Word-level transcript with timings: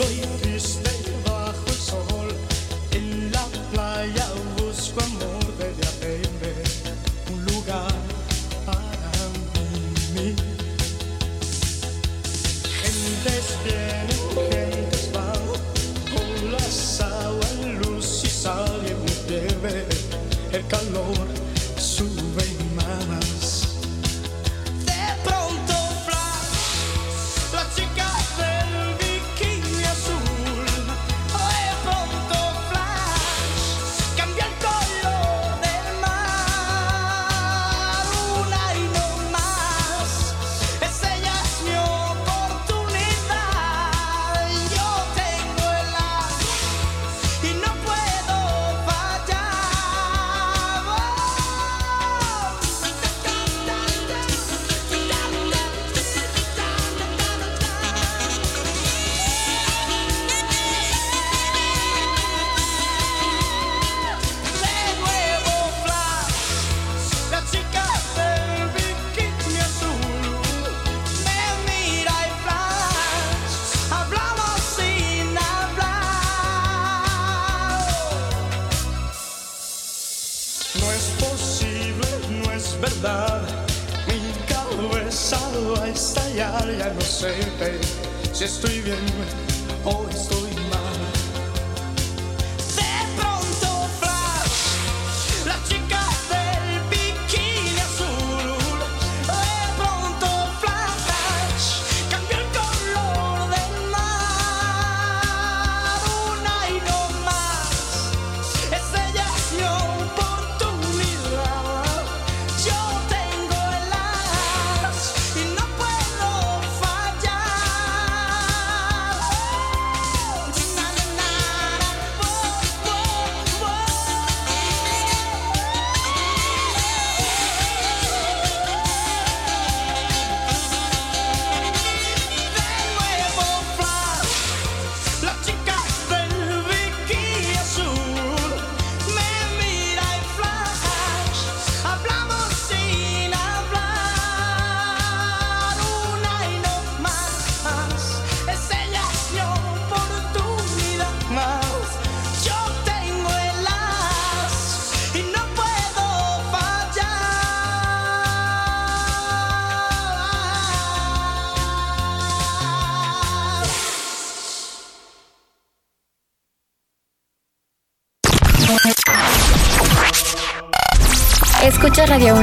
Solo 0.00 0.49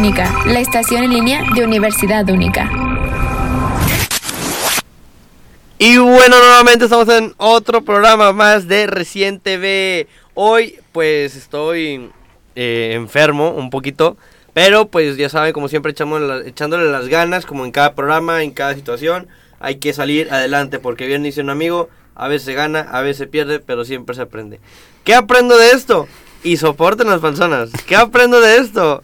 La 0.07 0.61
estación 0.61 1.03
en 1.03 1.09
línea 1.09 1.43
de 1.53 1.65
Universidad 1.65 2.29
Única. 2.29 2.71
Y 5.77 5.97
bueno, 5.97 6.39
nuevamente 6.39 6.85
estamos 6.85 7.09
en 7.09 7.33
otro 7.35 7.81
programa 7.81 8.31
más 8.31 8.69
de 8.69 8.87
Recién 8.87 9.41
TV. 9.41 10.07
Hoy 10.33 10.79
pues 10.93 11.35
estoy 11.35 12.09
eh, 12.55 12.91
enfermo 12.93 13.49
un 13.49 13.69
poquito, 13.69 14.15
pero 14.53 14.87
pues 14.87 15.17
ya 15.17 15.27
saben, 15.27 15.51
como 15.51 15.67
siempre 15.67 15.91
echamos 15.91 16.21
echándole 16.45 16.89
las 16.89 17.09
ganas, 17.09 17.45
como 17.45 17.65
en 17.65 17.71
cada 17.73 17.93
programa, 17.93 18.43
en 18.43 18.51
cada 18.51 18.75
situación, 18.75 19.27
hay 19.59 19.75
que 19.75 19.91
salir 19.91 20.31
adelante, 20.31 20.79
porque 20.79 21.05
bien 21.05 21.21
dice 21.21 21.41
un 21.41 21.49
amigo, 21.49 21.89
a 22.15 22.29
veces 22.29 22.45
se 22.45 22.53
gana, 22.53 22.79
a 22.79 23.01
veces 23.01 23.17
se 23.17 23.27
pierde, 23.27 23.59
pero 23.59 23.83
siempre 23.83 24.15
se 24.15 24.21
aprende. 24.21 24.61
¿Qué 25.03 25.15
aprendo 25.15 25.57
de 25.57 25.71
esto? 25.71 26.07
Y 26.43 26.55
soporten 26.55 27.09
las 27.09 27.19
personas. 27.19 27.71
¿Qué 27.85 27.97
aprendo 27.97 28.39
de 28.39 28.55
esto? 28.59 29.03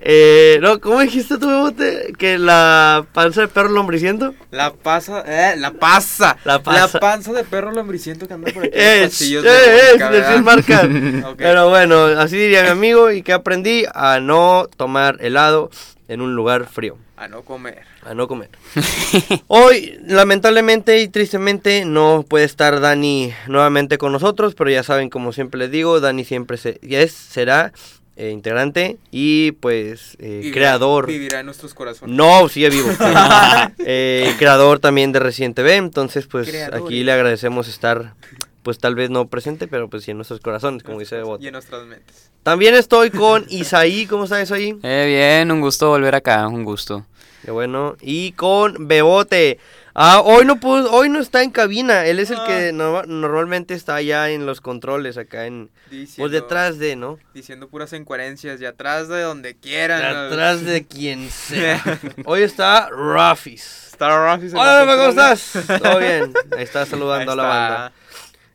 Eh, 0.00 0.58
no, 0.62 0.80
¿Cómo 0.80 1.00
dijiste 1.00 1.38
tú, 1.38 1.48
Bebote? 1.48 2.12
Que 2.16 2.38
la 2.38 3.04
panza 3.12 3.42
de 3.42 3.48
perro 3.48 3.68
lombriciento. 3.70 4.34
La 4.50 4.72
pasa, 4.72 5.24
eh, 5.26 5.56
la 5.56 5.72
pasa. 5.72 6.36
La 6.44 6.62
pasa. 6.62 7.00
panza 7.00 7.32
de 7.32 7.44
perro 7.44 7.72
lombriciento 7.72 8.28
que 8.28 8.34
anda 8.34 8.52
por 8.52 8.64
aquí. 8.64 8.72
eh, 8.74 9.00
de 9.00 9.06
es, 9.08 9.20
Mónica, 9.20 10.10
decir 10.10 10.10
¿verdad? 10.10 10.42
marca. 10.42 10.88
Ok. 11.28 11.36
Pero 11.38 11.68
bueno, 11.68 12.04
así 12.04 12.36
diría 12.36 12.62
mi 12.62 12.68
amigo. 12.68 13.10
¿Y 13.10 13.22
que 13.22 13.32
aprendí? 13.32 13.84
A 13.92 14.20
no 14.20 14.66
tomar 14.76 15.16
helado 15.20 15.70
en 16.06 16.20
un 16.20 16.34
lugar 16.34 16.66
frío. 16.66 16.96
A 17.16 17.26
no 17.26 17.42
comer. 17.42 17.82
A 18.04 18.14
no 18.14 18.28
comer. 18.28 18.48
Hoy, 19.48 19.98
lamentablemente 20.06 21.00
y 21.00 21.08
tristemente, 21.08 21.84
no 21.84 22.24
puede 22.26 22.44
estar 22.44 22.80
Dani 22.80 23.32
nuevamente 23.48 23.98
con 23.98 24.12
nosotros. 24.12 24.54
Pero 24.54 24.70
ya 24.70 24.84
saben, 24.84 25.10
como 25.10 25.32
siempre 25.32 25.58
les 25.58 25.70
digo, 25.72 25.98
Dani 26.00 26.24
siempre 26.24 26.56
se, 26.56 26.78
es, 26.82 27.12
será 27.12 27.72
eh, 28.18 28.30
integrante 28.30 28.98
y 29.12 29.52
pues 29.52 30.16
eh, 30.18 30.50
creador. 30.52 31.06
Vivirá 31.06 31.38
en 31.38 31.46
nuestros 31.46 31.72
corazones. 31.72 32.14
No, 32.14 32.48
sigue 32.48 32.68
vivo. 32.68 32.88
Eh, 33.90 34.34
creador 34.38 34.80
también 34.80 35.12
de 35.12 35.20
Resident 35.20 35.54
TV. 35.54 35.76
Entonces, 35.76 36.26
pues 36.26 36.48
Creadores. 36.48 36.84
aquí 36.84 37.04
le 37.04 37.12
agradecemos 37.12 37.68
estar, 37.68 38.14
pues 38.62 38.78
tal 38.78 38.94
vez 38.96 39.08
no 39.08 39.28
presente, 39.28 39.68
pero 39.68 39.88
pues 39.88 40.04
sí 40.04 40.10
en 40.10 40.18
nuestros 40.18 40.40
corazones, 40.40 40.82
como 40.82 40.98
dice 40.98 41.22
Bot. 41.22 41.40
Y 41.40 41.46
en 41.46 41.52
nuestras 41.52 41.86
mentes. 41.86 42.30
También 42.42 42.74
estoy 42.74 43.10
con 43.10 43.46
Isaí. 43.48 44.06
¿Cómo 44.06 44.24
está 44.24 44.42
Isaí? 44.42 44.76
Eh, 44.82 45.04
bien, 45.06 45.50
un 45.52 45.60
gusto 45.60 45.88
volver 45.88 46.14
acá, 46.14 46.48
un 46.48 46.64
gusto. 46.64 47.06
Qué 47.44 47.50
bueno. 47.52 47.96
Y 48.00 48.32
con 48.32 48.88
Bebote. 48.88 49.58
Ah, 50.00 50.20
hoy 50.24 50.44
no 50.44 50.60
pudo, 50.60 50.92
hoy 50.92 51.08
no 51.08 51.18
está 51.18 51.42
en 51.42 51.50
cabina. 51.50 52.06
Él 52.06 52.20
es 52.20 52.30
el 52.30 52.38
que 52.46 52.72
no- 52.72 53.02
normalmente 53.02 53.74
está 53.74 53.96
allá 53.96 54.30
en 54.30 54.46
los 54.46 54.60
controles, 54.60 55.18
acá 55.18 55.46
en, 55.46 55.70
Diciendo, 55.90 56.14
pues 56.18 56.30
detrás 56.30 56.78
de, 56.78 56.94
¿no? 56.94 57.18
Diciendo 57.34 57.68
puras 57.68 57.92
incoherencias 57.92 58.60
y 58.60 58.64
atrás 58.66 59.08
de 59.08 59.22
donde 59.22 59.56
quieran. 59.56 60.02
Atrás 60.16 60.64
de 60.64 60.86
quien 60.86 61.28
sea. 61.30 61.82
Hoy 62.26 62.42
está 62.42 62.88
Rafis. 62.90 63.88
Está 63.90 64.08
Rafis 64.16 64.54
Hola, 64.54 64.84
¿cómo 64.86 65.08
estás? 65.08 65.52
Todo 65.82 65.98
bien. 65.98 66.32
Ahí 66.56 66.62
está 66.62 66.86
saludando 66.86 67.32
Ahí 67.32 67.38
a 67.38 67.42
la 67.42 67.48
banda. 67.48 67.92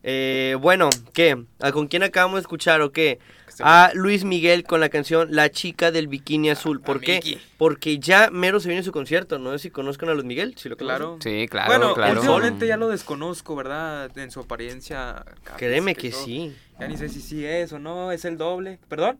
Eh, 0.03 0.57
bueno, 0.59 0.89
¿qué? 1.13 1.45
¿A 1.61 1.71
¿Con 1.71 1.87
quién 1.87 2.03
acabamos 2.03 2.35
de 2.35 2.41
escuchar 2.41 2.81
o 2.81 2.91
qué? 2.91 3.19
A 3.59 3.91
Luis 3.93 4.23
Miguel 4.23 4.63
con 4.63 4.79
la 4.79 4.89
canción 4.89 5.27
La 5.31 5.49
chica 5.49 5.91
del 5.91 6.07
bikini 6.07 6.49
azul. 6.49 6.81
¿Por 6.81 6.97
a 6.97 6.99
qué? 6.99 7.39
Porque 7.57 7.99
ya 7.99 8.29
mero 8.31 8.59
se 8.59 8.67
viene 8.67 8.83
su 8.83 8.91
concierto. 8.91 9.39
No 9.39 9.51
sé 9.51 9.59
si 9.59 9.69
conozcan 9.69 10.09
a 10.09 10.13
Luis 10.13 10.25
Miguel. 10.25 10.55
Si 10.57 10.67
lo 10.69 10.75
conocen. 10.75 10.97
Claro. 10.97 11.17
Sí, 11.21 11.47
claro, 11.47 11.67
bueno, 11.67 11.93
claro. 11.93 12.19
últimamente 12.19 12.67
ya 12.67 12.77
lo 12.77 12.89
desconozco, 12.89 13.55
¿verdad? 13.55 14.15
En 14.17 14.31
su 14.31 14.41
apariencia. 14.41 15.23
Créeme 15.57 15.95
que 15.95 16.11
sí. 16.11 16.53
Ya 16.79 16.87
ni 16.87 16.97
sé 16.97 17.07
si 17.09 17.21
sí 17.21 17.45
es 17.45 17.71
o 17.71 17.79
no, 17.79 18.11
es 18.11 18.25
el 18.25 18.37
doble. 18.37 18.79
¿Perdón? 18.89 19.19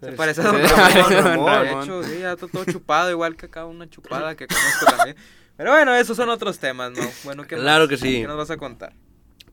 Se 0.00 0.12
parece 0.12 0.40
a 0.40 0.44
Don 0.50 0.54
Ramón. 0.62 0.76
parece 0.76 1.00
a 1.00 1.22
Don 1.22 1.24
Ramón, 1.24 1.62
de 1.62 1.82
hecho, 1.82 2.02
sí, 2.02 2.18
ya 2.20 2.36
todo, 2.36 2.48
todo 2.48 2.64
chupado, 2.64 3.10
igual 3.10 3.36
que 3.36 3.46
acá 3.46 3.66
una 3.66 3.88
chupada 3.88 4.34
que 4.34 4.46
conozco 4.48 4.86
también. 4.96 5.16
Pero 5.56 5.70
bueno, 5.70 5.94
esos 5.94 6.16
son 6.16 6.28
otros 6.28 6.58
temas, 6.58 6.90
¿no? 6.90 7.02
Bueno, 7.24 7.44
¿qué 7.46 7.56
Claro 7.56 7.84
más? 7.84 7.88
que 7.88 7.96
sí. 7.98 8.20
¿Qué 8.22 8.26
nos 8.26 8.36
vas 8.36 8.50
a 8.50 8.56
contar? 8.56 8.92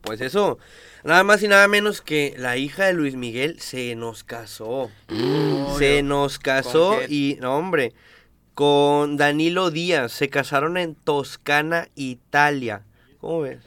Pues 0.02 0.20
eso, 0.20 0.58
nada 1.04 1.22
más 1.24 1.42
y 1.42 1.48
nada 1.48 1.68
menos 1.68 2.00
que 2.00 2.34
la 2.38 2.56
hija 2.56 2.86
de 2.86 2.94
Luis 2.94 3.16
Miguel 3.16 3.60
se 3.60 3.94
nos 3.96 4.24
casó. 4.24 4.90
se 5.78 6.02
nos 6.02 6.38
casó 6.38 7.00
y, 7.08 7.36
no 7.40 7.56
hombre, 7.56 7.92
con 8.54 9.16
Danilo 9.16 9.70
Díaz. 9.70 10.12
Se 10.12 10.28
casaron 10.28 10.76
en 10.76 10.94
Toscana, 10.94 11.88
Italia. 11.94 12.82
¿Cómo 13.20 13.42
ves? 13.42 13.58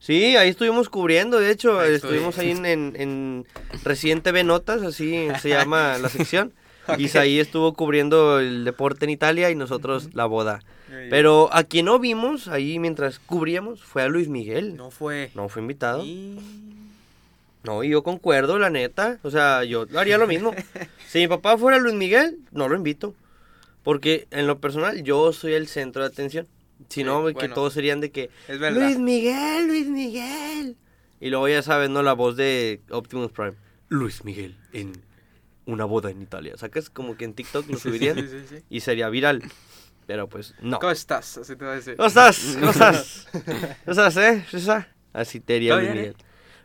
Sí, 0.00 0.36
ahí 0.36 0.50
estuvimos 0.50 0.88
cubriendo, 0.88 1.40
de 1.40 1.50
hecho, 1.50 1.80
Ahí 1.80 1.94
estuvimos 1.94 2.38
ahí 2.38 2.52
en, 2.52 2.64
en, 2.64 2.94
en 2.96 3.46
Reciente 3.82 4.30
B 4.30 4.44
Notas, 4.44 4.82
así 4.82 5.28
se 5.40 5.48
llama 5.48 5.98
la 5.98 6.08
sección. 6.08 6.52
Y 6.98 7.16
ahí 7.18 7.38
estuvo 7.40 7.74
cubriendo 7.74 8.40
el 8.40 8.64
deporte 8.64 9.04
en 9.04 9.10
Italia 9.10 9.50
y 9.50 9.54
nosotros 9.54 10.10
la 10.14 10.26
boda. 10.26 10.60
Pero 11.10 11.50
a 11.52 11.64
quien 11.64 11.84
no 11.86 11.98
vimos 11.98 12.48
ahí 12.48 12.78
mientras 12.78 13.18
cubríamos 13.18 13.82
fue 13.84 14.02
a 14.02 14.08
Luis 14.08 14.28
Miguel. 14.28 14.76
No 14.76 14.90
fue. 14.90 15.30
No 15.34 15.48
fue 15.48 15.60
invitado. 15.62 16.02
Y- 16.04 16.38
No, 17.64 17.84
y 17.84 17.90
yo 17.90 18.02
concuerdo, 18.02 18.58
la 18.58 18.70
neta. 18.70 19.18
O 19.22 19.30
sea, 19.30 19.64
yo 19.64 19.86
haría 19.96 20.16
lo 20.16 20.26
mismo. 20.26 20.54
si 21.08 21.18
mi 21.18 21.28
papá 21.28 21.58
fuera 21.58 21.78
Luis 21.78 21.94
Miguel, 21.94 22.38
no 22.52 22.68
lo 22.68 22.76
invito. 22.76 23.14
Porque 23.82 24.26
en 24.30 24.46
lo 24.46 24.58
personal, 24.58 25.02
yo 25.02 25.32
soy 25.32 25.52
el 25.54 25.66
centro 25.68 26.02
de 26.02 26.08
atención. 26.08 26.46
Si 26.88 27.00
Sí, 27.00 27.04
no, 27.04 27.24
que 27.26 27.32
bueno. 27.32 27.54
todos 27.54 27.72
serían 27.74 28.00
de 28.00 28.10
que. 28.10 28.30
Es 28.46 28.58
verdad. 28.58 28.80
Luis 28.82 28.98
Miguel, 28.98 29.66
Luis 29.66 29.86
Miguel. 29.88 30.76
Y 31.20 31.30
luego 31.30 31.48
ya 31.48 31.62
sabes, 31.62 31.90
¿no? 31.90 32.02
La 32.02 32.12
voz 32.12 32.36
de 32.36 32.80
Optimus 32.90 33.32
Prime. 33.32 33.54
Luis 33.88 34.24
Miguel 34.24 34.56
en 34.72 34.92
una 35.68 35.84
boda 35.84 36.10
en 36.10 36.20
Italia. 36.22 36.56
Sacas 36.56 36.90
como 36.90 37.16
que 37.16 37.24
en 37.24 37.34
TikTok 37.34 37.68
lo 37.68 37.78
subirían 37.78 38.16
sí, 38.16 38.28
sí, 38.28 38.44
sí. 38.48 38.64
y 38.68 38.80
sería 38.80 39.08
viral. 39.08 39.42
Pero 40.06 40.26
pues, 40.28 40.54
no. 40.60 40.78
¿Cómo 40.78 40.90
estás? 40.90 41.36
Así 41.38 41.54
te 41.54 41.64
voy 41.64 41.74
a 41.74 41.76
decir. 41.76 41.96
¿Cómo 41.96 42.08
estás? 42.08 42.56
¿Cómo 42.58 42.70
estás? 42.70 43.26
¿Cómo 43.32 43.46
estás, 43.86 44.16
eh? 44.16 44.44
Así 45.12 45.40
te 45.40 45.56
haría 45.56 45.72
¿Todo 45.72 45.80
Luis 45.80 45.92
bien, 45.92 46.02
Miguel. 46.06 46.16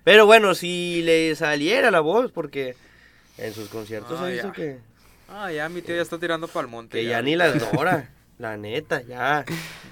Pero 0.03 0.25
bueno, 0.25 0.55
si 0.55 1.01
le 1.03 1.35
saliera 1.35 1.91
la 1.91 1.99
voz, 1.99 2.31
porque 2.31 2.75
en 3.37 3.53
sus 3.53 3.67
conciertos 3.69 4.19
Ah, 4.19 4.29
ya. 4.31 4.51
que, 4.51 4.79
Ah, 5.29 5.51
ya 5.51 5.67
mi 5.69 5.81
tío 5.81 5.95
ya 5.95 6.01
está 6.01 6.19
tirando 6.19 6.47
para 6.47 6.65
el 6.65 6.71
monte. 6.71 6.99
que 6.99 7.05
ya 7.05 7.21
ni 7.21 7.35
las 7.35 7.59
dora. 7.71 8.09
La 8.39 8.57
neta, 8.57 9.01
ya. 9.01 9.45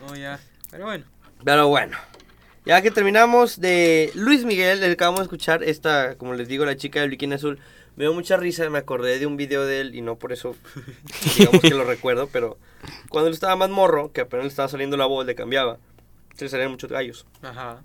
No, 0.06 0.16
ya. 0.16 0.40
Pero 0.72 0.86
bueno. 0.86 1.06
Pero 1.44 1.68
bueno, 1.68 1.98
ya 2.66 2.82
que 2.82 2.92
terminamos 2.92 3.60
de 3.62 4.12
Luis 4.16 4.46
Miguel, 4.46 4.80
le 4.80 4.92
acabamos 4.92 5.20
de 5.22 5.24
escuchar 5.26 5.64
esta, 5.64 6.16
como 6.16 6.34
les 6.34 6.48
digo, 6.48 6.66
la 6.66 6.76
chica 6.76 7.02
del 7.02 7.10
bikini 7.12 7.36
azul. 7.36 7.60
Me 8.02 8.06
dio 8.08 8.16
mucha 8.16 8.36
risa, 8.36 8.68
me 8.72 8.80
acordé 8.80 9.20
de 9.20 9.28
un 9.28 9.38
video 9.38 9.64
de 9.64 9.80
él 9.80 9.94
y 9.94 10.02
no 10.02 10.16
por 10.16 10.32
eso, 10.34 10.56
digamos 11.38 11.62
que 11.62 11.70
lo 11.70 11.84
recuerdo, 11.84 12.28
pero 12.34 12.58
cuando 13.10 13.28
él 13.28 13.36
estaba 13.36 13.56
más 13.56 13.70
morro, 13.70 14.12
que 14.12 14.22
apenas 14.22 14.46
le 14.46 14.50
estaba 14.50 14.68
saliendo 14.70 14.98
la 14.98 15.06
voz, 15.06 15.24
le 15.24 15.36
cambiaba, 15.36 15.78
se 16.34 16.46
le 16.46 16.50
salían 16.50 16.72
muchos 16.72 16.90
gallos. 16.90 17.28
Ajá. 17.44 17.84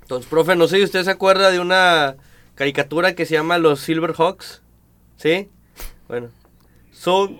Entonces, 0.00 0.30
profe, 0.30 0.56
no 0.56 0.66
sé 0.66 0.78
si 0.78 0.84
usted 0.84 1.04
se 1.04 1.10
acuerda 1.10 1.50
de 1.50 1.60
una 1.60 2.16
caricatura 2.54 3.14
que 3.14 3.26
se 3.26 3.34
llama 3.34 3.58
Los 3.58 3.80
Silverhawks. 3.80 4.62
¿Sí? 5.18 5.50
Bueno. 6.08 6.30
Son. 6.90 7.38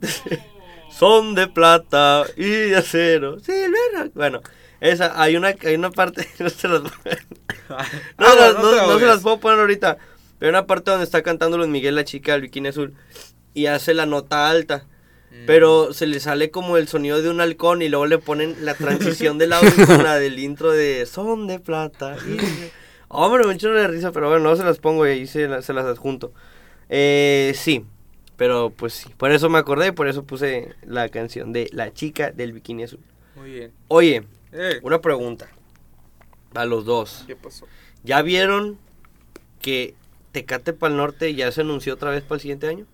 son 0.90 1.34
de 1.34 1.48
plata 1.48 2.24
y 2.38 2.46
de 2.48 2.76
acero. 2.76 3.40
Silverhawks. 3.40 4.14
Bueno, 4.14 4.40
esa, 4.80 5.20
hay 5.20 5.36
una, 5.36 5.48
hay 5.48 5.74
una 5.74 5.90
parte. 5.90 6.26
No 6.38 6.48
se 6.48 6.66
las, 6.66 6.82
no, 6.82 6.90
Ah, 7.68 7.84
no, 8.16 8.52
no, 8.54 8.62
no- 8.72 8.86
no 8.94 8.98
se 8.98 9.04
las 9.04 9.20
puedo 9.20 9.38
poner 9.38 9.60
ahorita. 9.60 9.98
Pero 10.38 10.50
una 10.50 10.66
parte 10.66 10.90
donde 10.90 11.04
está 11.04 11.22
cantando 11.22 11.56
Luis 11.56 11.68
Miguel, 11.70 11.94
la 11.94 12.04
chica 12.04 12.32
del 12.32 12.42
bikini 12.42 12.68
azul. 12.68 12.94
Y 13.54 13.66
hace 13.66 13.94
la 13.94 14.06
nota 14.06 14.48
alta. 14.50 14.86
Mm. 15.30 15.46
Pero 15.46 15.92
se 15.92 16.06
le 16.06 16.20
sale 16.20 16.50
como 16.50 16.76
el 16.76 16.88
sonido 16.88 17.20
de 17.22 17.30
un 17.30 17.40
halcón 17.40 17.82
y 17.82 17.88
luego 17.88 18.06
le 18.06 18.18
ponen 18.18 18.54
la 18.64 18.74
transición 18.74 19.38
del 19.38 19.52
audio 19.54 19.70
con 19.86 20.02
la 20.04 20.16
del 20.18 20.38
intro 20.38 20.70
de 20.72 21.06
Son 21.06 21.46
de 21.46 21.58
plata. 21.58 22.16
y 22.26 22.36
de-". 22.36 22.70
Hombre, 23.08 23.46
me 23.46 23.54
echo 23.54 23.70
de 23.70 23.86
risa, 23.88 24.12
pero 24.12 24.28
bueno, 24.28 24.44
no 24.50 24.56
se 24.56 24.64
las 24.64 24.78
pongo 24.78 25.06
y 25.06 25.10
ahí 25.10 25.26
se, 25.26 25.48
la- 25.48 25.62
se 25.62 25.72
las 25.72 25.84
adjunto. 25.86 26.32
Eh, 26.88 27.52
sí, 27.56 27.84
pero 28.36 28.70
pues 28.70 28.92
sí, 28.94 29.08
por 29.16 29.30
eso 29.32 29.48
me 29.48 29.58
acordé, 29.58 29.92
por 29.92 30.08
eso 30.08 30.24
puse 30.24 30.74
la 30.84 31.08
canción 31.08 31.52
de 31.52 31.68
La 31.72 31.92
chica 31.92 32.30
del 32.30 32.52
bikini 32.52 32.84
azul. 32.84 33.00
Muy 33.36 33.50
bien. 33.52 33.72
Oye, 33.88 34.24
Eh, 34.52 34.80
una 34.82 35.00
pregunta 35.00 35.48
a 36.54 36.64
los 36.64 36.84
dos. 36.84 37.24
¿Qué 37.26 37.36
pasó? 37.36 37.66
¿Ya 38.04 38.22
vieron 38.22 38.78
que 39.60 39.94
Tecate 40.36 40.74
para 40.74 40.90
el 40.90 40.98
Norte 40.98 41.34
ya 41.34 41.50
se 41.50 41.62
anunció 41.62 41.94
otra 41.94 42.10
vez 42.10 42.22
para 42.22 42.34
el 42.34 42.40
siguiente 42.42 42.68
año? 42.68 42.84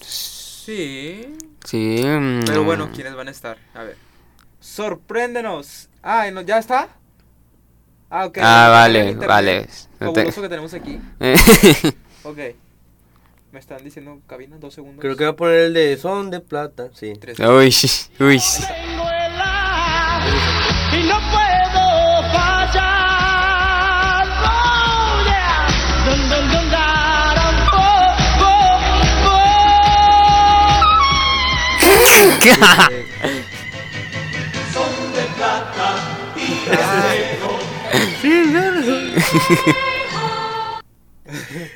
Sí. 0.00 1.36
Sí. 1.62 2.02
mm, 2.02 2.44
Pero 2.46 2.64
bueno, 2.64 2.88
¿quiénes 2.94 3.14
van 3.14 3.28
a 3.28 3.32
estar? 3.32 3.58
A 3.74 3.82
ver. 3.82 3.96
Sorpréndenos. 4.60 5.90
Ah, 6.02 6.30
¿no- 6.32 6.40
¿ya 6.40 6.56
está? 6.56 6.88
Ah, 8.08 8.24
ok. 8.24 8.38
Ah, 8.40 8.68
vale, 8.70 9.14
vale. 9.14 9.68
No 10.00 10.14
te- 10.14 10.20
Fabuloso 10.22 10.40
que 10.40 10.48
tenemos 10.48 10.72
aquí. 10.72 10.98
Ok. 12.26 12.38
Me 13.52 13.58
están 13.58 13.84
diciendo 13.84 14.18
cabina, 14.26 14.56
dos 14.58 14.72
segundos. 14.72 15.02
Creo 15.02 15.14
que 15.16 15.24
va 15.24 15.30
a 15.32 15.36
poner 15.36 15.56
el 15.66 15.74
de 15.74 15.98
Son 15.98 16.30
de 16.30 16.40
plata, 16.40 16.88
sí. 16.94 17.12
Tres. 17.20 17.38
uy, 17.40 17.74
uy. 18.26 18.40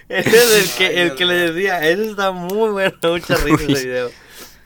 Ese 0.09 0.37
es 0.37 0.63
el 0.63 0.71
que, 0.77 1.03
el 1.03 1.15
que 1.15 1.25
le 1.25 1.53
decía, 1.53 1.89
eso 1.89 2.03
está 2.03 2.33
muy 2.33 2.71
bueno, 2.71 2.93
mucha 3.03 3.37
risa 3.37 3.65
ese 3.65 3.85
video. 3.85 4.11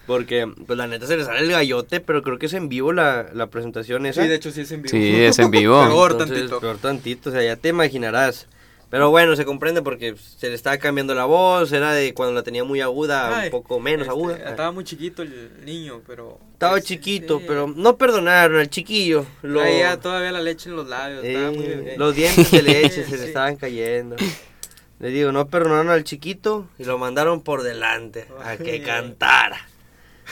Porque, 0.07 0.51
pues 0.67 0.77
la 0.77 0.87
neta 0.87 1.07
se 1.07 1.17
le 1.17 1.25
sale 1.25 1.41
el 1.41 1.51
gallote, 1.51 2.01
pero 2.01 2.23
creo 2.23 2.39
que 2.39 2.47
es 2.47 2.55
en 2.55 2.69
vivo 2.69 2.93
la, 2.93 3.29
la 3.33 3.49
presentación 3.49 4.05
esa. 4.07 4.23
Sí, 4.23 4.29
de 4.29 4.35
hecho 4.35 4.51
sí 4.51 4.63
es 4.63 4.73
en 4.73 4.83
vivo. 4.83 4.91
Sí, 4.91 5.23
es 5.23 5.39
en 5.39 5.51
vivo. 5.51 5.83
Peor 5.87 6.19
tantito. 6.19 6.61
Peor 6.61 6.79
tantito, 6.79 7.31
o 7.31 7.33
sea, 7.33 7.43
ya 7.43 7.57
te 7.57 7.69
imaginarás. 7.69 8.49
Pero 8.93 9.09
bueno, 9.09 9.35
se 9.37 9.47
comprende 9.47 9.81
porque 9.81 10.15
se 10.37 10.51
le 10.51 10.55
estaba 10.55 10.77
cambiando 10.77 11.15
la 11.15 11.25
voz, 11.25 11.73
era 11.73 11.95
de 11.95 12.13
cuando 12.13 12.35
la 12.35 12.43
tenía 12.43 12.63
muy 12.63 12.83
aguda, 12.83 13.39
Ay, 13.39 13.47
un 13.47 13.51
poco 13.51 13.81
menos 13.81 14.03
este, 14.03 14.11
aguda. 14.11 14.37
Estaba 14.37 14.71
muy 14.71 14.85
chiquito 14.85 15.23
el 15.23 15.65
niño, 15.65 16.03
pero. 16.07 16.39
Estaba 16.53 16.73
pues, 16.75 16.85
chiquito, 16.85 17.39
sí. 17.39 17.45
pero 17.49 17.73
no 17.75 17.97
perdonaron 17.97 18.59
al 18.61 18.69
chiquillo. 18.69 19.25
Lo, 19.41 19.61
Traía 19.61 19.99
todavía 19.99 20.31
la 20.31 20.43
leche 20.43 20.69
en 20.69 20.77
los 20.77 20.87
labios. 20.89 21.25
estaba 21.25 21.53
muy 21.53 21.65
bebé. 21.69 21.95
los 21.97 22.15
dientes 22.15 22.51
de 22.51 22.63
leche 22.63 23.05
se 23.09 23.13
le 23.13 23.19
Sí. 23.19 23.25
estaban 23.29 23.57
cayendo. 23.57 24.17
Le 24.99 25.09
digo, 25.09 25.33
no 25.33 25.49
perdonaron 25.49 25.89
al 25.89 26.05
chiquito 26.05 26.69
y 26.79 26.85
lo 26.85 26.99
mandaron 26.99 27.41
por 27.41 27.63
delante 27.63 28.29
a 28.45 28.59
que 28.59 28.83
cantara. 28.83 29.69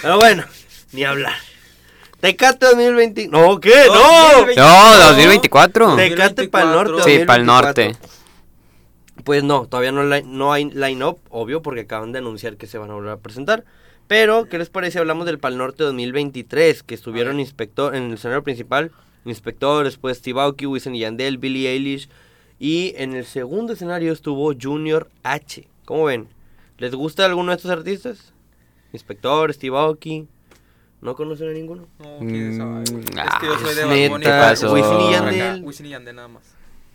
Pero 0.02 0.18
bueno, 0.18 0.44
ni 0.92 1.04
hablar. 1.04 1.32
Tecate 2.20 2.66
2020. 2.66 3.28
No, 3.28 3.58
¿qué? 3.58 3.86
No. 3.86 3.94
2020. 3.94 4.60
No, 4.60 4.98
2024. 4.98 5.96
Tecate 5.96 6.48
para 6.50 6.64
el 6.64 6.72
norte. 6.72 7.02
Sí, 7.04 7.24
para 7.24 7.40
el 7.40 7.46
2024. 7.46 7.46
norte. 7.46 8.19
Pues 9.24 9.44
no, 9.44 9.66
todavía 9.66 9.92
no, 9.92 10.02
no 10.04 10.52
hay 10.52 10.70
line-up, 10.70 11.18
obvio, 11.30 11.62
porque 11.62 11.82
acaban 11.82 12.12
de 12.12 12.18
anunciar 12.18 12.56
que 12.56 12.66
se 12.66 12.78
van 12.78 12.90
a 12.90 12.94
volver 12.94 13.12
a 13.12 13.16
presentar. 13.18 13.64
Pero, 14.06 14.48
¿qué 14.48 14.58
les 14.58 14.70
parece? 14.70 14.98
Hablamos 14.98 15.26
del 15.26 15.38
Pal 15.38 15.56
Norte 15.56 15.84
2023, 15.84 16.82
que 16.82 16.94
estuvieron 16.94 17.38
inspector 17.38 17.94
en 17.94 18.04
el 18.04 18.14
escenario 18.14 18.42
principal, 18.42 18.90
Inspector, 19.24 19.84
después 19.84 20.18
Steve 20.18 20.40
Aoki, 20.40 20.66
Wisin 20.66 20.94
y 20.94 21.00
Yandel, 21.00 21.38
Billie 21.38 21.70
Eilish. 21.70 22.08
Y 22.58 22.94
en 22.96 23.14
el 23.14 23.24
segundo 23.24 23.72
escenario 23.72 24.12
estuvo 24.12 24.52
Junior 24.60 25.10
H. 25.22 25.68
¿Cómo 25.84 26.04
ven? 26.04 26.28
¿Les 26.78 26.94
gusta 26.94 27.24
alguno 27.24 27.50
de 27.50 27.56
estos 27.56 27.70
artistas? 27.70 28.32
Inspector, 28.92 29.52
Steve 29.52 29.76
Aoki. 29.76 30.26
¿No 31.00 31.14
conocen 31.14 31.48
a 31.48 31.52
ninguno? 31.52 31.86
No, 31.98 32.18
quién 32.18 32.56
sabe. 32.56 32.80
Mm, 32.80 32.98
Es 33.00 33.10
que 33.10 33.46
yo 33.46 33.54
ah, 33.54 33.58
soy 33.62 33.74
de 33.74 34.06
es 34.06 34.62
Bad. 34.62 34.72
Wisin 34.72 35.00
y. 35.00 35.12
Yandel. 35.12 35.64
Wisin 35.64 35.86
y 35.86 35.88
Yandel 35.90 36.16
nada 36.16 36.28
más. 36.28 36.49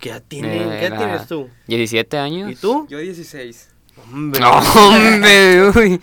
¿Qué 0.10 0.86
edad 0.86 0.98
tienes 1.00 1.28
tú? 1.28 1.50
17 1.68 2.18
años. 2.18 2.52
¿Y 2.52 2.56
tú? 2.56 2.86
Yo 2.90 3.00
16. 3.00 3.70
Hombre. 4.12 4.40
No, 4.42 4.52
hombre, 4.60 5.70
uy. 5.70 6.02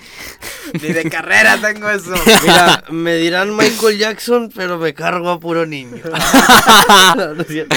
Ni 0.72 0.88
de 0.92 1.10
carrera 1.10 1.58
tengo 1.60 1.88
eso. 1.90 2.14
Mira, 2.42 2.84
me 2.90 3.16
dirán 3.16 3.54
Michael 3.54 3.98
Jackson, 3.98 4.50
pero 4.54 4.78
me 4.78 4.94
cargo 4.94 5.28
a 5.30 5.38
puro 5.38 5.66
niño. 5.66 6.02
No, 7.16 7.34
no 7.34 7.42
es 7.42 7.48
cierto. 7.48 7.76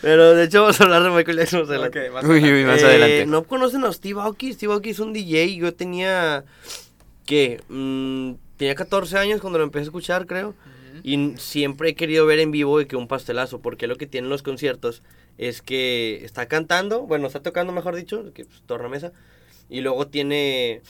Pero 0.00 0.34
de 0.34 0.44
hecho 0.44 0.62
vamos 0.62 0.80
a 0.80 0.84
hablar 0.84 1.02
de 1.02 1.10
Michael 1.10 1.38
Jackson 1.38 1.60
más 1.62 1.68
adelante. 1.70 2.10
Más 2.10 2.24
Uy, 2.24 2.30
adelante. 2.30 2.54
uy, 2.54 2.64
más 2.64 2.80
Eh, 2.82 2.86
adelante. 2.86 3.26
¿No 3.26 3.42
conocen 3.44 3.84
a 3.84 3.92
Steve 3.92 4.20
Aoki? 4.20 4.52
Steve 4.52 4.72
Aoki 4.72 4.90
es 4.90 5.00
un 5.00 5.12
DJ. 5.12 5.56
Yo 5.56 5.74
tenía, 5.74 6.44
¿qué? 7.26 7.60
Mm, 7.68 8.34
tenía 8.56 8.74
14 8.76 9.18
años 9.18 9.40
cuando 9.40 9.58
lo 9.58 9.64
empecé 9.64 9.82
a 9.82 9.84
escuchar, 9.84 10.26
creo. 10.26 10.54
Y 11.02 11.34
siempre 11.36 11.90
he 11.90 11.94
querido 11.94 12.26
ver 12.26 12.38
en 12.38 12.50
vivo 12.52 12.78
de 12.78 12.86
que 12.86 12.96
un 12.96 13.06
pastelazo, 13.08 13.60
porque 13.60 13.86
lo 13.86 13.96
que 13.96 14.06
tienen 14.06 14.30
los 14.30 14.42
conciertos 14.42 15.02
es 15.38 15.62
que 15.62 16.24
está 16.24 16.46
cantando, 16.46 17.02
bueno, 17.02 17.26
está 17.26 17.40
tocando, 17.42 17.72
mejor 17.72 17.94
dicho, 17.96 18.32
que 18.34 18.44
pues, 18.44 18.62
tornamesa, 18.66 19.12
Y 19.70 19.80
luego 19.80 20.08
tiene 20.08 20.82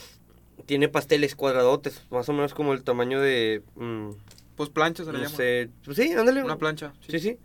tiene 0.65 0.89
pasteles 0.89 1.35
cuadradotes, 1.35 2.01
más 2.11 2.27
o 2.29 2.33
menos 2.33 2.53
como 2.53 2.73
el 2.73 2.83
tamaño 2.83 3.21
de 3.21 3.63
mm, 3.75 4.09
Pues 4.55 4.69
plancha 4.69 5.03
se 5.05 5.11
le 5.11 5.19
no 5.19 5.23
llama. 5.23 5.37
sé, 5.37 5.69
pues 5.85 5.97
sí, 5.97 6.11
ándale. 6.13 6.43
Una 6.43 6.57
plancha. 6.57 6.93
Sí, 7.07 7.19
sí, 7.19 7.37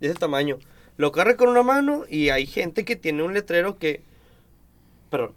de 0.00 0.08
ese 0.08 0.14
tamaño. 0.18 0.58
Lo 0.96 1.12
carga 1.12 1.36
con 1.36 1.48
una 1.48 1.62
mano 1.62 2.04
y 2.08 2.28
hay 2.28 2.46
gente 2.46 2.84
que 2.84 2.96
tiene 2.96 3.22
un 3.22 3.34
letrero 3.34 3.78
que 3.78 4.02
perdón, 5.10 5.34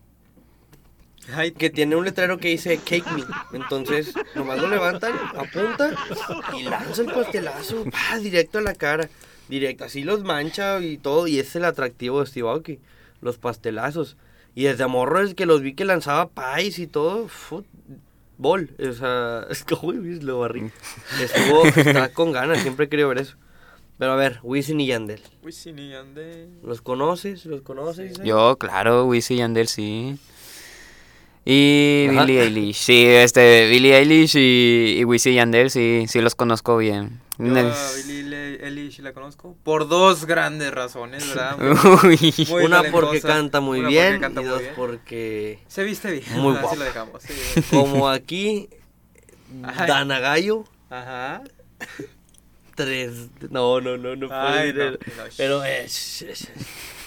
Ay, 1.33 1.51
que 1.51 1.69
tiene 1.69 1.95
un 1.95 2.03
letrero 2.03 2.37
que 2.37 2.49
dice 2.49 2.77
cake 2.77 3.05
me. 3.13 3.23
Entonces, 3.57 4.13
nomás 4.35 4.59
lo 4.59 4.67
levantan, 4.67 5.13
apunta 5.35 5.91
y 6.57 6.63
lanza 6.63 7.01
el 7.01 7.11
pastelazo, 7.11 7.85
pa, 7.85 8.19
directo 8.19 8.57
a 8.59 8.61
la 8.61 8.75
cara. 8.75 9.09
Directo, 9.49 9.83
así 9.85 10.03
los 10.03 10.23
mancha 10.23 10.79
y 10.81 10.97
todo. 10.97 11.27
Y 11.27 11.39
es 11.39 11.55
el 11.55 11.65
atractivo 11.65 12.21
de 12.21 12.27
Steve 12.27 12.47
Aoki, 12.47 12.79
los 13.21 13.37
pastelazos. 13.37 14.17
Y 14.55 14.63
desde 14.63 14.87
morro 14.87 15.21
es 15.21 15.33
que 15.33 15.45
los 15.45 15.61
vi 15.61 15.73
que 15.73 15.85
lanzaba 15.85 16.29
pies 16.29 16.79
y 16.79 16.87
todo. 16.87 17.27
Fútbol. 17.27 18.69
O 18.79 18.93
sea, 18.93 19.45
es 19.49 19.63
que 19.63 19.75
uy, 19.81 20.19
lo 20.21 20.39
barrí. 20.39 20.71
Estuvo, 21.21 21.65
está 21.65 22.09
con 22.13 22.31
ganas, 22.31 22.61
siempre 22.61 22.85
he 22.85 22.89
querido 22.89 23.09
ver 23.09 23.19
eso. 23.19 23.35
Pero 23.97 24.13
a 24.13 24.15
ver, 24.15 24.39
Wisin 24.43 24.81
y 24.81 24.87
Yandel. 24.87 25.21
Wisin 25.43 25.77
y 25.77 25.89
Yandel. 25.89 26.49
¿Los 26.63 26.81
conoces? 26.81 27.45
¿Los 27.45 27.61
conoces? 27.61 28.19
Yo, 28.23 28.57
claro, 28.57 29.05
Wisin 29.05 29.37
y 29.37 29.39
Yandel, 29.41 29.67
sí. 29.67 30.17
Y 31.45 32.07
Ajá. 32.09 32.25
Billie 32.25 32.41
Eilish, 32.41 32.77
sí, 32.77 33.05
este, 33.05 33.67
Billie 33.69 33.97
Eilish 33.97 34.35
y, 34.35 34.99
y 34.99 35.03
Wisin 35.03 35.33
y 35.33 35.35
Yandel, 35.35 35.69
sí, 35.69 36.05
sí 36.07 36.21
los 36.21 36.35
conozco 36.35 36.77
bien. 36.77 37.19
Yo 37.39 37.45
a 37.57 37.91
Billie 38.05 38.63
Eilish 38.63 38.99
la 38.99 39.11
conozco 39.13 39.57
por 39.63 39.87
dos 39.87 40.25
grandes 40.25 40.71
razones, 40.71 41.27
¿verdad? 41.27 41.57
Muy- 42.03 42.13
Uy. 42.37 42.47
muy 42.49 42.63
Una 42.65 42.83
porque 42.91 43.21
canta 43.21 43.59
muy 43.59 43.79
una 43.79 43.87
porque 43.87 43.99
bien 44.09 44.19
canta 44.21 44.41
y 44.41 44.43
muy 44.43 44.51
dos 44.51 44.61
bien. 44.61 44.73
porque... 44.75 45.59
Se 45.67 45.83
viste 45.83 46.11
bien. 46.11 46.23
Muy 46.39 46.53
guapa. 46.53 46.75
lo 46.75 46.83
dejamos. 46.83 47.23
sí. 47.55 47.61
Como 47.71 48.07
aquí, 48.07 48.69
Ay. 49.63 49.87
Dana 49.87 50.19
Gallo, 50.19 50.65
Ajá. 50.91 51.41
tres. 52.75 53.29
No, 53.49 53.81
no, 53.81 53.97
no, 53.97 54.15
no 54.15 54.27
puedo 54.27 54.41
Ay, 54.41 54.71
decir 54.71 54.99
no, 55.17 55.23
no, 55.23 55.29
Pero 55.37 55.63
es. 55.63 56.21
es- 56.23 56.47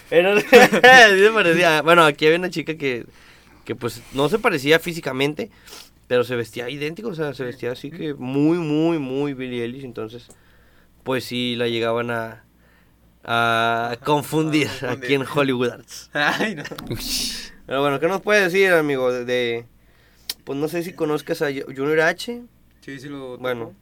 Pero 0.08 0.40
sí 0.40 0.46
me 0.50 1.30
parecía. 1.32 1.82
Bueno, 1.82 2.04
aquí 2.04 2.26
había 2.26 2.38
una 2.38 2.50
chica 2.50 2.76
que, 2.76 3.06
que 3.64 3.74
pues 3.74 4.02
no 4.12 4.28
se 4.28 4.38
parecía 4.38 4.78
físicamente, 4.78 5.50
pero 6.08 6.24
se 6.24 6.36
vestía 6.36 6.68
idéntico, 6.70 7.08
o 7.08 7.14
sea, 7.14 7.34
se 7.34 7.44
vestía 7.44 7.72
así 7.72 7.90
que 7.90 8.14
muy, 8.14 8.58
muy, 8.58 8.98
muy 8.98 9.34
Billie 9.34 9.62
Eilish. 9.64 9.84
Entonces, 9.84 10.28
pues 11.02 11.24
sí 11.24 11.56
la 11.56 11.68
llegaban 11.68 12.10
a, 12.10 12.44
a 13.24 13.96
confundir 14.04 14.68
aquí 14.88 15.14
en 15.14 15.24
Hollywood 15.26 15.70
Arts. 15.70 16.10
Ay, 16.14 16.54
no. 16.54 16.62
Pero 17.66 17.80
bueno, 17.80 17.98
¿qué 17.98 18.06
nos 18.08 18.20
puede 18.22 18.42
decir, 18.42 18.70
amigo? 18.72 19.12
De, 19.12 19.24
de- 19.24 19.66
pues 20.44 20.56
no 20.58 20.68
sé 20.68 20.82
si 20.84 20.92
conozcas 20.92 21.42
a 21.42 21.46
Junior 21.48 22.00
H. 22.00 22.42
Sí, 22.80 23.00
sí 23.00 23.08
lo. 23.08 23.36
Bueno, 23.38 23.74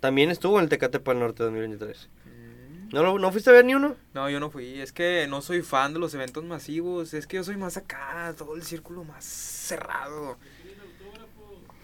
también 0.00 0.30
estuvo 0.30 0.58
en 0.58 0.64
el 0.64 0.68
Tecate 0.68 1.00
para 1.00 1.18
el 1.18 1.24
Norte 1.24 1.42
2023. 1.44 2.10
Mm. 2.26 2.94
¿No, 2.94 3.02
lo- 3.02 3.18
¿No 3.18 3.32
fuiste 3.32 3.48
a 3.48 3.54
ver 3.54 3.64
ni 3.64 3.74
uno? 3.74 3.96
No, 4.12 4.28
yo 4.28 4.38
no 4.38 4.50
fui. 4.50 4.80
Es 4.80 4.92
que 4.92 5.26
no 5.30 5.40
soy 5.40 5.62
fan 5.62 5.94
de 5.94 5.98
los 6.00 6.12
eventos 6.12 6.44
masivos. 6.44 7.14
Es 7.14 7.26
que 7.26 7.38
yo 7.38 7.44
soy 7.44 7.56
más 7.56 7.78
acá, 7.78 8.34
todo 8.36 8.54
el 8.54 8.62
círculo 8.62 9.02
más 9.04 9.24
cerrado. 9.24 10.36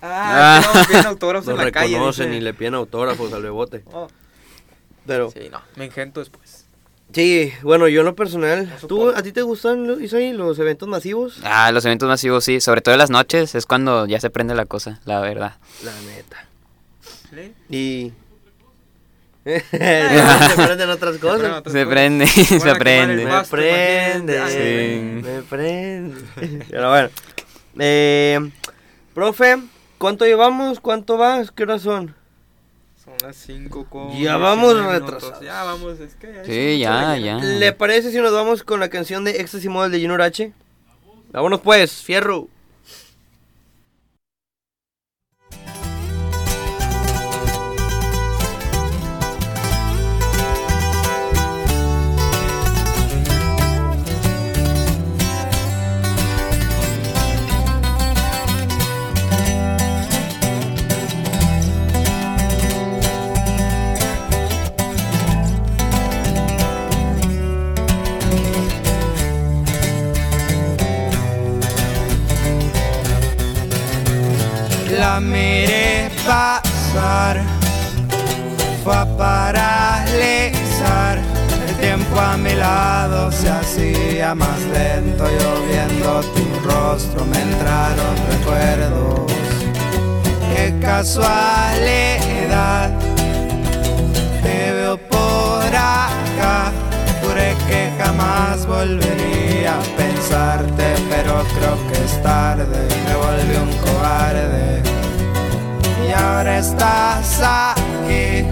Ah, 0.08 0.60
Ah. 0.64 0.72
no, 0.74 0.84
piden 0.86 1.06
autógrafos 1.06 1.48
en 1.48 1.56
la 1.64 1.70
calle. 1.72 1.94
reconocen 1.94 2.32
y 2.34 2.40
le 2.40 2.54
piden 2.54 2.74
autógrafos 2.74 3.32
al 3.32 3.42
bebote. 3.42 3.82
Oh, 3.92 4.08
Pero, 5.06 5.30
sí, 5.30 5.48
no, 5.50 5.60
me 5.76 5.86
engento 5.86 6.20
después. 6.20 6.64
sí, 7.12 7.52
bueno, 7.62 7.88
yo 7.88 8.00
en 8.00 8.06
lo 8.06 8.14
personal, 8.14 8.68
No 8.82 8.88
¿tú. 8.88 9.10
¿a 9.10 9.22
ti 9.22 9.32
te 9.32 9.42
gustan, 9.42 9.86
los 9.86 10.58
eventos 10.58 10.88
masivos? 10.88 11.38
Ah, 11.44 11.70
los 11.72 11.84
eventos 11.84 12.08
masivos, 12.08 12.44
sí, 12.44 12.60
sobre 12.60 12.80
todo 12.80 12.94
en 12.94 12.98
las 12.98 13.10
noches, 13.10 13.54
es 13.54 13.66
cuando 13.66 14.06
ya 14.06 14.20
se 14.20 14.30
prende 14.30 14.54
la 14.54 14.66
cosa, 14.66 15.00
la 15.04 15.20
verdad. 15.20 15.56
La 15.84 15.92
neta. 16.02 16.44
¿Sí? 17.30 17.52
Y... 17.74 18.12
se 19.46 19.60
prenden 20.56 20.90
otras 20.90 21.18
cosas. 21.18 21.58
Se 21.58 21.62
cosas. 21.62 21.86
prende, 21.86 22.26
se 22.26 22.74
prende. 22.74 23.24
Me 23.26 23.42
prende, 23.44 25.22
me 25.22 25.42
prende. 25.42 26.66
Pero 26.68 26.90
bueno. 26.90 27.08
Eh, 27.78 28.50
profe, 29.14 29.58
¿cuánto 29.98 30.24
llevamos? 30.24 30.80
¿Cuánto 30.80 31.16
vas? 31.16 31.50
¿Qué 31.50 31.62
horas 31.64 31.82
son? 31.82 32.14
Son 33.04 33.14
las 33.22 33.36
5 33.36 33.86
con. 33.88 34.18
Ya 34.18 34.36
vamos 34.36 34.74
19 34.74 34.94
minutos. 34.94 35.14
retrasados. 35.14 35.44
Ya 35.44 35.62
vamos, 35.62 36.00
es 36.00 36.14
que. 36.16 36.32
ya 36.32 36.44
Sí, 36.44 36.78
ya, 36.78 37.16
ya. 37.18 37.36
¿Le 37.38 37.72
parece 37.72 38.10
si 38.10 38.18
nos 38.18 38.32
vamos 38.32 38.62
con 38.62 38.80
la 38.80 38.88
canción 38.88 39.24
de 39.24 39.40
Éxtasis 39.40 39.70
Model 39.70 39.92
de 39.92 39.98
Junior 39.98 40.22
H? 40.22 40.52
Vámonos 41.30 41.60
pues, 41.60 42.02
fierro. 42.02 42.48
Se 83.30 83.48
hacía 83.48 84.34
más 84.34 84.60
lento. 84.72 85.24
Yo 85.24 85.66
viendo 85.66 86.20
tu 86.34 86.44
rostro 86.68 87.24
me 87.24 87.40
entraron 87.40 88.16
recuerdos. 88.30 89.32
Qué 90.54 90.74
casualidad, 90.80 91.30
te 94.42 94.72
veo 94.72 94.96
por 94.96 95.66
acá. 95.66 96.72
Juré 97.22 97.54
que 97.68 97.90
jamás 97.98 98.66
volvería 98.66 99.74
a 99.74 99.82
pensarte, 99.96 100.94
pero 101.10 101.44
creo 101.58 101.76
que 101.88 101.96
es 102.04 102.22
tarde. 102.22 102.88
Me 103.06 103.14
volví 103.16 103.56
un 103.56 103.72
cobarde 103.78 104.82
y 106.06 106.12
ahora 106.12 106.58
estás 106.58 107.40
aquí. 107.42 108.44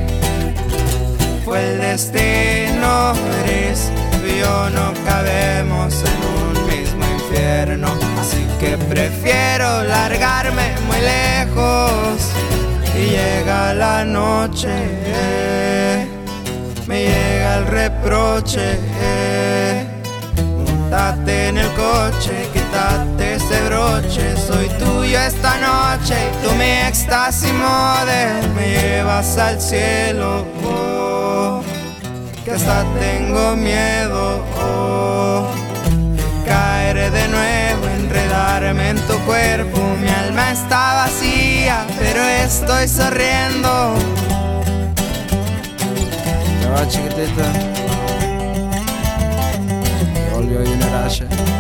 Fue 1.45 1.59
el 1.73 1.79
destino 1.79 3.13
gris, 3.45 3.91
yo 4.39 4.71
no 4.71 4.93
cabemos 5.05 5.95
en 6.03 6.19
un 6.39 6.67
mismo 6.67 7.05
infierno, 7.19 7.89
así 8.21 8.47
que 8.61 8.77
prefiero 8.77 9.83
largarme 9.85 10.75
muy 10.87 11.01
lejos. 11.01 12.31
Y 12.97 13.11
llega 13.11 13.75
la 13.75 14.05
noche, 14.05 14.69
me 16.87 17.03
llega 17.05 17.57
el 17.59 17.67
reproche. 17.67 18.79
eh. 19.01 19.87
Montate 20.65 21.49
en 21.49 21.59
el 21.59 21.69
coche, 21.73 22.49
quítate 22.53 23.35
ese 23.35 23.61
broche. 23.67 24.37
Soy 24.37 24.69
tuyo 24.79 25.19
esta 25.21 25.57
noche 25.59 26.15
tú 26.43 26.55
mi 26.55 26.71
éxtasis 26.89 27.53
model. 27.53 28.49
Me 28.55 28.69
llevas 28.81 29.37
al 29.39 29.61
cielo, 29.61 30.47
que 32.45 32.53
hasta 32.53 32.85
tengo 33.01 33.57
miedo. 33.57 34.45
Oh, 34.59 35.49
caer 36.47 37.11
de 37.11 37.29
nuevo, 37.29 37.87
enredarme 37.97 38.91
en 38.91 38.97
tu 39.07 39.19
cuerpo. 39.21 39.81
Mi 40.01 40.09
alma 40.09 40.53
está 40.53 40.95
vacía, 40.95 41.87
pero 41.99 42.23
estoy 42.23 42.87
sonriendo. 42.87 43.95
Ya 46.61 46.71
va, 46.71 46.89
chiquitita. 46.89 47.45
Volvió 50.33 50.59
Junior 50.59 51.54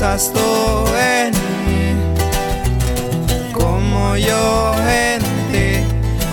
Piensas 0.00 0.32
tú 0.32 0.86
en 0.96 1.32
mí 1.66 1.90
como 3.52 4.16
yo 4.16 4.72
en 4.88 5.20
ti. 5.50 5.84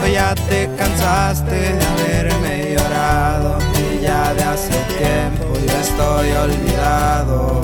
Hoy 0.03 0.11
ya 0.11 0.35
te 0.35 0.69
cansaste 0.77 1.73
de 1.73 1.83
haberme 1.83 2.75
llorado 2.75 3.57
y 3.73 4.03
ya 4.03 4.35
de 4.35 4.43
hace 4.43 4.69
tiempo 4.99 5.51
yo 5.65 5.77
estoy 5.81 6.31
olvidado. 6.43 7.61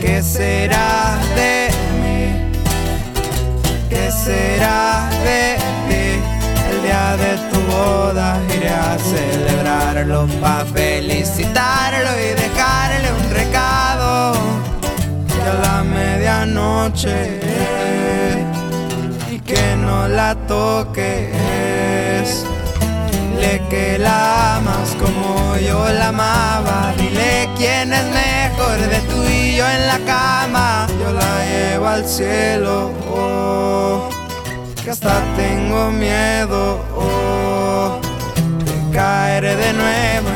¿Qué 0.00 0.22
será 0.22 1.18
de 1.34 1.70
mí? 2.00 2.52
¿Qué 3.90 4.12
será 4.12 5.10
de 5.24 5.56
ti? 5.88 6.22
El 6.70 6.82
día 6.82 7.16
de 7.16 7.36
tu 7.50 7.60
boda 7.72 8.40
iré 8.56 8.68
a 8.68 8.96
celebrarlo 8.96 10.28
pa' 10.40 10.64
felicitarlo 10.72 12.10
y 12.20 12.28
dejarle 12.40 13.08
un 13.10 13.30
recado. 13.34 14.67
A 15.48 15.54
la 15.54 15.82
medianoche 15.82 17.40
y 19.30 19.38
que 19.40 19.76
no 19.76 20.06
la 20.06 20.34
toques. 20.46 21.32
Dile 23.10 23.62
que 23.70 23.98
la 23.98 24.56
amas 24.56 24.94
como 25.00 25.56
yo 25.56 25.88
la 25.88 26.08
amaba. 26.08 26.92
Dile 26.98 27.48
quién 27.56 27.94
es 27.94 28.04
mejor 28.04 28.76
de 28.78 29.00
tú 29.08 29.24
y 29.24 29.56
yo 29.56 29.66
en 29.66 29.86
la 29.86 29.98
cama. 30.00 30.86
Yo 31.00 31.12
la 31.12 31.44
llevo 31.46 31.86
al 31.86 32.04
cielo. 32.06 32.92
oh, 33.10 34.10
que 34.84 34.90
hasta 34.90 35.22
tengo 35.34 35.90
miedo. 35.90 36.78
oh, 36.94 37.98
de 38.66 38.90
caer 38.94 39.44
de 39.56 39.72
nuevo, 39.72 40.28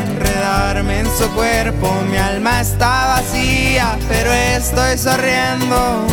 en 0.54 1.06
su 1.16 1.30
cuerpo. 1.34 1.90
Mi 2.10 2.18
alma 2.18 2.60
está 2.60 3.06
vacía, 3.16 3.98
pero 4.08 4.30
estoy 4.32 4.98
sonriendo. 4.98 6.06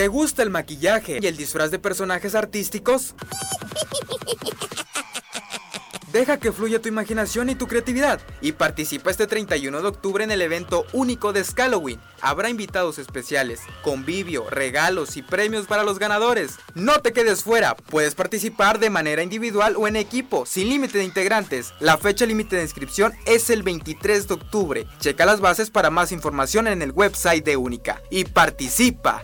¿Te 0.00 0.08
gusta 0.08 0.42
el 0.42 0.48
maquillaje 0.48 1.18
y 1.20 1.26
el 1.26 1.36
disfraz 1.36 1.70
de 1.70 1.78
personajes 1.78 2.34
artísticos? 2.34 3.14
Deja 6.10 6.38
que 6.38 6.52
fluya 6.52 6.80
tu 6.80 6.88
imaginación 6.88 7.50
y 7.50 7.54
tu 7.54 7.66
creatividad 7.66 8.18
y 8.40 8.52
participa 8.52 9.10
este 9.10 9.26
31 9.26 9.82
de 9.82 9.86
octubre 9.86 10.24
en 10.24 10.30
el 10.30 10.40
evento 10.40 10.86
único 10.94 11.34
de 11.34 11.44
Halloween. 11.44 12.00
Habrá 12.22 12.48
invitados 12.48 12.98
especiales, 12.98 13.60
convivio, 13.82 14.48
regalos 14.48 15.18
y 15.18 15.22
premios 15.22 15.66
para 15.66 15.82
los 15.82 15.98
ganadores. 15.98 16.56
No 16.74 17.02
te 17.02 17.12
quedes 17.12 17.44
fuera, 17.44 17.76
puedes 17.76 18.14
participar 18.14 18.78
de 18.78 18.88
manera 18.88 19.22
individual 19.22 19.76
o 19.76 19.86
en 19.86 19.96
equipo, 19.96 20.46
sin 20.46 20.70
límite 20.70 20.96
de 20.96 21.04
integrantes. 21.04 21.74
La 21.78 21.98
fecha 21.98 22.24
límite 22.24 22.56
de 22.56 22.62
inscripción 22.62 23.12
es 23.26 23.50
el 23.50 23.62
23 23.62 24.28
de 24.28 24.34
octubre. 24.34 24.86
Checa 24.98 25.26
las 25.26 25.40
bases 25.40 25.68
para 25.68 25.90
más 25.90 26.10
información 26.10 26.68
en 26.68 26.80
el 26.80 26.92
website 26.92 27.44
de 27.44 27.58
Única 27.58 28.00
y 28.08 28.24
participa. 28.24 29.20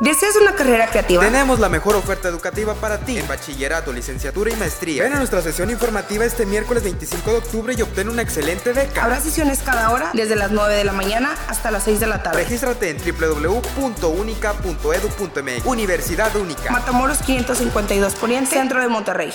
¿Deseas 0.00 0.36
una 0.36 0.54
carrera 0.54 0.86
creativa? 0.86 1.24
Tenemos 1.24 1.58
la 1.58 1.68
mejor 1.68 1.96
oferta 1.96 2.28
educativa 2.28 2.74
para 2.74 2.98
ti 2.98 3.18
en 3.18 3.26
bachillerato, 3.26 3.92
licenciatura 3.92 4.52
y 4.52 4.54
maestría. 4.54 5.02
Ven 5.02 5.14
a 5.14 5.18
nuestra 5.18 5.42
sesión 5.42 5.70
informativa 5.70 6.24
este 6.24 6.46
miércoles 6.46 6.84
25 6.84 7.32
de 7.32 7.38
octubre 7.38 7.74
y 7.76 7.82
obtén 7.82 8.08
una 8.08 8.22
excelente 8.22 8.72
beca. 8.72 9.02
Habrá 9.02 9.20
sesiones 9.20 9.58
cada 9.64 9.90
hora, 9.90 10.10
desde 10.14 10.36
las 10.36 10.52
9 10.52 10.72
de 10.72 10.84
la 10.84 10.92
mañana 10.92 11.34
hasta 11.48 11.72
las 11.72 11.82
6 11.82 11.98
de 11.98 12.06
la 12.06 12.22
tarde. 12.22 12.44
Regístrate 12.44 12.90
en 12.90 12.98
www.unica.edu.mx. 12.98 15.66
Universidad 15.66 16.36
Única. 16.36 16.70
Matamoros 16.70 17.18
552 17.18 18.14
Poniente, 18.14 18.52
Centro 18.52 18.80
de 18.80 18.86
Monterrey. 18.86 19.34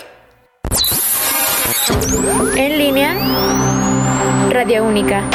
En 2.56 2.78
línea, 2.78 3.18
Radio 4.50 4.86
Única. 4.86 5.26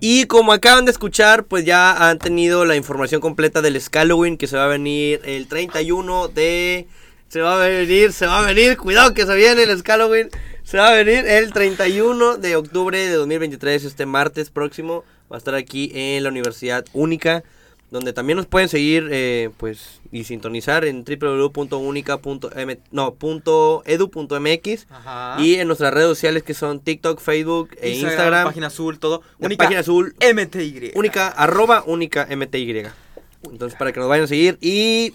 Y 0.00 0.26
como 0.26 0.52
acaban 0.52 0.84
de 0.84 0.92
escuchar, 0.92 1.44
pues 1.44 1.64
ya 1.64 2.08
han 2.08 2.18
tenido 2.18 2.64
la 2.64 2.76
información 2.76 3.20
completa 3.20 3.62
del 3.62 3.80
Halloween 3.80 4.36
que 4.36 4.46
se 4.46 4.56
va 4.56 4.66
a 4.66 4.68
venir 4.68 5.20
el 5.24 5.48
31 5.48 6.28
de... 6.28 6.86
Se 7.28 7.40
va 7.40 7.62
a 7.62 7.68
venir, 7.68 8.12
se 8.12 8.26
va 8.26 8.38
a 8.38 8.46
venir, 8.46 8.78
cuidado 8.78 9.12
que 9.12 9.26
se 9.26 9.34
viene 9.34 9.64
el 9.64 9.82
Halloween. 9.82 10.30
Se 10.62 10.78
va 10.78 10.90
a 10.90 10.94
venir 10.94 11.26
el 11.26 11.52
31 11.52 12.36
de 12.36 12.56
octubre 12.56 12.96
de 12.98 13.12
2023, 13.12 13.84
este 13.84 14.06
martes 14.06 14.50
próximo. 14.50 15.04
Va 15.30 15.36
a 15.36 15.38
estar 15.38 15.54
aquí 15.54 15.90
en 15.94 16.22
la 16.22 16.30
Universidad 16.30 16.86
Única, 16.92 17.42
donde 17.90 18.12
también 18.12 18.36
nos 18.36 18.46
pueden 18.46 18.68
seguir 18.68 19.08
eh, 19.10 19.50
pues 19.56 20.00
y 20.12 20.24
sintonizar 20.24 20.84
en 20.84 21.04
www.unica.m 21.04 22.78
no, 22.90 23.14
punto 23.14 23.82
edu.mx 23.86 24.86
Ajá. 24.90 25.36
y 25.40 25.54
en 25.56 25.66
nuestras 25.66 25.92
redes 25.94 26.08
sociales 26.08 26.42
que 26.42 26.54
son 26.54 26.80
TikTok, 26.80 27.20
Facebook 27.20 27.70
e 27.80 27.90
Instagram. 27.90 28.44
Página 28.44 28.66
azul, 28.68 28.98
todo. 28.98 29.22
La 29.38 29.48
página 29.56 29.80
azul. 29.80 30.14
MTY. 30.20 30.92
Única, 30.94 31.28
arroba 31.28 31.82
única 31.86 32.26
MTY. 32.34 32.84
Entonces, 33.50 33.78
para 33.78 33.92
que 33.92 34.00
nos 34.00 34.08
vayan 34.08 34.24
a 34.24 34.28
seguir. 34.28 34.58
Y. 34.60 35.14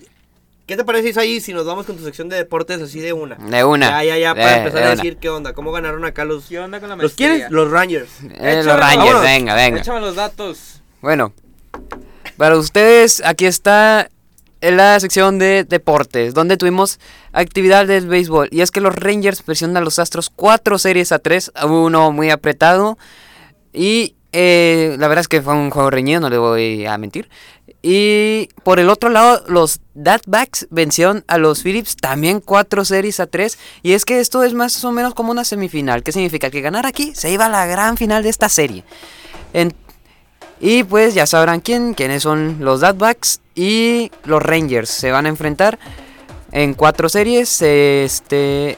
¿Qué 0.65 0.77
te 0.77 0.85
parece, 0.85 1.19
ahí 1.19 1.41
si 1.41 1.51
nos 1.53 1.65
vamos 1.65 1.85
con 1.85 1.97
tu 1.97 2.05
sección 2.05 2.29
de 2.29 2.37
deportes 2.37 2.81
así 2.81 3.01
de 3.01 3.11
una? 3.11 3.35
De 3.35 3.65
una. 3.65 4.01
Ya, 4.01 4.03
ya, 4.05 4.17
ya, 4.17 4.33
para 4.33 4.55
Eh, 4.55 4.57
empezar 4.59 4.79
de 4.79 4.85
a 4.85 4.91
una. 4.93 4.95
decir 4.95 5.17
qué 5.17 5.27
onda, 5.29 5.51
cómo 5.53 5.73
ganaron 5.73 6.05
acá 6.05 6.23
los. 6.23 6.45
¿Qué 6.45 6.57
onda 6.57 6.79
con 6.79 6.87
la 6.87 6.95
¿Los 6.95 7.15
quieres? 7.15 7.51
Los 7.51 7.69
Rangers. 7.69 8.09
Eh, 8.39 8.61
los 8.63 8.79
Rangers, 8.79 8.97
vámonos. 8.97 9.21
venga, 9.23 9.55
venga. 9.55 9.79
Échame 9.81 9.99
los 9.99 10.15
datos. 10.15 10.81
Bueno, 11.01 11.33
para 12.37 12.57
ustedes 12.57 13.21
aquí 13.25 13.45
está 13.45 14.09
en 14.61 14.77
la 14.77 14.99
sección 14.99 15.39
de 15.39 15.65
deportes, 15.65 16.33
donde 16.33 16.55
tuvimos 16.55 16.99
actividad 17.33 17.85
del 17.85 18.07
béisbol. 18.07 18.47
Y 18.51 18.61
es 18.61 18.71
que 18.71 18.79
los 18.81 18.95
Rangers 18.95 19.41
presionan 19.41 19.77
a 19.77 19.81
los 19.81 19.99
Astros 19.99 20.29
cuatro 20.29 20.77
series 20.77 21.11
a 21.11 21.19
tres, 21.19 21.51
uno 21.67 22.11
muy 22.13 22.29
apretado. 22.29 22.97
Y 23.73 24.15
eh, 24.31 24.95
la 24.99 25.07
verdad 25.09 25.21
es 25.21 25.27
que 25.27 25.41
fue 25.41 25.53
un 25.53 25.69
juego 25.69 25.89
reñido, 25.89 26.21
no 26.21 26.29
le 26.29 26.37
voy 26.37 26.85
a 26.85 26.97
mentir. 26.97 27.29
Y 27.81 28.47
por 28.63 28.79
el 28.79 28.89
otro 28.89 29.09
lado, 29.09 29.43
los 29.49 29.81
Datbacks 29.93 30.67
vencieron 30.69 31.25
a 31.27 31.37
los 31.37 31.61
Phillips 31.63 31.97
también 31.97 32.39
cuatro 32.39 32.85
series 32.85 33.19
a 33.19 33.27
tres. 33.27 33.59
Y 33.81 33.91
es 33.91 34.05
que 34.05 34.21
esto 34.21 34.43
es 34.43 34.53
más 34.53 34.81
o 34.85 34.93
menos 34.93 35.13
como 35.13 35.31
una 35.31 35.43
semifinal. 35.43 36.03
¿Qué 36.03 36.13
significa? 36.13 36.49
Que 36.49 36.61
ganar 36.61 36.85
aquí 36.85 37.13
se 37.13 37.29
iba 37.31 37.47
a 37.47 37.49
la 37.49 37.65
gran 37.65 37.97
final 37.97 38.23
de 38.23 38.29
esta 38.29 38.47
serie. 38.47 38.85
En- 39.51 39.73
y 40.65 40.85
pues 40.85 41.13
ya 41.13 41.25
sabrán 41.27 41.59
quién, 41.59 41.93
quiénes 41.93 42.23
son 42.23 42.55
los 42.61 42.79
Datbacks 42.79 43.41
y 43.53 44.09
los 44.23 44.41
Rangers. 44.41 44.89
Se 44.89 45.11
van 45.11 45.25
a 45.25 45.29
enfrentar 45.29 45.77
en 46.53 46.73
cuatro 46.73 47.09
series. 47.09 47.61
Este. 47.61 48.77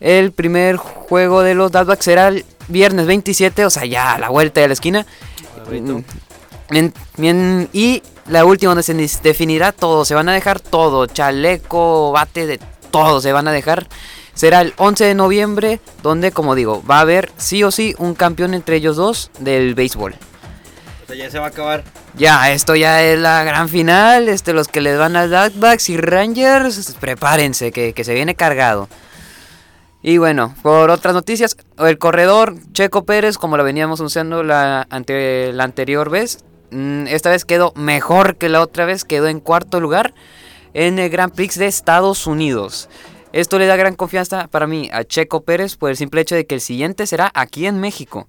El 0.00 0.32
primer 0.32 0.78
juego 0.78 1.42
de 1.42 1.54
los 1.54 1.70
Datbacks 1.70 2.04
será 2.04 2.26
el 2.26 2.44
viernes 2.66 3.06
27, 3.06 3.64
o 3.64 3.70
sea, 3.70 3.84
ya 3.84 4.14
a 4.14 4.18
la 4.18 4.30
vuelta 4.30 4.60
de 4.60 4.66
la 4.66 4.72
esquina. 4.74 5.06
Mm, 5.70 5.98
en- 7.18 7.68
y 7.72 8.02
la 8.26 8.44
última 8.44 8.70
donde 8.74 8.82
se 8.82 8.94
definirá 9.22 9.70
todo. 9.70 10.04
Se 10.04 10.16
van 10.16 10.28
a 10.28 10.32
dejar 10.32 10.58
todo: 10.58 11.06
chaleco, 11.06 12.10
bate, 12.10 12.48
de 12.48 12.58
todo. 12.90 13.20
Se 13.20 13.30
van 13.32 13.46
a 13.46 13.52
dejar. 13.52 13.86
Será 14.34 14.62
el 14.62 14.74
11 14.76 15.04
de 15.04 15.14
noviembre, 15.14 15.80
donde, 16.02 16.32
como 16.32 16.56
digo, 16.56 16.82
va 16.90 16.96
a 16.98 17.02
haber 17.02 17.30
sí 17.36 17.62
o 17.62 17.70
sí 17.70 17.94
un 17.98 18.14
campeón 18.14 18.54
entre 18.54 18.74
ellos 18.76 18.96
dos 18.96 19.30
del 19.38 19.76
béisbol. 19.76 20.16
Ya 21.08 21.30
se 21.30 21.38
va 21.38 21.46
a 21.46 21.48
acabar. 21.48 21.84
Ya, 22.16 22.52
esto 22.52 22.74
ya 22.74 23.02
es 23.02 23.18
la 23.18 23.44
gran 23.44 23.68
final. 23.68 24.28
Este, 24.28 24.52
los 24.52 24.68
que 24.68 24.80
les 24.80 24.98
van 24.98 25.16
a 25.16 25.26
Duckbacks 25.26 25.88
y 25.90 25.96
Rangers, 25.96 26.96
prepárense, 27.00 27.72
que, 27.72 27.92
que 27.92 28.04
se 28.04 28.14
viene 28.14 28.34
cargado. 28.34 28.88
Y 30.02 30.18
bueno, 30.18 30.54
por 30.62 30.90
otras 30.90 31.14
noticias, 31.14 31.56
el 31.78 31.98
corredor 31.98 32.56
Checo 32.72 33.04
Pérez, 33.04 33.38
como 33.38 33.56
lo 33.56 33.62
veníamos 33.62 34.00
anunciando 34.00 34.42
la, 34.42 34.86
ante, 34.90 35.52
la 35.52 35.62
anterior 35.62 36.10
vez, 36.10 36.44
mm, 36.72 37.06
esta 37.06 37.30
vez 37.30 37.44
quedó 37.44 37.72
mejor 37.76 38.36
que 38.36 38.48
la 38.48 38.60
otra 38.60 38.84
vez, 38.84 39.04
quedó 39.04 39.28
en 39.28 39.38
cuarto 39.38 39.80
lugar 39.80 40.12
en 40.74 40.98
el 40.98 41.08
Grand 41.08 41.32
Prix 41.32 41.56
de 41.56 41.66
Estados 41.66 42.26
Unidos. 42.26 42.88
Esto 43.32 43.60
le 43.60 43.66
da 43.66 43.76
gran 43.76 43.94
confianza 43.94 44.48
para 44.48 44.66
mí 44.66 44.90
a 44.92 45.04
Checo 45.04 45.42
Pérez 45.42 45.76
por 45.76 45.90
el 45.90 45.96
simple 45.96 46.20
hecho 46.20 46.34
de 46.34 46.46
que 46.46 46.56
el 46.56 46.60
siguiente 46.60 47.06
será 47.06 47.30
aquí 47.32 47.66
en 47.66 47.78
México. 47.78 48.28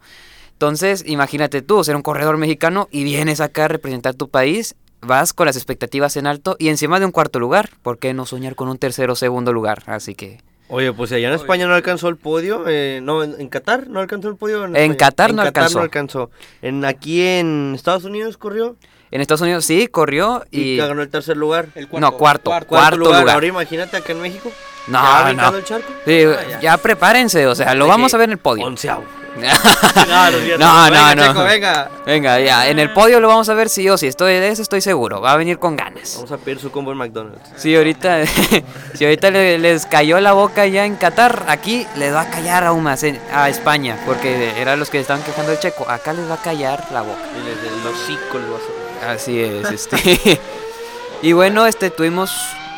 Entonces, 0.64 1.04
imagínate 1.06 1.62
tú, 1.62 1.84
ser 1.84 1.98
un 1.98 2.02
corredor 2.02 2.38
mexicano 2.38 2.88
y 2.90 3.04
vienes 3.04 3.42
acá 3.42 3.66
a 3.66 3.68
representar 3.68 4.14
tu 4.16 4.30
país, 4.30 4.76
vas 5.02 5.34
con 5.34 5.46
las 5.46 5.58
expectativas 5.58 6.16
en 6.16 6.26
alto 6.26 6.56
y 6.58 6.70
encima 6.70 7.02
de 7.02 7.06
un 7.06 7.12
cuarto 7.12 7.38
lugar. 7.38 7.72
¿Por 7.82 8.00
qué 8.00 8.14
no 8.14 8.26
soñar 8.26 8.56
con 8.56 8.70
un 8.70 8.78
tercero 8.78 9.12
o 9.12 9.16
segundo 9.18 9.52
lugar? 9.52 9.84
Así 9.88 10.16
que 10.16 10.40
Oye, 10.70 10.94
pues 10.94 11.12
allá 11.12 11.28
en 11.28 11.34
España 11.34 11.68
no 11.68 11.74
alcanzó 11.76 12.08
el 12.08 12.16
podio. 12.16 12.64
eh, 12.70 13.02
no, 13.04 13.24
en, 13.24 13.36
en 13.42 13.50
Qatar 13.50 13.90
no 13.90 14.00
alcanzó 14.00 14.30
el 14.30 14.38
podio. 14.38 14.64
En 14.64 14.74
España. 14.78 14.98
Qatar 14.98 15.34
no 15.34 15.42
en 15.42 15.48
alcanzó. 15.48 15.80
no 15.80 15.84
alcanzó. 15.84 16.32
En, 16.62 16.86
aquí 16.86 17.22
en 17.22 17.74
Estados 17.76 18.06
Unidos 18.06 18.38
corrió 18.38 18.78
En 19.12 19.20
Estados 19.20 19.42
Unidos 19.42 19.66
sí, 19.66 19.88
corrió 19.88 20.46
y, 20.50 20.62
y... 20.62 20.78
ganó 20.78 21.02
el 21.02 21.10
tercer 21.10 21.36
lugar. 21.36 21.68
El 21.76 21.90
No, 21.92 22.14
cuarto. 22.14 22.50
Cuarto, 22.52 22.68
Cuarto 22.70 22.98
lugar. 22.98 23.20
lugar. 23.22 23.36
Ahora 23.36 23.48
imagínate 23.48 23.98
acá 23.98 24.14
en 24.14 24.22
México. 24.22 24.50
No, 24.88 25.02
¿Ya 25.04 25.24
brincando 25.26 25.52
no. 25.52 25.58
el 25.58 25.64
charco? 25.66 25.94
Sí, 26.06 26.24
Ah, 26.26 26.40
ya. 26.50 26.62
ya 26.62 26.78
prepárense, 26.78 27.46
o 27.48 27.54
sea, 27.56 27.76
lo 27.76 27.86
vamos 27.88 28.14
a 28.14 28.18
ver 28.18 28.30
en 28.30 28.32
el 28.34 28.38
podio. 28.40 28.66
Onceavo. 28.66 29.04
no, 30.08 30.30
no, 30.58 30.90
no, 30.90 31.16
no. 31.16 31.24
Checo, 31.28 31.44
venga. 31.44 31.90
Venga, 32.06 32.40
ya, 32.40 32.68
en 32.70 32.80
el 32.80 32.92
podio 32.94 33.20
lo 33.20 33.28
vamos 33.28 33.50
a 33.50 33.54
ver 33.54 33.70
sí 33.70 33.90
o 33.90 33.98
sí, 33.98 34.08
estoy 34.08 34.34
de 34.34 34.50
eso 34.50 34.62
estoy 34.62 34.82
seguro, 34.82 35.22
va 35.22 35.32
a 35.32 35.38
venir 35.38 35.58
con 35.60 35.76
ganas. 35.76 36.14
Vamos 36.16 36.32
a 36.32 36.38
pedir 36.38 36.60
su 36.60 36.72
combo 36.72 36.92
en 36.92 36.98
McDonald's. 36.98 37.42
Si 37.58 37.76
ahorita, 37.76 38.26
si 38.94 39.06
ahorita 39.06 39.32
le- 39.32 39.58
les 39.60 39.86
cayó 39.86 40.20
la 40.20 40.34
boca 40.34 40.66
ya 40.68 40.86
en 40.86 40.96
Qatar, 40.96 41.46
aquí 41.48 41.88
les 41.96 42.14
va 42.14 42.22
a 42.22 42.30
callar 42.30 42.64
aún 42.66 42.84
más 42.84 43.04
en- 43.04 43.20
a 43.34 43.50
España, 43.50 43.98
porque 44.06 44.54
eran 44.62 44.80
los 44.80 44.90
que 44.90 45.00
estaban 45.00 45.24
quejando 45.24 45.52
del 45.52 45.60
checo, 45.60 45.90
acá 45.90 46.14
les 46.14 46.30
va 46.30 46.36
a 46.36 46.42
callar 46.42 46.86
la 46.92 47.02
boca. 47.02 47.22
Y 47.40 47.46
les 47.46 47.62
del 47.62 47.88
hocico 47.88 48.38
les 48.40 48.50
vas 48.50 48.62
a- 48.62 49.12
Así 49.14 49.40
es, 49.42 49.70
este. 49.72 50.40
y 51.22 51.32
bueno, 51.34 51.66
este 51.66 51.90
tuvimos 51.90 52.32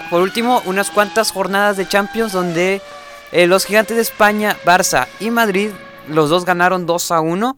por 0.09 0.21
último 0.21 0.61
unas 0.65 0.89
cuantas 0.89 1.31
jornadas 1.31 1.77
de 1.77 1.87
Champions 1.87 2.31
donde 2.31 2.81
eh, 3.31 3.47
los 3.47 3.65
gigantes 3.65 3.95
de 3.97 4.01
España, 4.03 4.55
Barça 4.65 5.07
y 5.19 5.29
Madrid, 5.31 5.71
los 6.09 6.29
dos 6.29 6.45
ganaron 6.45 6.85
2 6.85 7.11
a 7.11 7.21
1. 7.21 7.57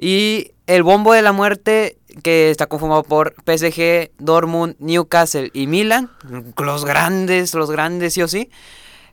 Y 0.00 0.52
el 0.66 0.82
bombo 0.82 1.12
de 1.12 1.22
la 1.22 1.32
muerte, 1.32 1.98
que 2.22 2.50
está 2.50 2.66
conformado 2.66 3.02
por 3.02 3.34
PSG, 3.44 4.12
Dortmund, 4.18 4.76
Newcastle 4.78 5.50
y 5.52 5.66
Milan, 5.66 6.10
los 6.56 6.84
grandes, 6.84 7.54
los 7.54 7.70
grandes 7.70 8.14
sí 8.14 8.22
o 8.22 8.28
sí. 8.28 8.50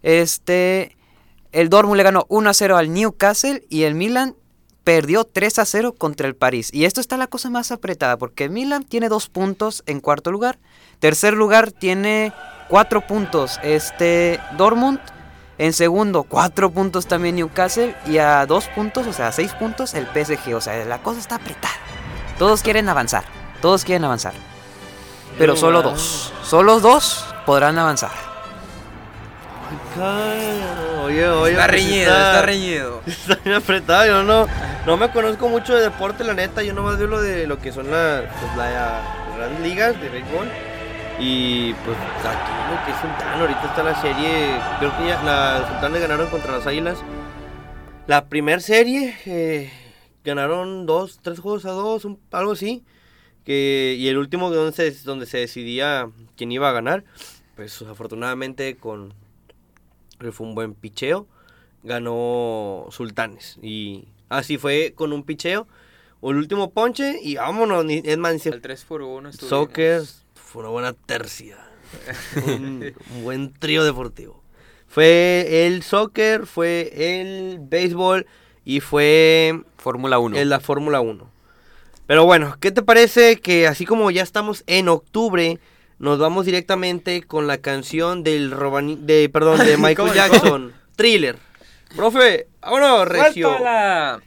Este, 0.04 0.96
el 1.52 1.70
Dortmund 1.70 1.98
le 1.98 2.04
ganó 2.04 2.26
1 2.30 2.50
a 2.50 2.54
0 2.54 2.78
al 2.78 2.94
Newcastle 2.94 3.64
y 3.70 3.84
el 3.84 3.96
Milan 3.96 4.36
perdió 4.84 5.24
3 5.24 5.60
a 5.60 5.66
0 5.66 5.96
contra 5.98 6.28
el 6.28 6.36
París. 6.36 6.70
Y 6.72 6.86
esto 6.86 7.02
está 7.02 7.18
la 7.18 7.28
cosa 7.28 7.50
más 7.50 7.72
apretada, 7.72 8.18
porque 8.18 8.50
Milan 8.50 8.84
tiene 8.84 9.10
dos 9.10 9.30
puntos 9.30 9.84
en 9.88 10.00
cuarto 10.00 10.32
lugar. 10.32 10.60
Tercer 11.00 11.34
lugar 11.34 11.72
tiene 11.72 12.32
cuatro 12.70 13.06
puntos 13.08 13.60
este 13.64 14.40
Dortmund. 14.58 15.00
En 15.58 15.72
segundo, 15.74 16.24
cuatro 16.24 16.70
puntos 16.70 17.08
también 17.08 17.36
Newcastle. 17.36 17.96
Y 18.08 18.18
a 18.18 18.46
dos 18.46 18.68
puntos, 18.68 19.08
o 19.08 19.14
sea, 19.14 19.28
a 19.28 19.32
seis 19.32 19.54
puntos 19.54 19.94
el 19.94 20.06
PSG. 20.08 20.54
O 20.56 20.62
sea, 20.62 20.84
la 20.86 21.00
cosa 21.00 21.20
está 21.20 21.36
apretada. 21.36 21.74
Todos 22.38 22.62
quieren 22.62 22.90
avanzar. 22.90 23.24
Todos 23.62 23.86
quieren 23.86 24.04
avanzar. 24.06 24.34
Pero 25.38 25.56
solo 25.56 25.82
dos. 25.82 26.34
Solo 26.44 26.80
dos 26.80 27.26
podrán 27.46 27.78
avanzar. 27.80 28.12
Oye, 31.04 31.28
oye. 31.30 31.52
Está 31.54 31.68
pues 31.68 31.72
reñido, 31.72 32.12
está 32.14 32.42
reñido. 32.42 33.02
Está 33.08 33.36
bien 33.44 33.56
apretado, 33.56 34.06
yo 34.06 34.24
no, 34.24 34.48
no 34.86 34.98
me 34.98 35.10
conozco 35.12 35.48
mucho 35.48 35.74
de 35.76 35.82
deporte, 35.84 36.24
la 36.24 36.34
neta, 36.34 36.64
yo 36.64 36.74
nomás 36.74 36.98
veo 36.98 37.08
lo 37.08 37.22
de 37.22 37.48
lo 37.48 37.60
que 37.60 37.72
son 37.72 37.90
la, 37.92 38.24
pues, 38.40 38.58
la- 38.58 39.02
las 39.30 39.38
grandes 39.38 39.60
ligas 39.62 40.00
de 40.02 40.10
béisbol. 40.10 40.50
Y 41.20 41.74
pues 41.86 41.98
aquí 41.98 42.52
lo 42.72 42.86
que 42.86 42.92
es 42.92 42.98
Sultán, 43.00 43.40
ahorita 43.40 43.66
está 43.66 43.84
la 43.84 44.02
serie, 44.02 44.60
creo 44.80 44.98
que 44.98 45.08
ya 45.08 45.24
la 45.24 45.66
Sultanes 45.70 46.02
ganaron 46.02 46.30
contra 46.30 46.52
las 46.58 46.68
Águilas. 46.68 46.98
La 48.08 48.26
primer 48.28 48.62
serie 48.62 49.16
eh, 49.26 49.72
ganaron 50.24 50.86
dos, 50.86 51.20
tres 51.22 51.40
juegos 51.40 51.66
a 51.66 51.72
dos, 51.72 52.04
un- 52.06 52.20
algo 52.32 52.52
así. 52.52 52.84
Que, 53.46 53.96
y 53.98 54.08
el 54.08 54.18
último 54.18 54.50
donde 54.50 54.74
se, 54.74 54.92
donde 55.04 55.26
se 55.28 55.38
decidía 55.38 56.10
quién 56.36 56.52
iba 56.52 56.68
a 56.70 56.74
ganar, 56.74 57.04
pues 57.56 57.80
afortunadamente 57.84 58.76
con 58.76 59.14
fue 60.32 60.48
un 60.48 60.56
buen 60.56 60.74
picheo 60.74 61.28
ganó 61.84 62.88
Sultanes. 62.90 63.58
Y 63.62 64.08
así 64.30 64.58
fue 64.58 64.94
con 64.96 65.14
un 65.14 65.24
picheo. 65.24 65.68
El 66.24 66.38
último 66.38 66.72
ponche 66.72 67.20
y 67.22 67.36
vámonos. 67.36 67.86
Es 67.88 68.18
más, 68.18 68.44
El 68.48 68.62
3 68.62 68.84
por 68.86 69.04
1 69.04 69.32
Soccer 69.34 70.02
fue 70.56 70.62
una 70.64 70.72
buena 70.72 70.94
tercia. 70.94 71.58
un, 72.48 72.94
un 73.14 73.24
buen 73.26 73.52
trío 73.52 73.84
deportivo. 73.84 74.42
Fue 74.88 75.66
el 75.68 75.84
soccer, 75.84 76.46
fue 76.48 76.94
el 77.20 77.60
béisbol 77.60 78.26
y 78.64 78.80
fue 78.80 79.62
Fórmula 79.78 80.18
1. 80.18 80.38
en 80.38 80.48
la 80.50 80.62
Fórmula 80.62 81.02
1. 81.02 81.30
Pero 82.08 82.24
bueno, 82.24 82.56
¿qué 82.62 82.72
te 82.72 82.82
parece 82.84 83.42
que 83.42 83.68
así 83.68 83.86
como 83.86 84.10
ya 84.12 84.24
estamos 84.24 84.64
en 84.68 84.88
octubre, 84.88 85.60
nos 86.00 86.20
vamos 86.20 86.46
directamente 86.46 87.24
con 87.24 87.48
la 87.48 87.58
canción 87.58 88.24
del 88.24 88.54
Robani- 88.54 89.00
de 89.00 89.28
perdón, 89.28 89.58
de 89.60 89.76
Michael 89.76 89.96
¿Cómo, 89.98 90.14
Jackson, 90.14 90.74
Thriller. 90.96 91.36
Profe, 91.98 92.48
vámonos, 92.62 93.08
Regio. 93.10 93.50
¡Suéltala! 93.50 94.22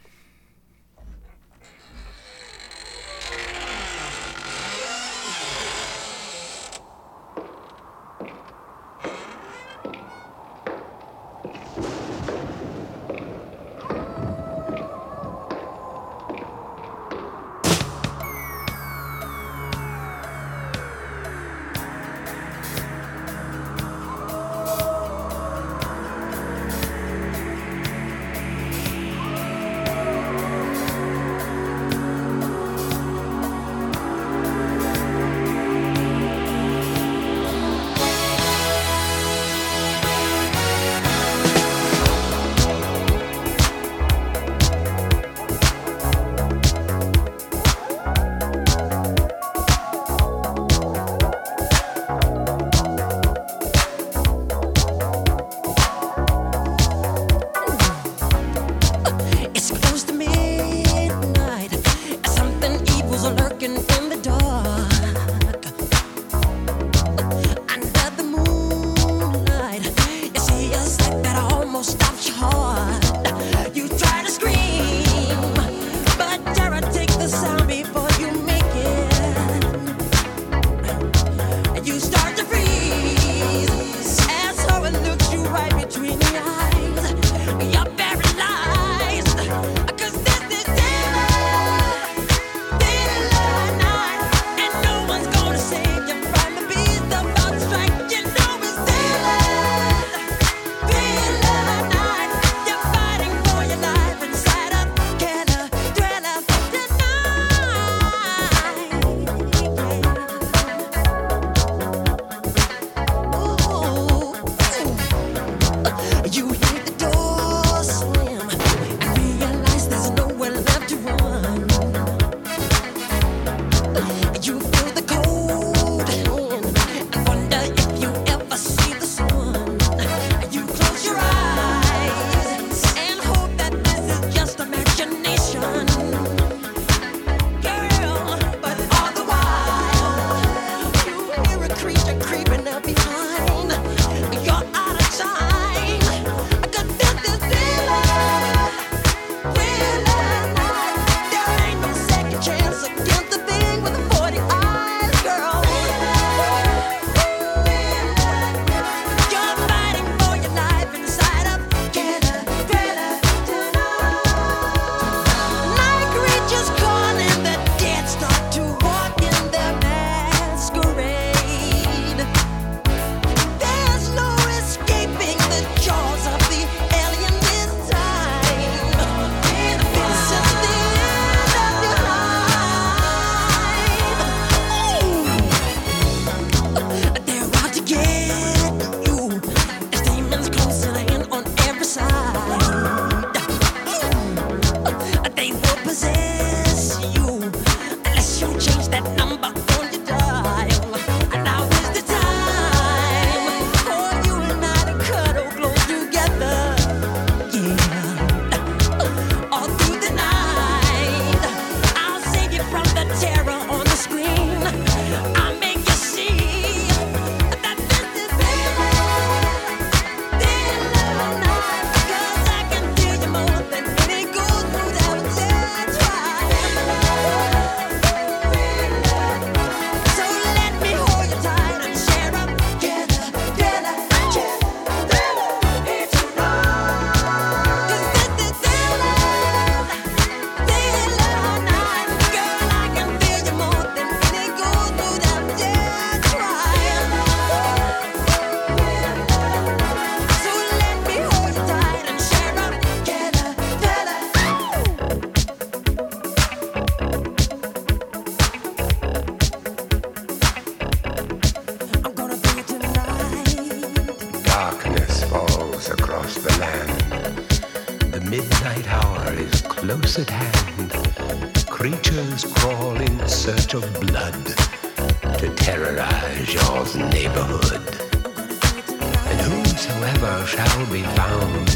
Whosoever 279.99 280.45
shall 280.45 280.85
be 280.91 281.03
found 281.03 281.69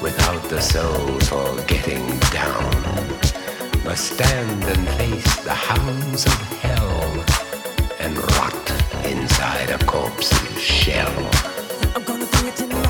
without 0.00 0.42
the 0.48 0.60
soul 0.60 1.18
for 1.20 1.60
getting 1.66 2.06
down 2.30 2.70
must 3.84 4.14
stand 4.14 4.64
and 4.64 4.88
face 4.90 5.36
the 5.44 5.50
hounds 5.54 6.26
of 6.26 6.38
hell 6.62 7.24
and 7.98 8.16
rot 8.36 8.70
inside 9.04 9.70
a 9.70 9.84
corpse's 9.84 10.62
shell. 10.62 11.14
The 11.94 12.89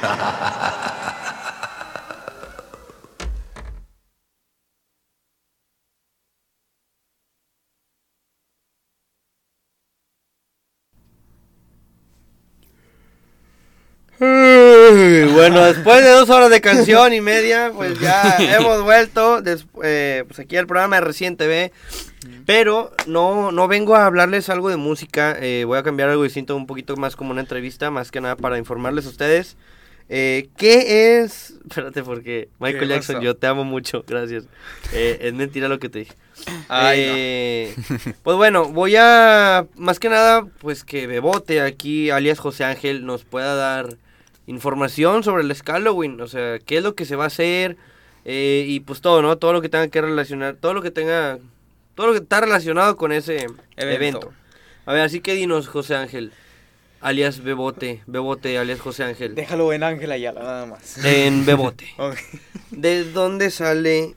Ha 0.00 0.14
ha 0.14 0.30
ha. 0.40 0.57
Dos 16.18 16.30
horas 16.30 16.50
de 16.50 16.60
canción 16.60 17.12
y 17.12 17.20
media, 17.20 17.70
pues 17.76 17.98
ya 18.00 18.36
hemos 18.56 18.82
vuelto 18.82 19.40
des- 19.42 19.66
eh, 19.82 20.24
pues 20.26 20.38
aquí 20.40 20.56
al 20.56 20.66
programa 20.66 20.96
de 20.96 21.02
Recién 21.02 21.36
TV. 21.36 21.72
Pero 22.46 22.90
no, 23.06 23.52
no 23.52 23.68
vengo 23.68 23.94
a 23.94 24.06
hablarles 24.06 24.48
algo 24.48 24.70
de 24.70 24.76
música. 24.76 25.36
eh, 25.38 25.64
voy 25.66 25.78
a 25.78 25.82
cambiar 25.82 26.08
algo 26.08 26.22
distinto, 26.24 26.56
un 26.56 26.66
poquito 26.66 26.96
más 26.96 27.14
como 27.14 27.30
una 27.30 27.40
entrevista, 27.42 27.90
más 27.90 28.10
que 28.10 28.20
nada 28.20 28.36
para 28.36 28.58
informarles 28.58 29.06
a 29.06 29.10
ustedes. 29.10 29.56
Eh, 30.08 30.48
¿Qué 30.56 31.20
es? 31.20 31.54
Espérate, 31.68 32.02
porque 32.02 32.48
Michael 32.58 32.88
¿Qué 32.88 32.94
Jackson, 32.94 33.20
yo 33.20 33.36
te 33.36 33.46
amo 33.46 33.64
mucho, 33.64 34.02
gracias. 34.06 34.44
Eh, 34.94 35.18
es 35.20 35.34
mentira 35.34 35.68
lo 35.68 35.78
que 35.78 35.88
te 35.90 36.00
dije. 36.00 36.14
Ay, 36.68 37.74
no. 37.76 38.12
Pues 38.22 38.36
bueno, 38.38 38.64
voy 38.66 38.96
a, 38.96 39.66
más 39.76 39.98
que 40.00 40.08
nada, 40.08 40.46
pues 40.60 40.84
que 40.84 41.06
Bebote 41.06 41.60
aquí, 41.60 42.08
alias 42.10 42.38
José 42.38 42.64
Ángel, 42.64 43.04
nos 43.04 43.24
pueda 43.24 43.54
dar 43.54 43.96
información 44.48 45.22
sobre 45.22 45.42
el 45.42 45.54
Halloween, 45.54 46.20
o 46.20 46.26
sea, 46.26 46.58
qué 46.58 46.78
es 46.78 46.82
lo 46.82 46.94
que 46.94 47.04
se 47.04 47.16
va 47.16 47.24
a 47.24 47.26
hacer 47.28 47.76
eh, 48.24 48.64
y 48.66 48.80
pues 48.80 49.02
todo, 49.02 49.20
¿no? 49.20 49.36
Todo 49.36 49.52
lo 49.52 49.60
que 49.60 49.68
tenga 49.68 49.88
que 49.88 50.00
relacionar, 50.00 50.56
todo 50.56 50.72
lo 50.72 50.80
que 50.82 50.90
tenga, 50.90 51.38
todo 51.94 52.08
lo 52.08 52.12
que 52.14 52.20
está 52.20 52.40
relacionado 52.40 52.96
con 52.96 53.12
ese 53.12 53.46
evento. 53.76 53.76
Evento. 53.76 54.32
A 54.86 54.94
ver, 54.94 55.02
así 55.02 55.20
que 55.20 55.34
dinos, 55.34 55.68
José 55.68 55.96
Ángel, 55.96 56.32
alias 57.02 57.42
Bebote, 57.42 58.02
Bebote, 58.06 58.56
alias 58.56 58.80
José 58.80 59.04
Ángel, 59.04 59.34
Déjalo 59.34 59.70
en 59.74 59.82
Ángela 59.82 60.16
ya, 60.16 60.32
nada 60.32 60.64
más. 60.64 61.04
en 61.04 61.44
Bebote. 61.44 61.86
Ok. 61.98 62.16
¿De 62.70 63.04
dónde 63.04 63.50
sale 63.50 64.14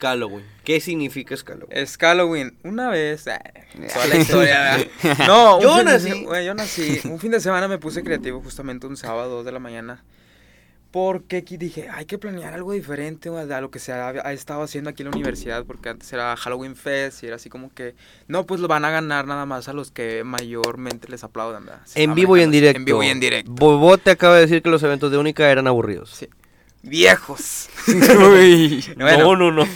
Halloween? 0.00 0.44
¿Qué 0.64 0.80
significa 0.80 1.34
Halloween? 1.36 1.68
Es 1.76 1.96
Halloween. 1.98 2.56
Una 2.62 2.88
vez. 2.90 3.26
ah, 3.28 3.40
toda 3.92 4.06
la 4.06 4.16
historia. 4.16 4.60
¿verdad? 5.02 5.26
No, 5.26 5.60
Yo 5.60 5.78
de 5.78 5.84
nací. 5.84 6.24
bueno, 6.24 6.42
yo 6.44 6.54
nací. 6.54 7.00
Un 7.04 7.18
fin 7.18 7.32
de 7.32 7.40
semana 7.40 7.66
me 7.68 7.78
puse 7.78 8.02
creativo 8.04 8.40
justamente 8.40 8.86
un 8.86 8.96
sábado, 8.96 9.36
2 9.36 9.44
de 9.44 9.52
la 9.52 9.58
mañana. 9.58 10.04
Porque 10.90 11.38
aquí 11.38 11.56
dije, 11.56 11.88
hay 11.92 12.04
que 12.04 12.18
planear 12.18 12.54
algo 12.54 12.70
diferente 12.70 13.28
a 13.28 13.60
lo 13.60 13.68
que 13.72 13.80
se 13.80 13.92
ha, 13.92 14.10
ha 14.10 14.32
estado 14.32 14.62
haciendo 14.62 14.90
aquí 14.90 15.02
en 15.02 15.10
la 15.10 15.16
universidad. 15.16 15.64
Porque 15.64 15.88
antes 15.88 16.12
era 16.12 16.36
Halloween 16.36 16.76
Fest 16.76 17.24
y 17.24 17.26
era 17.26 17.34
así 17.34 17.48
como 17.50 17.74
que. 17.74 17.96
No, 18.28 18.46
pues 18.46 18.60
lo 18.60 18.68
van 18.68 18.84
a 18.84 18.90
ganar 18.92 19.26
nada 19.26 19.44
más 19.44 19.68
a 19.68 19.72
los 19.72 19.90
que 19.90 20.22
mayormente 20.22 21.08
les 21.08 21.24
aplaudan, 21.24 21.66
¿verdad? 21.66 21.80
En 21.96 22.14
vivo 22.14 22.36
y 22.36 22.42
en 22.42 22.52
directo. 22.52 22.78
En 22.78 22.84
vivo 22.84 23.02
y 23.02 23.08
en 23.08 23.18
directo. 23.18 23.50
Bobote 23.50 24.12
acaba 24.12 24.36
de 24.36 24.42
decir 24.42 24.62
que 24.62 24.70
los 24.70 24.84
eventos 24.84 25.10
de 25.10 25.18
Única 25.18 25.50
eran 25.50 25.66
aburridos. 25.66 26.10
Sí. 26.10 26.28
Viejos. 26.84 27.68
Uy. 27.88 28.84
Bueno, 28.96 29.34
No, 29.34 29.36
no, 29.36 29.50
no. 29.50 29.68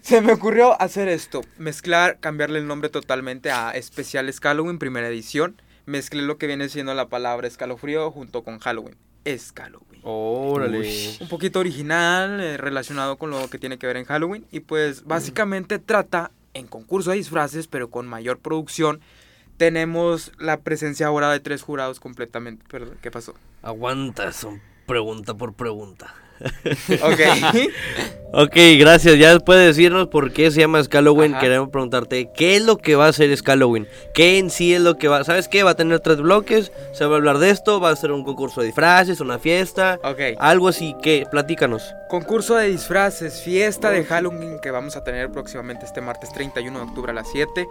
Se 0.00 0.20
me 0.20 0.32
ocurrió 0.32 0.80
hacer 0.80 1.08
esto, 1.08 1.42
mezclar, 1.58 2.18
cambiarle 2.20 2.58
el 2.58 2.66
nombre 2.66 2.88
totalmente 2.88 3.50
a 3.50 3.70
Especiales 3.72 4.40
Halloween, 4.40 4.78
primera 4.78 5.08
edición. 5.08 5.60
Mezclé 5.86 6.22
lo 6.22 6.38
que 6.38 6.46
viene 6.46 6.68
siendo 6.68 6.94
la 6.94 7.08
palabra 7.08 7.46
escalofrío 7.46 8.10
junto 8.10 8.42
con 8.42 8.58
Halloween. 8.58 8.96
Es 9.24 9.52
Halloween. 9.54 10.00
Órale. 10.02 11.16
Un 11.20 11.28
poquito 11.28 11.60
original, 11.60 12.40
eh, 12.40 12.56
relacionado 12.56 13.18
con 13.18 13.30
lo 13.30 13.48
que 13.50 13.58
tiene 13.58 13.78
que 13.78 13.86
ver 13.86 13.98
en 13.98 14.06
Halloween. 14.06 14.46
Y 14.50 14.60
pues 14.60 15.04
básicamente 15.04 15.78
trata 15.78 16.30
en 16.54 16.66
concurso 16.66 17.10
de 17.10 17.16
disfraces, 17.16 17.66
pero 17.66 17.90
con 17.90 18.06
mayor 18.06 18.38
producción. 18.38 19.00
Tenemos 19.58 20.32
la 20.38 20.60
presencia 20.60 21.06
ahora 21.06 21.30
de 21.30 21.40
tres 21.40 21.62
jurados 21.62 22.00
completamente. 22.00 22.64
Perdón, 22.70 22.96
¿qué 23.02 23.10
pasó? 23.10 23.34
Aguanta, 23.62 24.32
son 24.32 24.62
pregunta 24.86 25.34
por 25.34 25.52
pregunta. 25.52 26.14
Ok. 27.02 27.20
Ok, 28.32 28.54
gracias. 28.78 29.18
Ya 29.18 29.36
de 29.36 29.56
decirnos 29.56 30.06
por 30.06 30.32
qué 30.32 30.52
se 30.52 30.60
llama 30.60 30.80
Halloween, 30.88 31.32
Ajá. 31.32 31.40
queremos 31.40 31.68
preguntarte 31.70 32.30
qué 32.32 32.54
es 32.54 32.62
lo 32.62 32.76
que 32.76 32.94
va 32.94 33.08
a 33.08 33.12
ser 33.12 33.36
Halloween. 33.42 33.88
¿Qué 34.14 34.38
en 34.38 34.50
sí 34.50 34.72
es 34.72 34.80
lo 34.80 34.98
que 34.98 35.08
va? 35.08 35.24
¿Sabes 35.24 35.48
qué? 35.48 35.64
Va 35.64 35.72
a 35.72 35.74
tener 35.74 35.98
tres 35.98 36.18
bloques. 36.18 36.70
Se 36.92 37.04
va 37.04 37.14
a 37.14 37.16
hablar 37.16 37.38
de 37.38 37.50
esto. 37.50 37.80
Va 37.80 37.90
a 37.90 37.96
ser 37.96 38.12
un 38.12 38.22
concurso 38.22 38.60
de 38.60 38.68
disfraces, 38.68 39.20
una 39.20 39.40
fiesta. 39.40 39.98
ok. 40.04 40.20
Algo 40.38 40.68
así 40.68 40.94
que, 41.02 41.26
platícanos. 41.28 41.92
Concurso 42.08 42.54
de 42.54 42.68
disfraces, 42.68 43.42
fiesta 43.42 43.90
de 43.90 44.04
Halloween 44.04 44.60
que 44.60 44.70
vamos 44.70 44.96
a 44.96 45.02
tener 45.02 45.30
próximamente 45.32 45.84
este 45.84 46.00
martes 46.00 46.32
31 46.32 46.78
de 46.78 46.84
octubre 46.84 47.10
a 47.10 47.14
las 47.14 47.28
7. 47.32 47.66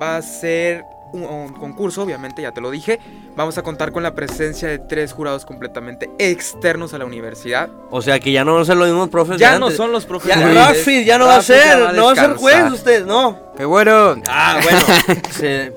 Va 0.00 0.16
a 0.16 0.22
ser 0.22 0.84
un, 1.12 1.24
un 1.24 1.52
concurso, 1.52 2.02
obviamente, 2.02 2.42
ya 2.42 2.52
te 2.52 2.60
lo 2.60 2.70
dije. 2.70 2.98
Vamos 3.36 3.56
a 3.58 3.62
contar 3.62 3.92
con 3.92 4.02
la 4.02 4.14
presencia 4.14 4.68
de 4.68 4.78
tres 4.78 5.12
jurados 5.12 5.44
completamente 5.44 6.10
externos 6.18 6.94
a 6.94 6.98
la 6.98 7.04
universidad. 7.04 7.68
O 7.90 8.02
sea 8.02 8.18
que 8.20 8.32
ya 8.32 8.44
no 8.44 8.54
van 8.54 8.62
a 8.62 8.64
ser 8.66 8.76
los 8.76 8.88
mismos 8.88 9.08
profes. 9.08 9.38
de 9.38 9.40
Ya 9.40 9.58
no 9.58 9.70
son 9.70 9.92
los 9.92 10.02
Ya, 10.04 10.08
profes. 10.08 10.54
Rafi, 10.54 11.04
ya 11.04 11.18
no 11.18 11.26
va 11.26 11.36
a 11.36 11.40
ya 11.40 11.42
ser. 11.42 11.82
va 11.82 11.88
a 11.90 11.92
no 11.92 12.04
va 12.06 12.12
a 12.12 12.16
ser 12.16 12.34
juez 12.34 12.72
usted, 12.72 13.06
no. 13.06 13.38
¡Qué 13.56 13.64
bueno! 13.64 14.14
Ah, 14.28 14.60
bueno. 14.62 15.22
se- 15.32 15.72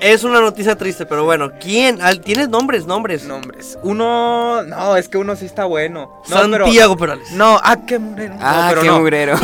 es 0.00 0.24
una 0.24 0.40
noticia 0.40 0.76
triste, 0.76 1.04
pero 1.06 1.24
bueno. 1.24 1.52
¿Quién? 1.60 2.00
Al- 2.02 2.20
¿Tienes 2.20 2.48
nombres? 2.48 2.86
Nombres. 2.86 3.24
Nombres. 3.24 3.78
Uno. 3.82 4.62
No, 4.64 4.96
es 4.96 5.08
que 5.08 5.18
uno 5.18 5.36
sí 5.36 5.44
está 5.46 5.64
bueno. 5.66 6.10
No, 6.28 6.36
pero- 6.50 6.64
Santiago 6.64 6.96
Perales. 6.96 7.30
No, 7.32 7.60
ah, 7.62 7.76
qué 7.86 7.98
mugrero. 8.00 8.34
No, 8.34 8.40
¡Ah, 8.42 8.66
pero 8.70 8.80
qué 8.82 8.86
no. 8.88 8.98
mugrero! 8.98 9.36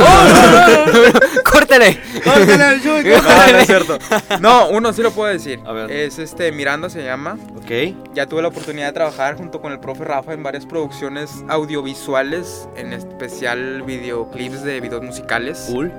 ¡Córtale! 1.58 1.98
No, 2.26 3.52
no 3.52 3.58
es 3.58 3.66
cierto. 3.66 3.98
No, 4.40 4.68
uno 4.68 4.92
sí 4.92 5.02
lo 5.02 5.10
puedo 5.12 5.32
decir. 5.32 5.60
A 5.64 5.72
ver. 5.72 5.90
Es 5.90 6.18
este 6.18 6.50
Miranda 6.52 6.88
se 6.90 7.02
llama. 7.04 7.36
Ok. 7.56 7.94
Ya 8.14 8.26
tuve 8.26 8.42
la 8.42 8.48
oportunidad 8.48 8.86
de 8.88 8.92
trabajar 8.92 9.36
junto 9.36 9.60
con 9.60 9.72
el 9.72 9.78
profe 9.80 10.04
Rafa 10.04 10.32
en 10.32 10.42
varias 10.42 10.66
producciones 10.66 11.30
audiovisuales, 11.48 12.68
en 12.76 12.92
especial 12.92 13.82
videoclips 13.82 14.62
de 14.62 14.80
videos 14.80 15.02
musicales. 15.02 15.66
Cool. 15.70 15.92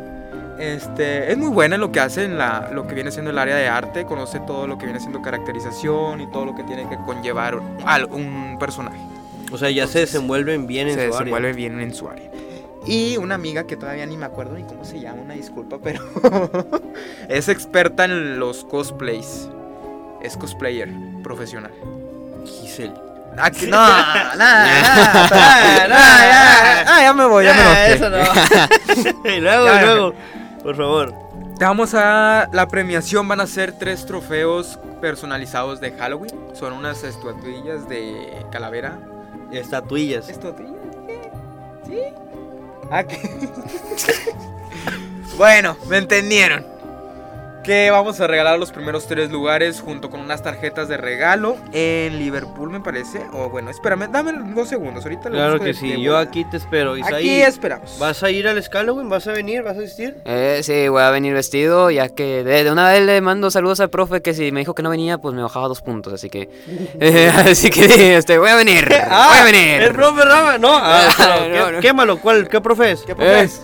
Este, 0.59 1.31
es 1.31 1.37
muy 1.37 1.49
buena 1.49 1.75
en 1.75 1.81
lo 1.81 1.91
que 1.91 1.99
hace 1.99 2.23
en 2.25 2.37
la, 2.37 2.69
lo 2.73 2.87
que 2.87 2.95
viene 2.95 3.11
siendo 3.11 3.29
el 3.31 3.37
área 3.37 3.55
de 3.55 3.67
arte, 3.67 4.05
conoce 4.05 4.39
todo 4.39 4.65
lo 4.67 4.77
que 4.77 4.85
viene 4.85 4.99
siendo 4.99 5.21
caracterización 5.21 6.19
y 6.21 6.31
todo 6.31 6.45
lo 6.45 6.55
que 6.55 6.63
tiene 6.63 6.89
que 6.89 6.97
conllevar 7.05 7.59
al- 7.85 8.05
un 8.05 8.57
personaje. 8.59 8.97
O 9.51 9.57
sea, 9.57 9.69
ya 9.69 9.85
se 9.87 9.99
desenvuelven 9.99 10.65
bien 10.67 10.87
en 10.87 10.95
Se 10.95 10.99
su 11.01 11.05
área. 11.07 11.19
desenvuelve 11.19 11.53
bien 11.53 11.79
en 11.79 11.93
su 11.93 12.09
área. 12.09 12.29
Y 12.87 13.17
una 13.17 13.35
amiga 13.35 13.65
que 13.65 13.75
todavía 13.75 14.05
ni 14.05 14.15
me 14.17 14.25
acuerdo 14.25 14.53
ni 14.55 14.63
cómo 14.63 14.85
se 14.85 14.99
llama, 14.99 15.21
una 15.23 15.33
disculpa, 15.33 15.77
pero 15.83 16.01
es 17.27 17.49
experta 17.49 18.05
en 18.05 18.39
los 18.39 18.63
cosplays. 18.65 19.49
Es 20.21 20.37
cosplayer 20.37 20.89
profesional. 21.23 21.71
Giselle. 22.45 22.93
Ah, 23.37 23.51
que- 23.51 23.67
no, 23.67 23.77
no, 23.77 24.37
ya, 24.37 25.83
ah, 26.87 26.99
ya 27.03 27.13
me 27.13 27.25
voy. 27.25 27.43
ya 27.45 27.53
me 27.53 27.61
enojé. 27.61 27.93
eso 27.93 28.09
no. 28.09 28.17
y 29.29 29.39
luego, 29.41 29.65
Ya, 29.67 29.81
y 29.81 29.85
luego. 29.85 30.13
Por 30.63 30.75
favor. 30.75 31.13
Vamos 31.59 31.93
a 31.93 32.47
la 32.51 32.67
premiación, 32.67 33.27
van 33.27 33.41
a 33.41 33.47
ser 33.47 33.73
tres 33.73 34.05
trofeos 34.05 34.79
personalizados 35.01 35.79
de 35.81 35.91
Halloween. 35.91 36.31
Son 36.53 36.73
unas 36.73 37.03
estatuillas 37.03 37.87
de 37.89 38.45
calavera. 38.51 38.97
Estatuillas. 39.51 40.29
¿Estatuillas? 40.29 40.75
¿Sí? 41.85 41.99
Ah, 42.89 43.03
bueno, 45.37 45.75
me 45.87 45.97
entendieron. 45.97 46.76
Que 47.67 47.91
vamos 47.91 48.21
a 48.21 48.27
regalar 48.27 48.57
los 48.57 48.71
primeros 48.71 49.07
tres 49.07 49.29
lugares 49.29 49.81
junto 49.81 50.09
con 50.09 50.21
unas 50.21 50.41
tarjetas 50.41 50.87
de 50.87 50.95
regalo 50.95 51.57
en 51.73 52.17
Liverpool, 52.17 52.69
me 52.69 52.79
parece. 52.79 53.19
O 53.33 53.49
bueno, 53.49 53.69
espérame, 53.69 54.09
dame 54.09 54.31
dos 54.55 54.69
segundos. 54.69 55.03
Ahorita 55.03 55.27
lo 55.27 55.35
Claro 55.35 55.51
busco 55.55 55.65
que 55.65 55.73
sí, 55.73 55.81
tiempo. 55.87 56.01
yo 56.01 56.17
aquí 56.17 56.45
te 56.45 56.55
espero. 56.55 56.95
Isaí, 56.95 57.13
Aquí 57.13 57.41
esperamos. 57.41 57.97
¿Vas 57.99 58.23
a 58.23 58.31
ir 58.31 58.47
al 58.47 58.63
Scalloween? 58.63 59.09
¿Vas 59.09 59.27
a 59.27 59.33
venir? 59.33 59.63
¿Vas 59.63 59.75
a 59.75 59.81
asistir? 59.81 60.15
Eh, 60.23 60.61
sí, 60.63 60.87
voy 60.87 61.01
a 61.01 61.09
venir 61.11 61.33
vestido, 61.33 61.91
ya 61.91 62.07
que 62.07 62.45
de, 62.45 62.63
de 62.63 62.71
una 62.71 62.89
vez 62.89 63.05
le 63.05 63.19
mando 63.19 63.51
saludos 63.51 63.81
al 63.81 63.89
profe 63.89 64.21
que 64.21 64.33
si 64.33 64.53
me 64.53 64.61
dijo 64.61 64.73
que 64.73 64.81
no 64.81 64.89
venía, 64.89 65.17
pues 65.17 65.35
me 65.35 65.41
bajaba 65.41 65.67
dos 65.67 65.81
puntos, 65.81 66.13
así 66.13 66.29
que... 66.29 66.49
eh, 67.01 67.29
así 67.35 67.69
que, 67.69 68.15
este, 68.15 68.37
voy 68.37 68.49
a 68.49 68.55
venir, 68.55 68.85
voy 68.89 68.97
a 68.97 69.43
venir. 69.43 69.81
Ah, 69.81 69.85
¿El 69.87 69.91
profe 69.91 70.23
Rama? 70.23 70.57
No, 70.57 70.69
ah, 70.73 71.09
Ah, 71.19 71.39
no, 71.49 71.71
¿qué-. 71.71 71.79
Quémalo, 71.81 72.17
¿cuál? 72.21 72.47
¿Qué 72.47 72.61
profe 72.61 72.91
es? 72.91 73.01
¿Qué 73.01 73.13
profe 73.13 73.41
es? 73.41 73.61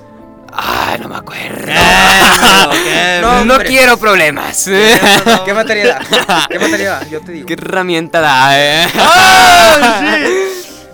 Ah, 0.56 0.96
no 1.00 1.10
me 1.10 1.16
acuerdo. 1.18 1.72
No, 3.22 3.46
No, 3.46 3.58
quiero 3.60 3.98
problemas. 3.98 4.66
¿Qué 4.66 5.54
materia 5.54 6.00
da? 6.28 6.46
¿Qué 6.50 6.60
materia 6.60 6.90
da? 6.92 7.04
Yo 7.08 7.22
te 7.22 7.32
digo. 7.32 7.48
¿Qué 7.48 7.54
herramienta 7.54 8.20
da, 8.22 8.50
eh? 8.60 8.88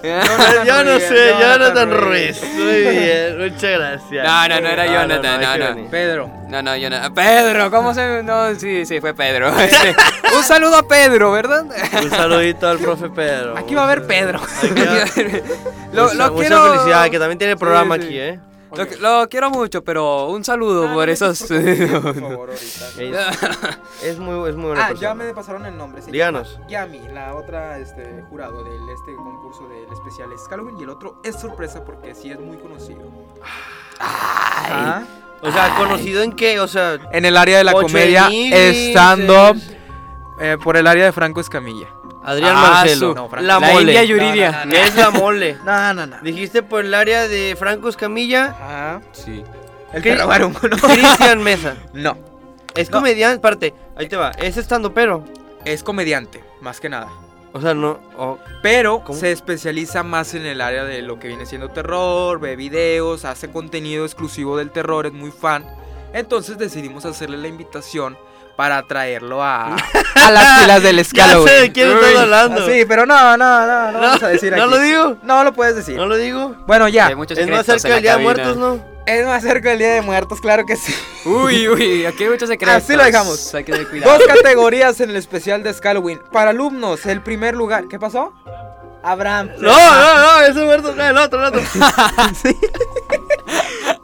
Yo, 0.01 0.09
yo 0.65 0.83
no 0.83 0.91
Ruiz, 0.93 1.03
sé, 1.03 1.29
Jonathan 1.39 1.49
Jonathan 1.59 1.91
Ruiz. 1.91 2.41
Ruiz. 2.41 2.53
Muy 2.55 2.81
bien, 2.81 3.37
muchas 3.37 3.71
gracias. 3.79 4.25
No, 4.25 4.47
no, 4.47 4.61
no 4.61 4.67
era 4.69 4.83
Ah, 4.83 4.85
Jonathan, 4.87 5.41
no, 5.41 5.57
no. 5.57 5.65
venir. 5.75 5.89
Pedro. 5.89 6.31
No, 6.47 6.61
no, 6.61 6.75
yo 6.77 6.89
no. 6.89 7.13
Pedro, 7.13 7.69
¿cómo 7.71 7.93
se.? 7.93 8.23
No, 8.23 8.55
sí, 8.55 8.85
sí, 8.85 8.99
fue 9.01 9.13
Pedro. 9.13 9.49
Este, 9.59 9.95
un 10.35 10.43
saludo 10.43 10.77
a 10.77 10.87
Pedro, 10.87 11.31
¿verdad? 11.31 11.65
Un 12.01 12.09
saludito 12.09 12.67
al 12.69 12.77
profe 12.79 13.09
Pedro. 13.09 13.57
Aquí 13.57 13.75
va 13.75 13.81
a 13.81 13.85
haber 13.85 14.05
Pedro. 14.07 14.39
Va- 14.39 15.05
lo, 15.93 16.03
mucha, 16.03 16.15
lo 16.15 16.31
mucha 16.33 16.47
quiero. 16.47 16.71
felicidad, 16.71 17.09
que 17.09 17.19
también 17.19 17.37
tiene 17.37 17.57
programa 17.57 17.95
Sí, 17.95 18.01
sí. 18.01 18.07
aquí, 18.07 18.19
¿eh? 18.19 18.39
Lo, 18.75 18.85
lo 19.21 19.29
quiero 19.29 19.49
mucho, 19.49 19.83
pero 19.83 20.27
un 20.27 20.43
saludo 20.43 20.87
Ah, 20.89 20.93
por 20.93 21.07
no, 21.07 21.11
esos. 21.11 21.41
por 21.41 22.15
favor, 22.15 22.49
ahorita. 22.51 23.29
Es, 24.01 24.03
es 24.13 24.19
muy, 24.19 24.49
es 24.49 24.55
muy 24.55 24.67
buena 24.67 24.85
Ah, 24.85 24.87
persona. 24.89 25.09
ya 25.09 25.15
me 25.15 25.33
pasaron 25.33 25.65
el 25.65 25.75
nombre. 25.77 26.01
se 26.01 26.11
Díganos. 26.11 26.59
Yami, 26.69 26.99
la 27.13 27.35
otra 27.35 27.79
este, 27.79 28.23
jurado 28.29 28.63
del 28.63 28.89
este 28.89 29.15
concurso 29.15 29.67
del 29.67 29.91
especial 29.91 30.31
es 30.31 30.41
Halloween 30.49 30.77
y 30.79 30.83
el 30.83 30.89
otro 30.89 31.19
es 31.23 31.35
sorpresa 31.39 31.83
porque 31.83 32.13
sí 32.15 32.29
es 32.31 32.39
muy 32.39 32.57
conocido. 32.57 33.01
Ajá. 33.99 35.03
O 35.41 35.51
sea, 35.51 35.73
¿conocido 35.77 36.21
en 36.21 36.33
qué? 36.33 36.59
O 36.59 36.67
sea, 36.67 36.97
En 37.11 37.25
el 37.25 37.37
área 37.37 37.57
de 37.57 37.63
la 37.63 37.71
comedia, 37.73 38.27
enigmas, 38.27 38.59
stand-up, 38.89 39.55
es- 39.57 39.75
eh, 40.41 40.57
por 40.63 40.77
el 40.77 40.85
área 40.87 41.05
de 41.05 41.11
Franco 41.11 41.39
Escamilla. 41.41 41.87
Adrián 42.29 42.53
Ah, 42.55 42.61
Marcelo. 42.61 43.13
No, 43.15 43.29
la, 43.35 43.41
La 43.41 43.59
mole. 43.59 43.81
India 43.93 44.03
Yuridia. 44.03 44.65
¿Qué 44.69 44.83
es 44.83 44.95
la 44.95 45.09
mole? 45.09 45.57
No, 45.65 45.93
no, 45.93 46.05
no. 46.05 46.17
Dijiste 46.21 46.63
por 46.63 46.85
el 46.85 46.93
área 46.93 47.27
de 47.27 47.55
Franco 47.57 47.89
Escamilla, 47.89 48.45
Ajá. 48.47 49.01
Sí. 49.11 49.43
El 49.93 50.17
Barumo, 50.25 50.59
¿no? 50.61 50.77
Cristian 50.77 51.41
Mesa. 51.43 51.75
No, 51.93 52.17
Es 52.75 52.89
No. 52.91 52.97
comediante, 52.97 53.35
espérate, 53.35 53.73
ahí 53.97 54.07
te 54.07 54.15
va. 54.15 54.31
Es 54.31 54.57
estando 54.57 54.93
pero. 54.93 55.23
es 55.65 55.83
comediante, 55.83 56.43
más 56.61 56.79
que 56.79 56.89
nada. 56.89 57.07
O 57.51 57.59
sea, 57.59 57.73
no. 57.73 57.99
oh, 58.15 58.37
Pero 58.61 59.03
¿Cómo? 59.03 59.17
se 59.19 59.31
especializa 59.31 60.03
más 60.03 60.35
en 60.35 60.45
el 60.45 60.61
área 60.61 60.83
de 60.83 61.01
lo 61.01 61.17
que 61.19 61.27
viene 61.29 61.47
siendo 61.47 61.69
terror, 61.69 62.39
ve 62.39 62.55
videos, 62.55 63.25
hace 63.25 63.49
contenido 63.49 64.05
exclusivo 64.05 64.55
del 64.57 64.69
terror, 64.69 65.07
es 65.07 65.13
muy 65.13 65.31
fan. 65.31 65.65
Entonces 66.13 66.59
decidimos 66.59 67.05
hacerle 67.05 67.37
la 67.37 67.47
invitación 67.47 68.15
para 68.59 68.83
traerlo 68.83 69.41
a, 69.41 69.73
a 70.15 70.31
las 70.31 70.59
filas 70.59 70.83
del 70.83 70.97
ya 70.97 71.01
escalo. 71.01 71.47
sé 71.47 71.61
de 71.61 71.71
quién 71.71 71.91
estás 71.91 72.13
hablando. 72.17 72.67
Sí, 72.67 72.83
pero 72.85 73.05
no, 73.05 73.37
no, 73.37 73.65
no, 73.65 73.91
no, 73.93 73.99
vamos 74.01 74.21
a 74.21 74.27
decir 74.27 74.53
¿No 74.53 74.63
aquí. 74.63 74.71
lo 74.71 74.79
digo? 74.81 75.17
No 75.23 75.45
lo 75.45 75.53
puedes 75.53 75.77
decir. 75.77 75.95
¿No 75.95 76.05
lo 76.05 76.17
digo? 76.17 76.57
Bueno, 76.67 76.89
ya. 76.89 77.07
Hay 77.07 77.15
muchos 77.15 77.37
Es 77.37 77.47
más 77.47 77.65
cerca 77.65 77.87
del 77.87 78.01
Día 78.01 78.17
de. 78.17 78.23
Muertos, 78.23 78.57
¿no? 78.57 78.83
Es 79.05 79.25
más 79.25 79.43
cerca 79.43 79.69
del 79.69 79.79
Día 79.79 79.93
de 79.93 80.01
Muertos, 80.01 80.41
claro 80.41 80.65
que 80.65 80.75
sí. 80.75 80.93
Uy, 81.23 81.69
uy, 81.69 82.05
aquí 82.05 82.25
hay 82.25 82.31
muchos 82.31 82.49
secretos. 82.49 82.83
Así 82.83 82.97
lo 82.97 83.05
dejamos. 83.05 83.55
Hay 83.55 83.63
que 83.63 83.71
tener 83.71 83.87
cuidado. 83.87 84.17
Dos 84.17 84.27
categorías 84.27 84.99
en 84.99 85.11
el 85.11 85.15
especial 85.15 85.63
de 85.63 85.73
Halloween. 85.73 86.19
Para 86.29 86.49
alumnos, 86.49 87.05
el 87.05 87.21
primer 87.23 87.55
lugar. 87.55 87.85
¿Qué 87.89 87.97
pasó? 87.97 88.33
Abraham. 89.01 89.51
No, 89.59 89.71
no, 89.71 90.17
no, 90.19 90.41
ese 90.41 90.65
muerto, 90.65 90.93
no, 90.93 91.01
el 91.07 91.17
otro, 91.17 91.39
el 91.39 91.45
otro. 91.45 91.61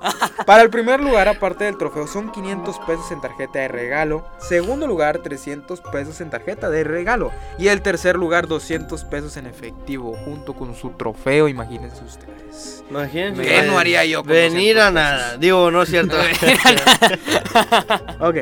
Para 0.46 0.64
el 0.64 0.70
primer 0.70 1.02
lugar, 1.02 1.28
aparte 1.28 1.66
del 1.66 1.78
trofeo, 1.78 2.08
son 2.08 2.32
500 2.32 2.80
pesos 2.80 3.12
en 3.12 3.22
tarjeta 3.22 3.60
de 3.60 3.68
regalo. 3.68 4.26
Segundo 4.38 4.88
lugar, 4.88 5.20
300 5.20 5.82
pesos 5.82 6.22
en 6.22 6.30
tarjeta 6.30 6.70
de 6.70 6.84
regalo. 6.84 7.32
Y 7.58 7.68
el 7.68 7.82
tercer 7.82 8.16
lugar, 8.16 8.48
200 8.48 9.04
pesos 9.06 9.38
en 9.38 9.48
efectivo, 9.48 10.16
junto 10.26 10.54
con 10.54 10.76
su 10.76 10.92
trofeo, 10.92 11.48
imagínense 11.48 12.04
ustedes. 12.04 12.84
Imagínense. 12.90 13.44
¿Qué 13.44 13.64
no 13.64 13.78
haría 13.78 14.06
yo 14.06 14.24
con 14.24 14.32
Venir 14.32 14.76
200 14.76 14.84
a 14.84 14.92
nada. 14.92 15.38
Digo, 15.38 15.72
no 15.72 15.82
es 15.82 15.90
cierto. 15.90 16.16
Ok. 18.20 18.38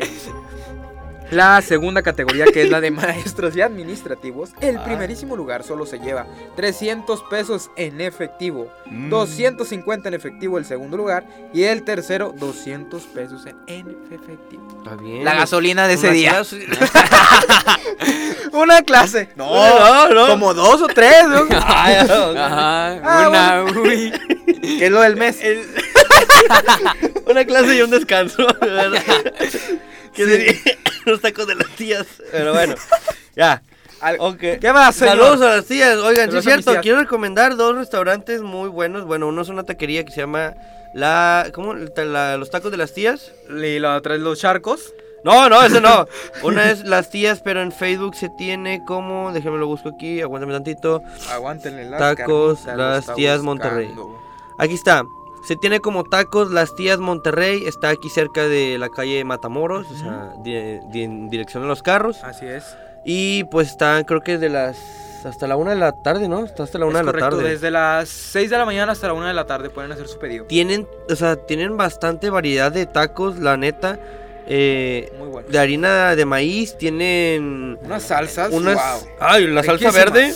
La 1.32 1.62
segunda 1.62 2.02
categoría, 2.04 2.46
que 2.46 2.62
es 2.64 2.70
la 2.70 2.80
de 2.82 2.92
maestros 2.92 3.56
y 3.56 3.62
administrativos, 3.62 4.52
el 4.62 4.80
primerísimo 4.80 5.36
lugar 5.36 5.64
solo 5.64 5.86
se 5.86 6.00
lleva 6.00 6.28
300 6.56 7.24
pesos 7.24 7.72
en 7.76 8.02
efectivo, 8.02 8.68
250 9.10 10.08
en 10.10 10.14
efectivo 10.14 10.58
el 10.58 10.66
segundo 10.66 10.98
lugar 10.98 11.26
y 11.54 11.64
el 11.64 11.84
tercero 11.84 12.34
200 12.38 13.02
pesos 13.04 13.46
en, 13.68 13.98
efectivo. 14.12 14.68
Está 14.84 14.96
bien. 14.96 15.24
La 15.26 15.34
gasolina 15.34 15.88
de 15.88 15.96
ese 15.96 16.08
Una 16.08 16.16
día. 16.16 16.32
clase- 16.34 16.68
Una 18.54 18.82
clase. 18.84 19.30
No, 19.36 19.50
No, 19.50 20.10
no. 20.14 20.28
como 20.28 20.54
dos 20.54 20.82
o 20.84 20.88
tres, 20.88 21.28
¿no? 21.28 21.46
Ay, 21.66 22.06
no. 22.08 22.40
Ajá, 22.40 23.00
Ah, 23.04 23.28
una, 23.30 23.64
uy. 23.82 24.12
que 24.62 24.86
es 24.86 24.92
lo 24.92 25.02
del 25.02 25.16
mes. 25.16 25.40
Una 27.26 27.44
clase 27.46 27.76
y 27.78 27.82
un 27.82 27.90
descanso. 27.90 28.46
¿Qué 30.14 30.26
sería? 30.26 30.54
Los 31.06 31.22
tacos 31.22 31.48
de 31.48 31.56
las 31.56 31.68
tías. 31.76 32.06
Pero 32.32 32.54
bueno, 32.54 32.76
ya. 33.36 33.62
Al- 34.02 34.18
Ok. 34.20 34.40
¿Qué 34.60 34.72
más, 34.74 34.96
señor? 34.96 35.18
Saludos 35.18 35.42
a 35.42 35.56
las 35.56 35.66
tías. 35.66 35.98
Oigan, 35.98 36.30
sí 36.32 36.38
es 36.38 36.44
cierto. 36.44 36.76
Quiero 36.82 37.00
recomendar 37.00 37.56
dos 37.56 37.76
restaurantes 37.76 38.42
muy 38.42 38.70
buenos. 38.70 39.06
Bueno, 39.06 39.28
uno 39.28 39.42
es 39.42 39.50
una 39.50 39.64
taquería 39.64 40.04
que 40.04 40.12
se 40.12 40.22
llama 40.22 40.54
La. 40.94 41.48
¿Cómo? 41.54 41.74
La- 41.74 42.38
los 42.38 42.50
tacos 42.52 42.72
de 42.72 42.78
las 42.78 42.94
tías. 42.94 43.32
Y 43.50 43.80
la 43.80 43.96
otra 43.96 44.16
es 44.16 44.22
los 44.22 44.40
charcos. 44.40 44.94
No, 45.24 45.48
no, 45.48 45.64
ese 45.64 45.80
no. 45.80 46.06
Una 46.44 46.70
es 46.70 46.84
las 46.84 47.10
tías, 47.10 47.40
pero 47.40 47.62
en 47.62 47.72
Facebook 47.72 48.14
se 48.16 48.28
tiene 48.38 48.84
como. 48.86 49.32
Déjenme 49.32 49.58
lo 49.58 49.68
busco 49.68 49.88
aquí, 49.96 50.20
aguántame 50.22 50.52
tantito. 50.52 51.02
Aguántenle 51.32 51.90
las 51.90 52.00
Tacos, 52.00 52.66
las 52.66 53.06
tías 53.16 53.42
buscando. 53.42 53.44
Monterrey. 53.46 53.90
Aquí 54.60 54.74
está. 54.74 55.04
Se 55.48 55.56
tiene 55.58 55.80
como 55.82 56.04
tacos 56.06 56.52
Las 56.52 56.74
Tías 56.76 57.00
Monterrey. 57.00 57.66
Está 57.66 57.90
aquí 57.90 58.10
cerca 58.10 58.48
de 58.48 58.78
la 58.78 58.90
calle 58.90 59.24
Matamoros. 59.26 59.88
O 59.92 59.96
sea, 59.98 60.34
di- 60.44 60.80
di- 60.92 61.04
en 61.04 61.30
dirección 61.30 61.64
a 61.64 61.68
los 61.68 61.84
carros. 61.84 62.24
Así 62.24 62.46
es. 62.46 62.64
Y 63.06 63.44
pues 63.46 63.68
están, 63.70 64.04
creo 64.06 64.22
que 64.22 64.38
de 64.38 64.50
las. 64.50 64.78
Hasta 65.26 65.48
la 65.48 65.56
una 65.56 65.72
de 65.72 65.78
la 65.78 65.94
tarde, 66.04 66.28
¿no? 66.28 66.44
Está 66.44 66.64
hasta 66.64 66.78
la 66.78 66.86
una 66.86 67.00
Es 67.00 67.06
de 67.06 67.06
la 67.06 67.12
correcto, 67.14 67.38
tarde. 67.38 67.50
desde 67.52 67.72
las 67.72 68.10
6 68.10 68.50
de 68.50 68.58
la 68.58 68.66
mañana 68.66 68.92
hasta 68.92 69.08
la 69.08 69.14
1 69.14 69.26
de 69.28 69.34
la 69.34 69.46
tarde 69.46 69.70
pueden 69.70 69.90
hacer 69.94 70.08
su 70.10 70.20
pedido. 70.20 70.46
Tienen, 70.46 70.86
o 71.10 71.16
sea, 71.16 71.38
tienen 71.38 71.78
bastante 71.78 72.30
variedad 72.30 72.72
de 72.74 72.86
tacos, 72.86 73.40
la 73.40 73.56
neta. 73.56 74.00
Eh, 74.48 75.14
Muy 75.18 75.30
bueno. 75.30 75.48
de 75.48 75.58
harina 75.60 76.16
de 76.18 76.26
maíz, 76.26 76.78
tienen. 76.78 77.80
Unas 77.84 78.04
salsas, 78.04 78.52
Unas. 78.52 78.76
wow. 78.76 79.10
Ay, 79.22 79.48
la 79.48 79.64
salsa 79.64 79.92
verde. 79.92 80.34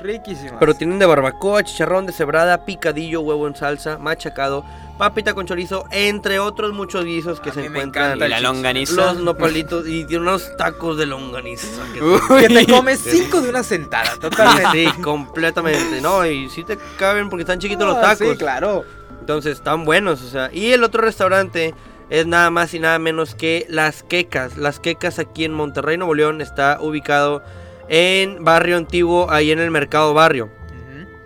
Riquísimas. 0.00 0.54
Pero 0.58 0.74
tienen 0.74 0.98
de 0.98 1.06
barbacoa, 1.06 1.62
chicharrón 1.64 2.06
de 2.06 2.12
cebrada, 2.12 2.64
picadillo, 2.64 3.20
huevo 3.20 3.46
en 3.46 3.54
salsa, 3.54 3.98
machacado, 3.98 4.64
papita 4.98 5.34
con 5.34 5.46
chorizo, 5.46 5.84
entre 5.90 6.38
otros 6.38 6.72
muchos 6.72 7.04
guisos 7.04 7.40
que 7.40 7.50
A 7.50 7.52
se 7.52 7.60
mí 7.62 7.68
me 7.68 7.78
encuentran. 7.80 8.06
encanta 8.06 8.26
Y 8.26 8.28
la 8.30 8.40
longaniza. 8.40 8.94
Los 8.94 9.16
nopalitos 9.20 9.86
y 9.86 10.04
unos 10.16 10.56
tacos 10.56 10.96
de 10.98 11.06
longaniza. 11.06 11.66
que- 11.92 12.02
Uy. 12.02 12.20
Que 12.40 12.48
te 12.48 12.66
comes 12.72 12.98
5 13.00 13.40
de 13.42 13.48
una 13.50 13.62
sentada, 13.62 14.10
totalmente. 14.20 14.84
Sí, 14.86 14.90
sí, 14.94 15.02
completamente. 15.02 16.00
No, 16.00 16.24
y 16.26 16.48
sí 16.50 16.64
te 16.64 16.78
caben 16.98 17.28
porque 17.28 17.42
están 17.42 17.58
chiquitos 17.58 17.86
los 17.86 17.96
Ah, 17.98 18.00
tacos. 18.02 18.28
Sí, 18.32 18.36
claro. 18.36 18.84
Entonces 19.20 19.58
están 19.58 19.84
buenos, 19.84 20.22
o 20.22 20.28
sea. 20.28 20.50
Y 20.52 20.72
el 20.72 20.82
otro 20.82 21.02
restaurante 21.02 21.74
es 22.08 22.26
nada 22.26 22.50
más 22.50 22.72
y 22.74 22.78
nada 22.80 22.98
menos 22.98 23.34
que 23.34 23.66
Las 23.68 24.02
Quecas. 24.02 24.56
Las 24.56 24.80
Quecas 24.80 25.18
aquí 25.18 25.44
en 25.44 25.52
Monterrey, 25.52 25.98
Nuevo 25.98 26.14
León, 26.14 26.40
está 26.40 26.78
ubicado 26.80 27.42
en 27.90 28.44
Barrio 28.44 28.76
Antiguo, 28.76 29.28
ahí 29.30 29.50
en 29.50 29.58
el 29.58 29.72
Mercado 29.72 30.14
Barrio. 30.14 30.48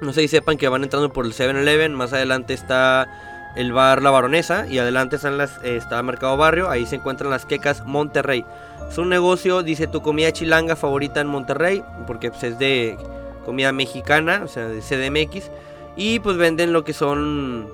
No 0.01 0.15
sé 0.15 0.23
si 0.23 0.29
sepan 0.29 0.57
que 0.57 0.67
van 0.67 0.83
entrando 0.83 1.13
por 1.13 1.27
el 1.27 1.35
7-Eleven. 1.35 1.93
Más 1.93 2.15
adelante 2.15 2.55
está 2.55 3.53
el 3.55 3.73
bar 3.73 4.03
La 4.03 4.11
Baronesa. 4.11 4.67
Y 4.67 4.79
adelante 4.79 5.17
están 5.17 5.37
las, 5.37 5.59
eh, 5.63 5.77
está 5.77 6.03
Mercado 6.03 6.39
Barrio. 6.39 6.71
Ahí 6.71 6.87
se 6.87 6.97
encuentran 6.97 7.31
las 7.31 7.45
quecas 7.45 7.85
Monterrey. 7.87 8.47
Es 8.89 8.97
un 8.97 9.11
negocio, 9.11 9.63
dice 9.63 9.87
tu 9.87 10.01
comida 10.01 10.33
chilanga 10.33 10.75
favorita 10.75 11.21
en 11.21 11.27
Monterrey. 11.27 11.85
Porque 12.07 12.31
pues, 12.31 12.43
es 12.45 12.59
de 12.59 12.97
comida 13.45 13.71
mexicana, 13.73 14.41
o 14.43 14.49
sea, 14.49 14.67
de 14.67 14.81
CDMX. 14.81 15.51
Y 15.97 16.19
pues 16.21 16.39
venden 16.39 16.73
lo 16.73 16.83
que 16.83 16.95
son 16.95 17.69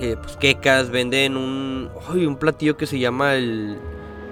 eh, 0.00 0.16
pues 0.20 0.36
quecas, 0.36 0.90
venden 0.90 1.38
un, 1.38 1.90
ay, 2.10 2.26
un 2.26 2.36
platillo 2.36 2.76
que 2.76 2.86
se 2.86 2.98
llama 2.98 3.36
el, 3.36 3.78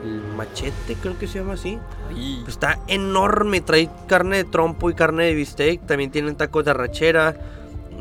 el 0.04 0.22
machete, 0.36 0.96
creo 1.00 1.18
que 1.18 1.26
se 1.26 1.38
llama 1.38 1.54
así. 1.54 1.78
Pues 2.14 2.48
está 2.54 2.78
enorme, 2.88 3.60
trae 3.60 3.88
carne 4.06 4.38
de 4.38 4.44
trompo 4.44 4.90
y 4.90 4.94
carne 4.94 5.24
de 5.26 5.34
bistec, 5.34 5.86
también 5.86 6.10
tienen 6.10 6.36
tacos 6.36 6.64
de 6.64 6.70
arrachera. 6.72 7.34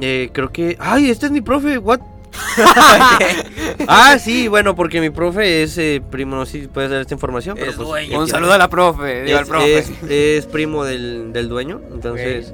eh, 0.02 0.30
creo 0.34 0.52
que, 0.52 0.78
ay, 0.80 1.10
este 1.10 1.26
es 1.28 1.32
mi 1.32 1.42
profe, 1.42 1.78
what? 1.78 2.00
ah, 3.88 4.18
sí, 4.20 4.48
bueno, 4.48 4.76
porque 4.76 5.02
mi 5.02 5.10
profe 5.10 5.64
es 5.64 5.78
eh, 5.78 6.02
primo, 6.10 6.36
no 6.36 6.46
sé 6.46 6.62
si 6.62 6.68
puedes 6.68 6.90
dar 6.92 7.02
esta 7.02 7.14
información, 7.14 7.56
pero 7.58 7.72
Es 7.72 7.76
pues, 7.78 7.88
dueño. 7.88 8.20
Un 8.20 8.28
saludo 8.28 8.54
a 8.54 8.58
la 8.58 8.70
profe, 8.70 9.24
digo, 9.24 9.38
al 9.38 9.44
es, 9.44 9.50
profe. 9.50 9.78
es- 9.80 9.92
es 10.10 10.46
primo 10.46 10.84
del, 10.86 11.34
del 11.34 11.50
dueño, 11.50 11.82
entonces 11.92 12.54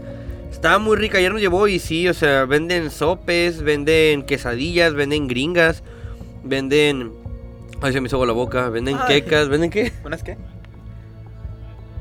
estaba 0.52 0.80
muy 0.80 0.96
rica. 0.98 1.18
Ayer 1.18 1.32
nos 1.32 1.42
llevó 1.42 1.68
y 1.68 1.80
sí, 1.80 2.08
o 2.08 2.14
sea, 2.14 2.46
venden 2.46 2.90
sopes, 2.92 3.62
venden 3.62 4.24
quesadillas, 4.24 4.94
venden 4.94 5.28
gringas, 5.28 5.84
venden. 6.44 7.12
Ay, 7.82 7.92
se 7.94 8.02
me 8.02 8.08
hizo 8.08 8.26
la 8.26 8.34
boca. 8.34 8.70
Venden 8.70 8.98
Ay. 9.02 9.22
quecas, 9.22 9.50
¿venden 9.50 9.70
qué? 9.70 9.92
¿Unas 10.06 10.24
qué? 10.24 10.38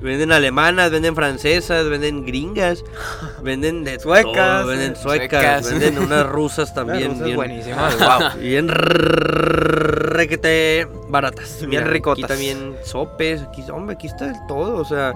Venden 0.04 0.32
alemanas, 0.32 0.90
venden 0.90 1.14
francesas, 1.14 1.88
venden 1.88 2.26
gringas, 2.26 2.84
venden 3.42 3.84
de 3.84 3.98
Suecas, 3.98 4.60
todo, 4.60 4.66
venden 4.66 4.96
suecas, 4.96 5.64
suecas. 5.64 5.80
venden 5.80 6.04
unas 6.04 6.26
rusas 6.26 6.74
también. 6.74 7.12
Rusas 7.12 7.24
bien, 7.24 7.36
buenísimas, 7.36 7.98
wow. 8.34 8.38
Bien 8.38 8.68
requete 8.68 10.86
baratas. 11.08 11.56
Bien 11.60 11.70
Mira, 11.70 11.84
ricotas. 11.84 12.24
Aquí 12.24 12.34
también 12.34 12.76
sopes, 12.84 13.40
aquí, 13.40 13.64
hombre, 13.72 13.94
aquí 13.94 14.08
está 14.08 14.26
el 14.26 14.36
todo, 14.46 14.76
o 14.76 14.84
sea, 14.84 15.14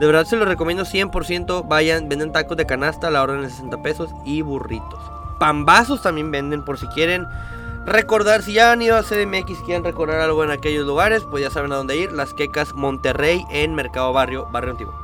de 0.00 0.06
verdad 0.06 0.24
se 0.24 0.36
lo 0.36 0.46
recomiendo 0.46 0.84
100%, 0.84 1.68
vayan, 1.68 2.08
venden 2.08 2.32
tacos 2.32 2.56
de 2.56 2.64
canasta 2.64 3.08
a 3.08 3.10
la 3.10 3.22
orden 3.22 3.42
de 3.42 3.50
60 3.50 3.82
pesos 3.82 4.08
y 4.24 4.40
burritos. 4.40 4.98
Pambazos 5.38 6.00
también 6.00 6.30
venden 6.30 6.64
por 6.64 6.78
si 6.78 6.86
quieren 6.86 7.26
recordar, 7.86 8.42
si 8.42 8.54
ya 8.54 8.72
han 8.72 8.82
ido 8.82 8.96
a 8.96 9.02
CDMX 9.02 9.50
y 9.60 9.64
quieren 9.64 9.84
recordar 9.84 10.20
algo 10.20 10.44
en 10.44 10.50
aquellos 10.50 10.86
lugares, 10.86 11.22
pues 11.30 11.42
ya 11.42 11.50
saben 11.50 11.72
a 11.72 11.76
dónde 11.76 11.96
ir, 11.96 12.12
Las 12.12 12.34
Quecas 12.34 12.74
Monterrey 12.74 13.44
en 13.50 13.74
Mercado 13.74 14.12
Barrio, 14.12 14.46
Barrio 14.50 14.72
Antiguo. 14.72 14.94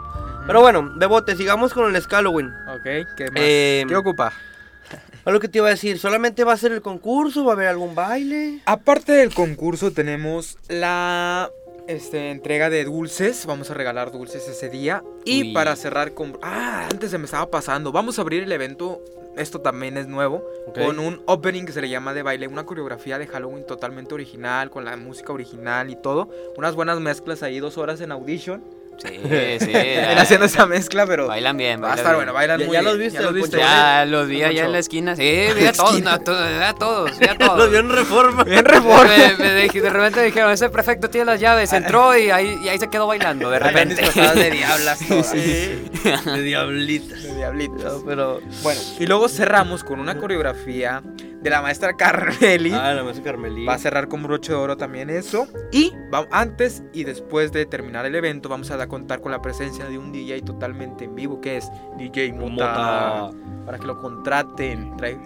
Pero 0.47 0.61
bueno, 0.61 0.91
de 0.97 1.07
bote, 1.07 1.35
sigamos 1.35 1.75
con 1.75 1.95
el 1.95 2.01
Scalloween. 2.01 2.53
Ok, 2.69 3.09
¿qué 3.17 3.31
más? 3.31 3.35
Eh, 3.37 3.85
¿Qué 3.89 3.97
ocupa? 3.97 4.33
Algo 5.25 5.41
que 5.41 5.49
te 5.49 5.59
iba 5.59 5.67
a 5.67 5.71
decir, 5.71 5.99
¿solamente 5.99 6.45
va 6.45 6.53
a 6.53 6.57
ser 6.57 6.71
el 6.71 6.83
concurso? 6.83 7.45
¿Va 7.45 7.53
a 7.53 7.57
haber 7.57 7.67
algún 7.67 7.97
baile? 7.97 8.61
Aparte 8.65 9.13
del 9.13 9.35
concurso 9.35 9.91
tenemos 9.91 10.57
la 10.69 11.51
este, 11.89 12.31
entrega 12.31 12.71
de 12.71 12.85
dulces. 12.85 13.47
Vamos 13.47 13.71
a 13.71 13.75
regalar 13.75 14.13
dulces 14.13 14.49
ese 14.49 14.69
día. 14.69 15.03
Y 15.25 15.43
Uy. 15.43 15.53
para 15.53 15.77
cerrar 15.77 16.15
con... 16.15 16.39
Ah, 16.43 16.89
antes 16.91 17.11
se 17.11 17.19
me 17.19 17.25
estaba 17.25 17.51
pasando. 17.51 17.93
Vamos 17.93 18.19
a 18.19 18.23
abrir 18.23 18.43
el 18.43 18.53
evento. 18.53 19.03
Esto 19.37 19.61
también 19.61 19.97
es 19.97 20.07
nuevo. 20.07 20.43
Con 20.75 20.99
un 20.99 21.23
opening 21.27 21.65
que 21.65 21.73
se 21.73 21.81
le 21.81 21.89
llama 21.89 22.15
de 22.15 22.23
baile. 22.23 22.49
Una 22.49 22.65
coreografía 22.65 23.19
de 23.19 23.27
Halloween 23.27 23.67
totalmente 23.67 24.15
original. 24.15 24.71
Con 24.71 24.85
la 24.85 24.97
música 24.97 25.33
original 25.33 25.91
y 25.91 25.97
todo. 25.97 26.29
Unas 26.57 26.75
buenas 26.75 27.01
mezclas 27.01 27.43
ahí. 27.43 27.61
Dos 27.61 27.79
horas 27.79 28.01
en 28.01 28.13
audition. 28.13 28.63
Sí, 28.99 29.21
sí. 29.61 29.73
Haciendo 30.17 30.47
esa 30.47 30.67
mezcla, 30.67 31.07
pero... 31.07 31.27
Bailan 31.27 31.57
bien, 31.57 31.83
Va 31.83 31.89
a 31.93 31.97
bailan 31.97 31.99
estar 31.99 32.13
bien. 32.13 32.17
bueno, 32.19 32.33
bailan 32.33 32.61
Ya- 32.61 32.67
muy 32.67 32.75
ya 32.75 32.81
bien. 32.81 32.93
los 32.93 32.99
viste, 32.99 33.19
Ya 33.19 33.25
los 33.25 33.35
viste. 33.35 33.59
Ya 33.59 34.05
los 34.07 34.29
vi 34.29 34.43
allá 34.43 34.65
en 34.65 34.73
la 34.73 34.79
esquina. 34.79 35.17
Sí, 35.17 35.23
vi 35.59 35.67
a 35.67 35.73
todos, 35.73 35.91
Esquina. 35.91 36.11
no, 36.13 36.21
to- 36.21 36.33
vi 36.33 36.63
a 36.65 36.73
todos, 36.75 37.19
vi 37.19 37.27
a 37.29 37.35
todos. 37.39 37.59
Lo 37.59 37.69
vio 37.71 37.79
en 37.81 37.91
reforma. 37.91 38.45
Bien 38.45 38.65
reforma. 38.65 39.05
Me- 39.17 39.37
me 39.37 39.55
dije- 39.63 39.81
de 39.83 39.91
repente 39.91 40.23
dijeron, 40.23 40.51
ese 40.53 40.69
prefecto 40.71 41.11
tiene 41.11 41.27
las 41.27 41.41
llaves, 41.41 41.73
entró 41.73 42.17
y 42.17 42.31
ahí, 42.31 42.59
y 42.65 42.69
ahí 42.69 42.79
se 42.79 42.89
quedó 42.89 43.07
bailando, 43.07 43.51
de 43.51 43.59
repente. 43.59 44.03
de 44.35 44.51
diablas 44.51 44.99
todas. 45.07 45.31
Sí, 45.31 45.89
de 46.25 46.43
diablitas. 46.43 47.23
De 47.23 47.35
diablitas. 47.37 47.93
No, 47.93 48.03
pero. 48.07 48.41
Bueno, 48.63 48.81
y 48.99 49.07
luego 49.07 49.29
cerramos 49.29 49.85
con 49.85 50.01
una 50.01 50.17
coreografía 50.19 51.03
de 51.47 51.51
la 51.51 51.63
maestra 51.63 51.97
Carmeli. 51.97 52.73
Ah, 52.73 52.93
la 52.93 53.03
maestra 53.05 53.25
Carmelí. 53.25 53.65
Va 53.67 53.75
a 53.75 53.79
cerrar 53.79 54.09
con 54.09 54.23
broche 54.23 54.53
de 54.53 54.59
oro 54.59 54.77
también 54.77 55.11
eso. 55.11 55.47
Y 55.73 55.93
va- 56.13 56.27
antes 56.31 56.83
y 56.93 57.05
después 57.05 57.53
de 57.53 57.67
terminar 57.67 58.05
el 58.07 58.15
evento 58.15 58.49
vamos 58.49 58.71
a 58.71 58.87
contar 58.89 59.21
con 59.21 59.33
la 59.33 59.41
presencia 59.41 59.85
de 59.87 59.97
un 59.99 60.13
DJ 60.13 60.43
totalmente 60.43 61.05
en 61.05 61.15
vivo 61.15 61.41
que 61.41 61.57
es 61.59 61.71
DJ 61.99 62.33
Mota. 62.33 62.51
Mota. 62.51 63.31
Para 63.65 63.79
que 63.79 63.87
lo 63.87 64.01
contraten. 64.01 64.97
Trae- 64.97 65.19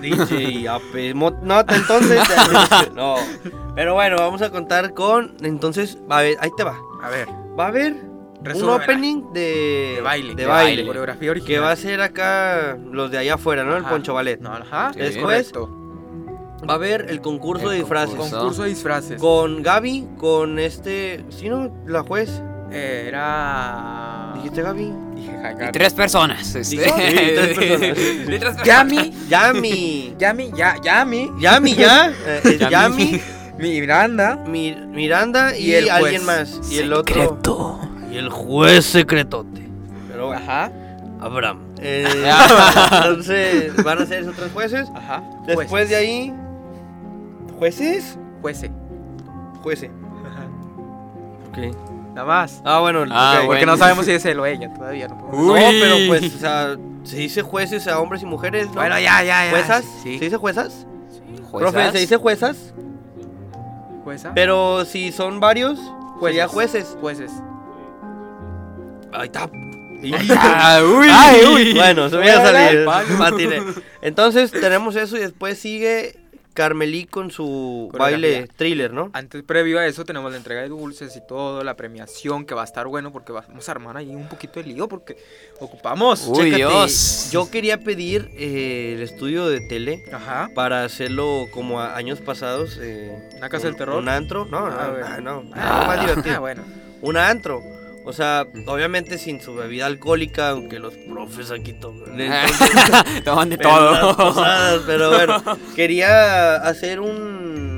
DJ 0.00 0.68
AP. 0.68 0.94
Entonces. 1.74 2.20
no. 2.94 3.16
Pero 3.74 3.94
bueno, 3.94 4.16
vamos 4.18 4.42
a 4.42 4.50
contar 4.50 4.94
con. 4.94 5.36
Entonces, 5.42 5.98
va 6.10 6.18
a 6.18 6.22
ver, 6.22 6.36
ahí 6.40 6.50
te 6.56 6.64
va. 6.64 6.76
A 7.02 7.08
ver, 7.08 7.28
Va 7.58 7.64
a 7.66 7.68
haber 7.68 7.94
un 8.54 8.68
opening 8.68 9.32
de. 9.32 9.92
de 9.96 10.00
baile. 10.02 10.34
De 10.34 10.46
baile. 10.46 10.86
Coreografía 10.86 11.30
original. 11.30 11.48
Que 11.54 11.58
va 11.60 11.70
a 11.72 11.76
ser 11.76 12.00
acá 12.00 12.76
los 12.92 13.10
de 13.10 13.18
allá 13.18 13.34
afuera, 13.34 13.64
¿no? 13.64 13.76
El. 13.76 13.84
Poncho 13.84 14.14
Ballet. 14.14 14.38
No, 14.40 14.52
ajá. 14.52 14.92
Sí. 14.92 15.00
Después 15.00 15.50
correcto. 15.52 15.68
va 16.68 16.72
a 16.74 16.76
haber 16.76 17.06
el 17.10 17.20
concurso 17.20 17.64
El 17.66 17.70
de 17.72 17.76
disfraces. 17.78 18.10
concurso. 18.14 18.38
Concurso 18.38 18.62
de 18.64 18.68
disfraces. 18.70 19.20
Con 19.20 19.62
Gaby, 19.62 20.06
con 20.18 20.58
este. 20.58 21.24
¿Sí, 21.30 21.48
no? 21.48 21.70
La 21.86 22.02
juez. 22.02 22.30
Eh, 22.70 23.04
era. 23.08 24.32
¿Dijiste 24.36 24.62
Gaby? 24.62 24.92
Dije 25.14 25.32
Y 25.68 25.72
tres 25.72 25.92
personas. 25.94 26.54
este. 26.54 26.64
Sí, 26.64 26.76
tres 26.76 27.58
personas. 27.58 27.98
Y 27.98 28.24
tres 28.24 28.38
personas. 28.40 28.64
Yami. 28.66 29.12
Yami. 29.28 30.14
Yami, 30.18 30.50
ya, 30.56 30.74
Yami. 30.82 31.30
Yami 31.38 31.74
ya. 31.74 32.12
eh, 32.26 32.58
Yami. 32.70 33.20
Miranda. 33.58 34.36
Mi- 34.48 34.74
Miranda 34.74 35.56
y, 35.56 35.66
Y 35.70 35.74
el 35.74 35.90
alguien 35.90 36.24
juez. 36.24 36.50
más. 36.58 36.72
Y 36.72 36.78
el 36.78 36.92
otro. 36.92 37.78
Y 38.14 38.18
el 38.18 38.30
juez 38.30 38.84
secretote. 38.84 39.68
Pero 40.08 40.28
bueno, 40.28 40.40
Ajá. 40.42 40.70
Abraham. 41.20 41.60
Eh, 41.80 42.06
entonces, 42.92 43.82
van 43.82 43.98
a 43.98 44.06
ser 44.06 44.22
esos 44.22 44.36
tres 44.36 44.52
jueces. 44.52 44.88
Ajá. 44.94 45.22
Después 45.46 45.88
de 45.88 45.96
ahí. 45.96 46.34
¿Jueces? 47.58 48.16
Jueces. 48.40 48.70
Jueces. 49.62 49.90
Ajá. 50.24 50.46
Ok. 51.48 51.76
Nada 52.14 52.26
más. 52.26 52.62
Ah, 52.64 52.78
bueno. 52.80 53.04
Ah. 53.10 53.42
Porque 53.46 53.64
bueno. 53.64 53.72
no 53.72 53.78
sabemos 53.78 54.04
si 54.04 54.12
es 54.12 54.24
él 54.26 54.38
o 54.38 54.46
ella 54.46 54.72
todavía. 54.72 55.08
No, 55.08 55.18
podemos- 55.18 55.46
No, 55.46 55.52
Uy. 55.54 55.80
pero 55.80 55.96
pues, 56.06 56.34
o 56.36 56.38
sea, 56.38 56.76
se 57.02 57.16
dice 57.16 57.42
jueces 57.42 57.88
a 57.88 57.98
hombres 57.98 58.22
y 58.22 58.26
mujeres, 58.26 58.68
¿no? 58.68 58.74
Bueno, 58.74 58.96
ya, 59.00 59.24
ya, 59.24 59.46
ya. 59.46 59.50
¿Juezas? 59.50 59.84
Sí. 60.04 60.18
¿Se 60.18 60.26
dice 60.26 60.36
juezas? 60.36 60.86
¿Juezas? 61.50 61.72
Profe, 61.72 61.92
¿se 61.92 61.98
dice 61.98 62.16
juezas? 62.16 62.74
¿Jueza? 64.04 64.32
Pero 64.34 64.84
si 64.84 65.10
son 65.10 65.40
varios, 65.40 65.80
sería 66.20 66.46
jueces. 66.46 66.96
Jueces. 67.00 67.32
Ahí 69.14 69.26
está. 69.26 69.50
Ah, 70.36 70.80
uy. 70.84 71.06
Ay, 71.10 71.40
uy. 71.46 71.72
Bueno, 71.74 72.10
se 72.10 72.16
iba 72.16 72.34
a 72.34 72.42
salir. 72.52 72.84
Patiné. 73.18 73.62
Entonces 74.02 74.50
tenemos 74.50 74.96
eso 74.96 75.16
y 75.16 75.20
después 75.20 75.58
sigue 75.58 76.16
Carmelí 76.52 77.06
con 77.06 77.30
su 77.32 77.90
baile 77.98 78.46
thriller, 78.56 78.92
¿no? 78.92 79.10
Antes, 79.12 79.42
previo 79.42 79.78
a 79.80 79.86
eso, 79.86 80.04
tenemos 80.04 80.30
la 80.30 80.36
entrega 80.36 80.60
de 80.62 80.68
dulces 80.68 81.16
y 81.16 81.20
todo, 81.26 81.64
la 81.64 81.74
premiación 81.74 82.44
que 82.44 82.54
va 82.54 82.60
a 82.62 82.64
estar 82.64 82.86
bueno 82.86 83.12
porque 83.12 83.32
vamos 83.32 83.68
a 83.68 83.72
armar 83.72 83.96
ahí 83.96 84.14
un 84.14 84.28
poquito 84.28 84.60
de 84.60 84.66
lío 84.66 84.86
porque 84.88 85.16
ocupamos. 85.58 86.26
Uy, 86.28 86.36
Chécate, 86.36 86.56
Dios. 86.56 87.30
Yo 87.32 87.50
quería 87.50 87.78
pedir 87.82 88.30
eh, 88.34 88.92
el 88.96 89.02
estudio 89.02 89.48
de 89.48 89.60
tele 89.62 90.04
Ajá. 90.12 90.48
para 90.54 90.84
hacerlo 90.84 91.46
como 91.50 91.80
a 91.80 91.96
años 91.96 92.20
pasados. 92.20 92.78
eh, 92.80 93.10
¿Una 93.38 93.48
casa 93.48 93.64
del 93.64 93.72
un- 93.72 93.78
terror? 93.78 93.96
Un 94.02 94.08
antro. 94.08 94.44
No, 94.44 94.68
no, 94.68 94.76
Ah, 94.78 94.86
no, 94.86 94.92
bueno. 94.92 95.20
no, 95.20 95.42
no, 95.44 95.52
Ah, 95.56 95.84
más 95.88 96.00
divertido. 96.02 96.36
ah, 96.36 96.40
bueno. 96.40 96.62
Un 97.02 97.16
antro. 97.16 97.62
O 98.06 98.12
sea, 98.12 98.46
obviamente 98.66 99.16
sin 99.16 99.40
su 99.40 99.54
bebida 99.54 99.86
alcohólica, 99.86 100.50
aunque 100.50 100.78
los 100.78 100.94
profes 100.94 101.50
aquí 101.50 101.72
toman. 101.72 102.16
Toman 103.24 103.48
de 103.48 103.56
todo. 103.56 104.14
posadas, 104.16 104.82
pero 104.86 105.10
bueno, 105.10 105.42
quería 105.76 106.56
hacer 106.56 107.00
un 107.00 107.74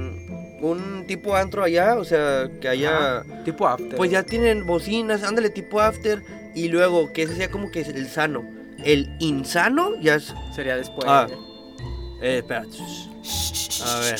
un 0.61 1.05
tipo 1.07 1.37
antro 1.37 1.62
allá, 1.62 1.97
o 1.97 2.05
sea, 2.05 2.49
que 2.61 2.68
haya 2.68 3.22
Tipo 3.45 3.68
after. 3.68 3.95
pues 3.97 4.11
ya 4.11 4.22
tienen 4.24 4.66
bocinas, 4.66 5.22
ándale 5.22 5.51
tipo 5.51 5.81
after 5.81 6.22
y 6.55 6.68
luego 6.68 7.12
que 7.12 7.22
ese 7.22 7.37
sea 7.37 7.51
como 7.51 7.70
que 7.70 7.81
es 7.81 7.89
el 7.89 8.09
sano. 8.09 8.43
El 8.83 9.09
insano 9.20 9.93
ya 10.01 10.16
es 10.16 10.35
Sería 10.55 10.77
después. 10.77 11.07
Ah. 11.09 11.27
eh, 12.20 12.39
espérate. 12.39 12.77
A 13.85 13.99
ver. 14.01 14.18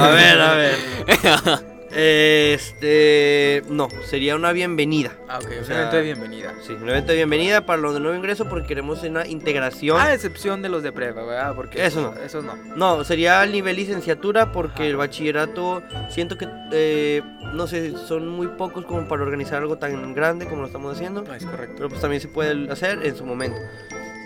A 0.00 0.08
ver, 0.10 0.40
a 0.40 0.54
ver. 0.54 1.77
Este, 1.90 3.62
no, 3.68 3.88
sería 4.04 4.36
una 4.36 4.52
bienvenida. 4.52 5.12
Ah, 5.28 5.38
ok. 5.38 5.46
O 5.62 5.64
un 5.64 5.72
evento 5.72 5.96
de 5.96 6.02
bienvenida. 6.02 6.54
Sí, 6.66 6.72
un 6.74 6.88
evento 6.88 7.12
de 7.12 7.16
bienvenida 7.16 7.64
para 7.64 7.80
los 7.80 7.94
de 7.94 8.00
nuevo 8.00 8.16
ingreso 8.16 8.48
porque 8.48 8.68
queremos 8.68 9.02
una 9.02 9.26
integración. 9.26 9.98
A 10.00 10.12
excepción 10.12 10.60
de 10.60 10.68
los 10.68 10.82
de 10.82 10.92
prueba, 10.92 11.24
¿verdad? 11.24 11.54
Porque 11.54 11.84
Eso 11.84 12.00
no. 12.00 12.22
Esos 12.22 12.44
no. 12.44 12.56
No, 12.76 13.04
sería 13.04 13.40
al 13.40 13.52
nivel 13.52 13.76
licenciatura 13.76 14.52
porque 14.52 14.82
Ajá. 14.82 14.84
el 14.86 14.96
bachillerato 14.96 15.82
siento 16.10 16.36
que, 16.36 16.48
eh, 16.72 17.22
no 17.54 17.66
sé, 17.66 17.96
son 17.96 18.28
muy 18.28 18.48
pocos 18.48 18.84
como 18.84 19.08
para 19.08 19.22
organizar 19.22 19.62
algo 19.62 19.78
tan 19.78 20.14
grande 20.14 20.46
como 20.46 20.62
lo 20.62 20.66
estamos 20.66 20.94
haciendo. 20.94 21.22
No 21.22 21.34
es 21.34 21.44
correcto. 21.44 21.74
Pero 21.76 21.88
pues 21.88 22.00
también 22.00 22.20
se 22.20 22.28
puede 22.28 22.70
hacer 22.70 23.00
en 23.02 23.16
su 23.16 23.24
momento. 23.24 23.58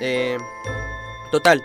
Eh, 0.01 0.37
total. 1.31 1.63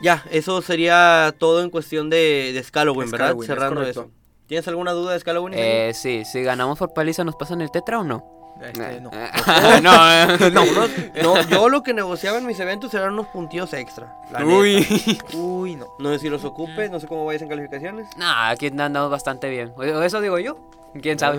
Ya, 0.00 0.24
eso 0.30 0.62
sería 0.62 1.34
todo 1.38 1.62
en 1.62 1.70
cuestión 1.70 2.08
de, 2.10 2.52
de 2.52 2.62
Scalloween, 2.62 3.10
¿verdad? 3.10 3.34
Es 3.40 3.46
Cerrando 3.46 3.82
eso. 3.82 4.10
¿Tienes 4.48 4.66
alguna 4.66 4.92
duda 4.92 5.12
de 5.12 5.20
Scalloween? 5.20 5.54
Eh, 5.56 5.92
sí, 5.94 6.24
si 6.24 6.42
ganamos 6.42 6.78
por 6.78 6.92
paliza, 6.92 7.22
¿nos 7.22 7.36
pasan 7.36 7.60
el 7.60 7.70
tetra 7.70 8.00
o 8.00 8.04
no? 8.04 8.24
Este, 8.62 9.00
no. 9.00 9.10
no, 9.10 10.12
eh, 10.12 10.50
no. 10.50 10.62
Unos- 10.64 10.90
no, 11.22 11.42
yo 11.48 11.68
lo 11.68 11.82
que 11.82 11.92
negociaba 11.94 12.38
en 12.38 12.46
mis 12.46 12.58
eventos 12.58 12.92
eran 12.94 13.12
unos 13.12 13.26
puntillos 13.28 13.72
extra. 13.74 14.16
la 14.32 14.40
neta. 14.40 14.50
Uy. 14.50 15.20
Uy, 15.34 15.76
no. 15.76 15.86
No 15.98 16.10
sé 16.14 16.18
si 16.18 16.28
los 16.30 16.44
ocupes, 16.44 16.90
no 16.90 16.98
sé 16.98 17.06
cómo 17.06 17.24
vayas 17.26 17.42
en 17.42 17.48
calificaciones. 17.48 18.08
Nah, 18.16 18.48
aquí 18.48 18.66
andamos 18.68 19.10
bastante 19.10 19.48
bien. 19.50 19.72
O- 19.76 19.82
Eso 19.84 20.20
digo 20.20 20.38
yo. 20.38 20.56
¿Quién 21.02 21.18
sabe? 21.18 21.36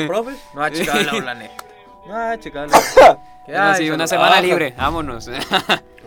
¿Los 0.00 0.08
profes? 0.08 0.36
No 0.52 0.62
ha 0.64 0.70
checado 0.70 1.20
la 1.20 1.34
neta. 1.34 1.64
No 2.06 2.16
ha 2.16 2.36
checado 2.38 2.66
¿Qué 3.46 3.52
Bueno, 3.52 3.74
sí, 3.76 3.90
una 3.90 4.06
semana 4.06 4.36
Ah, 4.36 4.40
libre, 4.40 4.74
vámonos. 4.76 5.30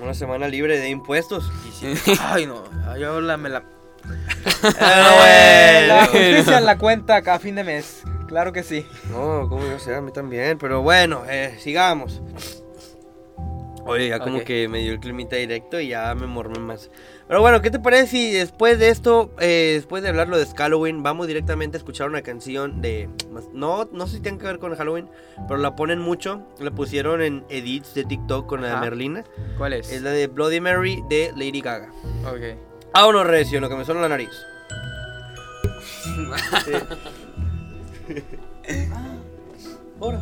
Una 0.01 0.13
semana 0.13 0.47
libre 0.49 0.77
de 0.77 0.89
impuestos. 0.89 1.49
Ay, 2.21 2.45
no. 2.45 2.63
Yo 2.97 3.21
la, 3.21 3.37
me 3.37 3.49
la... 3.49 3.63
Eh, 4.63 5.85
La 5.87 6.05
justicia 6.07 6.57
en 6.57 6.65
la 6.65 6.77
cuenta 6.77 7.17
a 7.17 7.39
fin 7.39 7.55
de 7.55 7.63
mes. 7.63 8.03
Claro 8.27 8.51
que 8.53 8.63
sí. 8.63 8.85
No, 9.11 9.47
¿cómo 9.49 9.63
iba 9.65 9.75
a 9.75 9.79
ser? 9.79 9.95
A 9.95 10.01
mí 10.01 10.11
también. 10.11 10.57
Pero 10.57 10.81
bueno, 10.81 11.23
eh, 11.29 11.55
sigamos. 11.59 12.21
Oye, 13.85 14.07
ya 14.07 14.19
como 14.19 14.37
Ok. 14.37 14.43
que 14.45 14.67
me 14.69 14.79
dio 14.79 14.93
el 14.93 14.99
climita 15.01 15.35
directo 15.35 15.77
y 15.77 15.89
ya 15.89 16.15
me 16.15 16.25
mormé 16.25 16.57
más. 16.59 16.89
Pero 17.27 17.41
bueno, 17.41 17.61
¿qué 17.61 17.69
te 17.69 17.79
parece 17.79 18.07
si 18.07 18.31
después 18.31 18.79
de 18.79 18.87
esto, 18.89 19.31
eh, 19.39 19.73
después 19.75 20.01
de 20.03 20.09
hablarlo 20.09 20.37
de 20.37 20.45
Halloween, 20.45 21.03
vamos 21.03 21.27
directamente 21.27 21.75
a 21.75 21.79
escuchar 21.79 22.07
una 22.07 22.21
canción 22.21 22.81
de... 22.81 23.09
No, 23.51 23.89
no 23.91 24.07
sé 24.07 24.15
si 24.17 24.21
tiene 24.21 24.37
que 24.37 24.45
ver 24.45 24.59
con 24.59 24.73
Halloween, 24.73 25.09
pero 25.49 25.59
la 25.59 25.75
ponen 25.75 25.99
mucho. 25.99 26.47
La 26.59 26.71
pusieron 26.71 27.21
en 27.21 27.43
edits 27.49 27.93
de 27.93 28.05
TikTok 28.05 28.47
con 28.47 28.61
la 28.61 28.67
de 28.67 28.73
Ajá. 28.73 28.81
Merlina. 28.83 29.25
¿Cuál 29.57 29.73
es? 29.73 29.91
Es 29.91 30.01
la 30.01 30.11
de 30.11 30.27
Bloody 30.27 30.61
Mary 30.61 31.03
de 31.09 31.31
Lady 31.35 31.59
Gaga. 31.59 31.89
Ok. 32.25 32.57
Vámonos, 32.93 33.25
Recio, 33.25 33.59
lo 33.59 33.69
que 33.69 33.75
me 33.75 33.85
suena 33.85 34.01
la 34.01 34.09
nariz. 34.09 34.29
Ahora. 39.99 40.21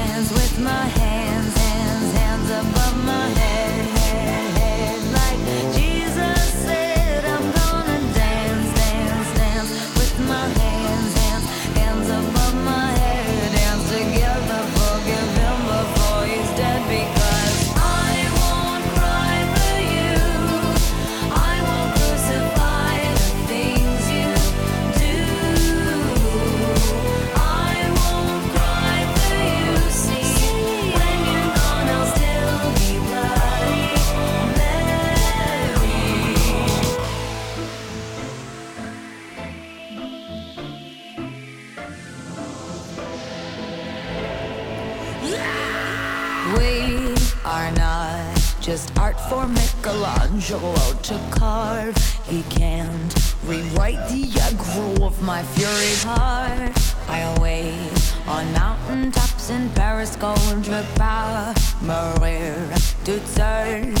with 0.29 0.59
my 0.59 0.85
hands, 1.01 1.57
hands, 1.57 2.13
hands 2.13 2.49
above 2.51 2.97
my 3.05 3.27
head, 3.39 3.70
for 49.31 49.47
Michelangelo 49.47 50.75
to 51.03 51.17
carve. 51.31 51.95
He 52.27 52.43
can't 52.49 53.13
rewrite 53.45 54.03
the 54.09 54.23
aggro 54.47 55.01
of 55.07 55.21
my 55.21 55.41
fury 55.53 55.95
heart. 56.03 56.75
I'll 57.07 57.41
wait 57.41 58.13
on 58.27 58.51
mountaintops 58.51 59.49
in 59.49 59.69
Paris, 59.69 60.17
Gondra, 60.17 60.83
Power, 60.97 61.53
Maria, 61.81 62.75
to 63.05 63.19
turn. 63.33 63.95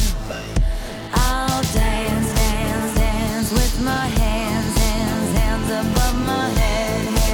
I'll 1.13 1.63
dance, 1.79 2.29
dance, 2.41 2.93
dance 2.99 3.51
with 3.53 3.75
my 3.85 4.07
hands, 4.23 4.77
hands, 4.83 5.31
hands 5.39 5.69
above 5.81 6.17
my 6.27 6.49
head. 6.59 7.30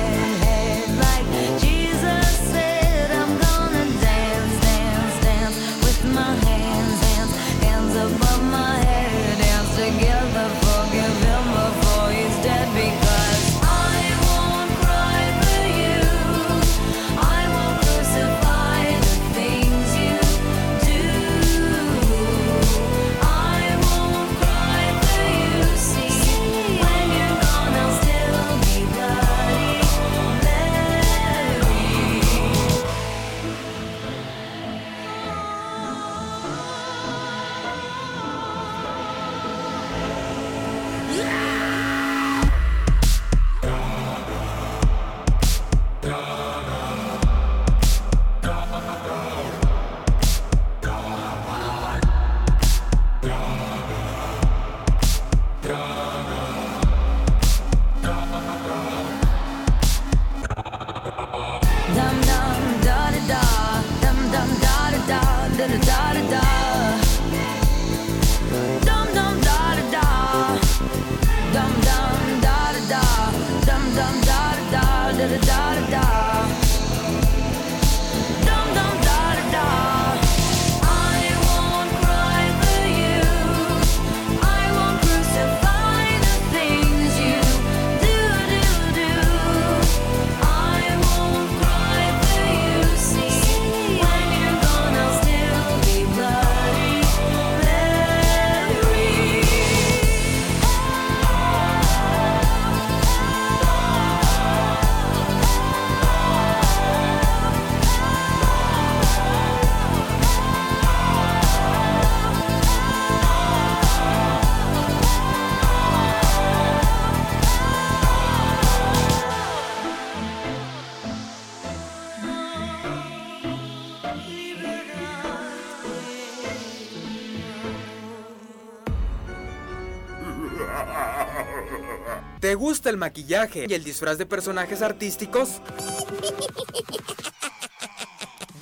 ¿Te 132.40 132.56
gusta 132.56 132.90
el 132.90 132.98
maquillaje 132.98 133.66
y 133.68 133.74
el 133.74 133.84
disfraz 133.84 134.18
de 134.18 134.26
personajes 134.26 134.82
artísticos? 134.82 135.62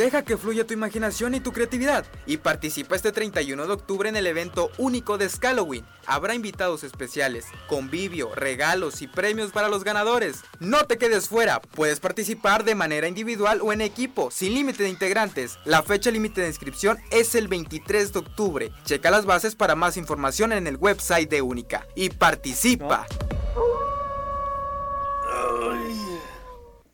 Deja 0.06 0.24
que 0.24 0.38
fluya 0.38 0.68
tu 0.68 0.74
imaginación 0.76 1.34
y 1.34 1.40
tu 1.40 1.52
creatividad 1.52 2.06
y 2.28 2.38
participa 2.38 2.96
este 2.96 3.12
31 3.12 3.66
de 3.66 3.74
octubre 3.74 4.08
en 4.08 4.16
el 4.16 4.28
evento 4.28 4.70
único 4.78 5.18
de 5.18 5.28
Halloween. 5.30 5.84
Habrá 6.06 6.36
invitados 6.36 6.84
especiales, 6.84 7.46
convivio, 7.68 8.30
regalos 8.36 9.02
y 9.02 9.08
premios 9.08 9.52
para 9.52 9.68
los 9.68 9.84
ganadores. 9.84 10.44
No 10.60 10.86
te 10.86 11.00
quedes 11.00 11.28
fuera, 11.28 11.60
puedes 11.60 12.00
participar 12.00 12.64
de 12.66 12.76
manera 12.76 13.08
individual 13.08 13.62
o 13.64 13.74
en 13.74 13.82
equipo, 13.82 14.30
sin 14.30 14.54
límite 14.54 14.84
de 14.84 14.90
integrantes. 14.90 15.58
La 15.66 15.82
fecha 15.82 16.12
límite 16.12 16.42
de 16.42 16.50
inscripción 16.50 17.00
es 17.10 17.34
el 17.34 17.48
23 17.48 18.14
de 18.14 18.20
octubre. 18.20 18.72
Checa 18.84 19.10
las 19.10 19.26
bases 19.26 19.56
para 19.56 19.74
más 19.74 19.98
información 19.98 20.54
en 20.54 20.68
el 20.68 20.78
website 20.78 21.32
de 21.32 21.42
Única 21.42 21.88
y 21.96 22.12
participa. 22.12 23.08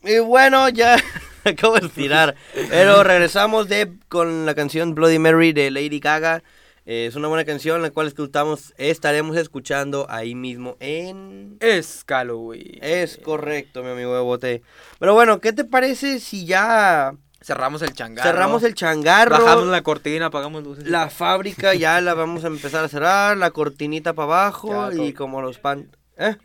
Y 0.01 0.19
bueno, 0.19 0.69
ya 0.69 0.95
acabo 1.45 1.79
de 1.79 1.89
tirar. 1.89 2.35
Pero 2.69 3.03
regresamos 3.03 3.67
de 3.67 3.91
con 4.09 4.45
la 4.45 4.55
canción 4.55 4.95
Bloody 4.95 5.19
Mary 5.19 5.53
de 5.53 5.71
Lady 5.71 5.99
Gaga. 5.99 6.43
Eh, 6.85 7.05
es 7.05 7.15
una 7.15 7.27
buena 7.27 7.45
canción 7.45 7.81
la 7.81 7.91
cual 7.91 8.07
escuchamos, 8.07 8.73
estaremos 8.77 9.37
escuchando 9.37 10.07
ahí 10.09 10.33
mismo 10.33 10.77
en... 10.79 11.57
Es 11.59 12.03
Halloween. 12.07 12.79
Es 12.81 13.17
correcto, 13.17 13.83
mi 13.83 13.91
amigo 13.91 14.23
Bote. 14.23 14.63
Pero 14.99 15.13
bueno, 15.13 15.39
¿qué 15.39 15.53
te 15.53 15.63
parece 15.63 16.19
si 16.19 16.45
ya 16.45 17.13
Cerramos 17.43 17.81
el 17.81 17.93
changarro. 17.93 18.29
cerramos 18.29 18.63
el 18.63 18.75
changarro? 18.75 19.43
Bajamos 19.43 19.67
la 19.67 19.81
cortina, 19.81 20.27
apagamos 20.27 20.63
luces. 20.63 20.87
La 20.87 21.09
fábrica 21.09 21.73
ya 21.73 21.99
la 22.01 22.13
vamos 22.13 22.43
a 22.43 22.47
empezar 22.47 22.83
a 22.83 22.87
cerrar, 22.87 23.37
la 23.37 23.51
cortinita 23.51 24.13
para 24.13 24.25
abajo 24.25 24.91
Ya, 24.91 25.03
y 25.03 25.13
como 25.13 25.41
los 25.41 25.57
pan... 25.57 25.95
¿Eh? 26.17 26.35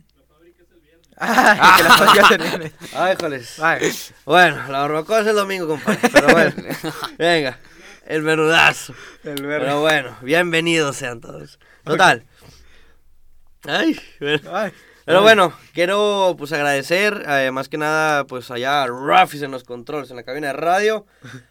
Ay, 1.19 1.77
que 1.77 1.83
la 1.83 1.97
fábrica 1.97 2.29
termine. 2.37 2.73
Ay, 2.95 3.17
joles. 3.19 3.59
Ay. 3.61 3.93
Bueno, 4.25 4.69
la 4.69 4.81
barbacoa 4.81 5.21
es 5.21 5.27
el 5.27 5.37
domingo, 5.37 5.67
compadre. 5.67 6.09
Pero 6.13 6.29
bueno, 6.29 6.53
venga, 7.19 7.59
el 8.07 8.23
menudazo. 8.23 8.95
El 9.25 9.43
verde. 9.47 9.67
Pero 9.67 9.81
bueno, 9.81 10.17
bienvenidos 10.23 10.97
sean 10.97 11.21
todos. 11.21 11.59
Total. 11.85 12.25
Ay, 13.65 13.99
bueno. 14.21 14.51
Ay. 14.53 14.73
Pero 15.07 15.23
bueno, 15.23 15.53
quiero 15.73 16.35
pues 16.37 16.51
agradecer, 16.51 17.25
eh, 17.29 17.53
más 17.53 17.69
que 17.69 17.79
nada, 17.79 18.25
pues 18.25 18.51
allá 18.51 18.83
a 18.83 18.87
Rafis 18.89 19.41
en 19.43 19.53
los 19.53 19.63
controles, 19.63 20.11
en 20.11 20.17
la 20.17 20.25
cabina 20.25 20.49
de 20.49 20.55
radio, 20.55 21.07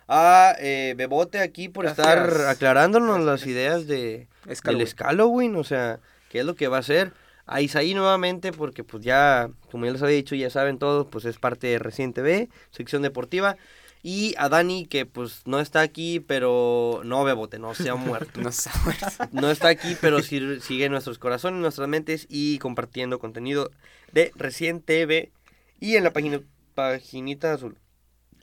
a 0.09 0.55
eh, 0.59 0.93
Bebote 0.97 1.39
aquí 1.39 1.69
por 1.69 1.85
Gracias. 1.85 2.05
estar 2.05 2.49
aclarándonos 2.49 3.21
las 3.21 3.45
ideas 3.45 3.87
de, 3.87 4.27
Es 4.45 4.61
del 4.61 5.55
o 5.55 5.63
sea, 5.63 5.99
qué 6.29 6.39
es 6.39 6.45
lo 6.45 6.55
que 6.55 6.67
va 6.67 6.77
a 6.77 6.79
hacer. 6.81 7.13
A 7.45 7.61
Isaí 7.61 7.93
nuevamente, 7.93 8.51
porque 8.51 8.83
pues 8.83 9.03
ya, 9.03 9.49
como 9.71 9.85
ya 9.85 9.91
les 9.91 10.01
había 10.01 10.15
dicho, 10.15 10.35
ya 10.35 10.49
saben 10.49 10.79
todos, 10.79 11.07
pues 11.07 11.25
es 11.25 11.37
parte 11.37 11.67
de 11.67 11.79
Reciente 11.79 12.21
B, 12.21 12.49
sección 12.71 13.01
deportiva. 13.01 13.57
Y 14.01 14.35
a 14.37 14.49
Dani, 14.49 14.85
que 14.85 15.07
pues 15.07 15.41
no 15.45 15.59
está 15.59 15.81
aquí, 15.81 16.19
pero 16.19 17.01
no 17.03 17.23
Bebote, 17.23 17.57
no 17.59 17.73
se 17.73 17.89
ha 17.89 17.95
muerto. 17.95 18.39
No 18.41 18.51
sabes. 18.51 19.17
No 19.31 19.49
está 19.49 19.69
aquí, 19.69 19.95
pero 19.99 20.21
sí 20.21 20.59
sigue 20.61 20.85
en 20.85 20.91
nuestros 20.91 21.17
corazones, 21.17 21.59
nuestras 21.59 21.87
mentes 21.87 22.27
y 22.29 22.59
compartiendo 22.59 23.19
contenido 23.19 23.71
de 24.11 24.31
Recién 24.35 24.81
TV 24.81 25.31
y 25.79 25.95
en 25.95 26.03
la 26.03 26.13
página 26.13 26.39
paginita 26.75 27.53
azul. 27.53 27.77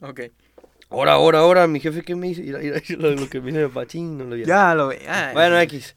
Ok. 0.01 0.21
Ahora, 0.89 1.13
ahora, 1.13 1.39
ahora, 1.39 1.67
mi 1.67 1.79
jefe, 1.79 2.03
¿qué 2.03 2.15
me 2.15 2.27
dice? 2.27 2.43
Lo, 2.97 3.29
que 3.29 3.41
me 3.41 3.51
dice 3.51 3.67
Pachín, 3.69 4.17
no 4.17 4.25
lo 4.25 4.35
vi. 4.35 4.45
Ya 4.45 4.75
lo 4.75 4.89
ve. 4.89 5.01
Bueno, 5.33 5.59
X. 5.61 5.95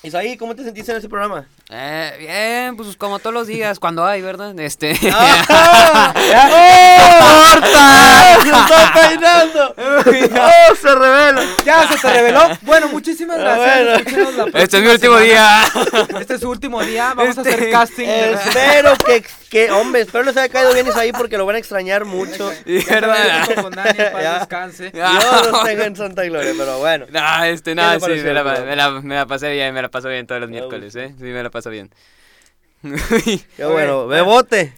Isaí, 0.00 0.36
¿cómo 0.36 0.54
te 0.54 0.62
sentiste 0.62 0.92
en 0.92 0.98
ese 0.98 1.08
programa? 1.08 1.46
Eh, 1.70 2.14
bien, 2.20 2.76
pues 2.76 2.96
como 2.96 3.18
todos 3.18 3.34
los 3.34 3.48
días, 3.48 3.78
cuando 3.80 4.04
hay, 4.06 4.22
¿verdad? 4.22 4.56
Este. 4.60 4.96
¡Ah! 5.12 6.14
¡Oh! 7.58 8.42
¡Se 8.42 8.48
está 8.48 8.92
peinando! 8.94 9.74
¡Oh, 9.76 10.74
se 10.76 10.94
revela! 10.94 11.42
Ya 11.64 11.88
se 11.88 11.96
te 11.98 12.12
reveló. 12.12 12.42
Bueno, 12.62 12.88
muchísimas 12.88 13.38
gracias. 13.38 13.66
Bueno. 13.66 13.90
Escúchenos 13.96 14.52
la 14.54 14.60
este 14.60 14.76
es 14.78 14.82
mi 14.84 14.88
último 14.90 15.18
semana. 15.18 15.24
día. 15.24 16.20
Este 16.20 16.34
es 16.34 16.40
su 16.40 16.50
último 16.50 16.82
día. 16.82 17.14
Vamos 17.16 17.36
a 17.36 17.40
Este- 17.42 17.54
hacer 17.54 17.70
casting. 17.70 18.06
de- 18.06 18.32
Espero 18.34 18.94
que, 19.04 19.24
que, 19.50 19.70
hombre, 19.70 20.02
espero 20.02 20.24
les 20.24 20.36
haya 20.36 20.48
caído 20.48 20.72
bien 20.74 20.86
Isaí 20.86 21.12
porque 21.12 21.36
lo 21.38 21.46
van 21.46 21.56
a 21.56 21.58
extrañar 21.58 22.04
mucho. 22.04 22.52
Y 22.66 22.80
Ya 22.80 22.82
se 22.82 23.00
va 23.00 23.12
verdad. 23.14 23.62
con 23.62 23.72
Dani, 23.72 23.98
paz 23.98 24.22
Ya. 24.22 24.38
descanse. 24.40 24.92
Yo 24.94 25.50
los 25.50 25.64
tengo 25.64 25.82
en 25.84 25.96
Santa 25.96 26.24
Gloria, 26.24 26.52
pero 26.56 26.78
bueno. 26.78 27.06
No, 27.10 27.44
este, 27.44 27.70
¿Qué 27.70 27.74
no, 27.74 27.94
sí, 27.94 28.00
pareció 28.00 28.24
me 28.24 28.32
la, 28.34 28.44
me, 28.44 28.76
la, 28.76 28.90
me 29.00 29.14
la 29.14 29.26
pasé 29.26 29.50
bien, 29.52 29.74
me 29.74 29.82
la 29.82 29.88
paso 29.90 30.08
bien 30.08 30.26
todos 30.26 30.40
los 30.40 30.50
Me 30.50 30.56
miércoles. 30.58 30.94
¿eh? 30.96 31.14
Sí, 31.18 31.24
me 31.24 31.42
la 31.42 31.50
paso 31.50 31.70
bien. 31.70 31.90
Qué 33.56 33.64
bueno. 33.64 34.06
Bebote. 34.06 34.72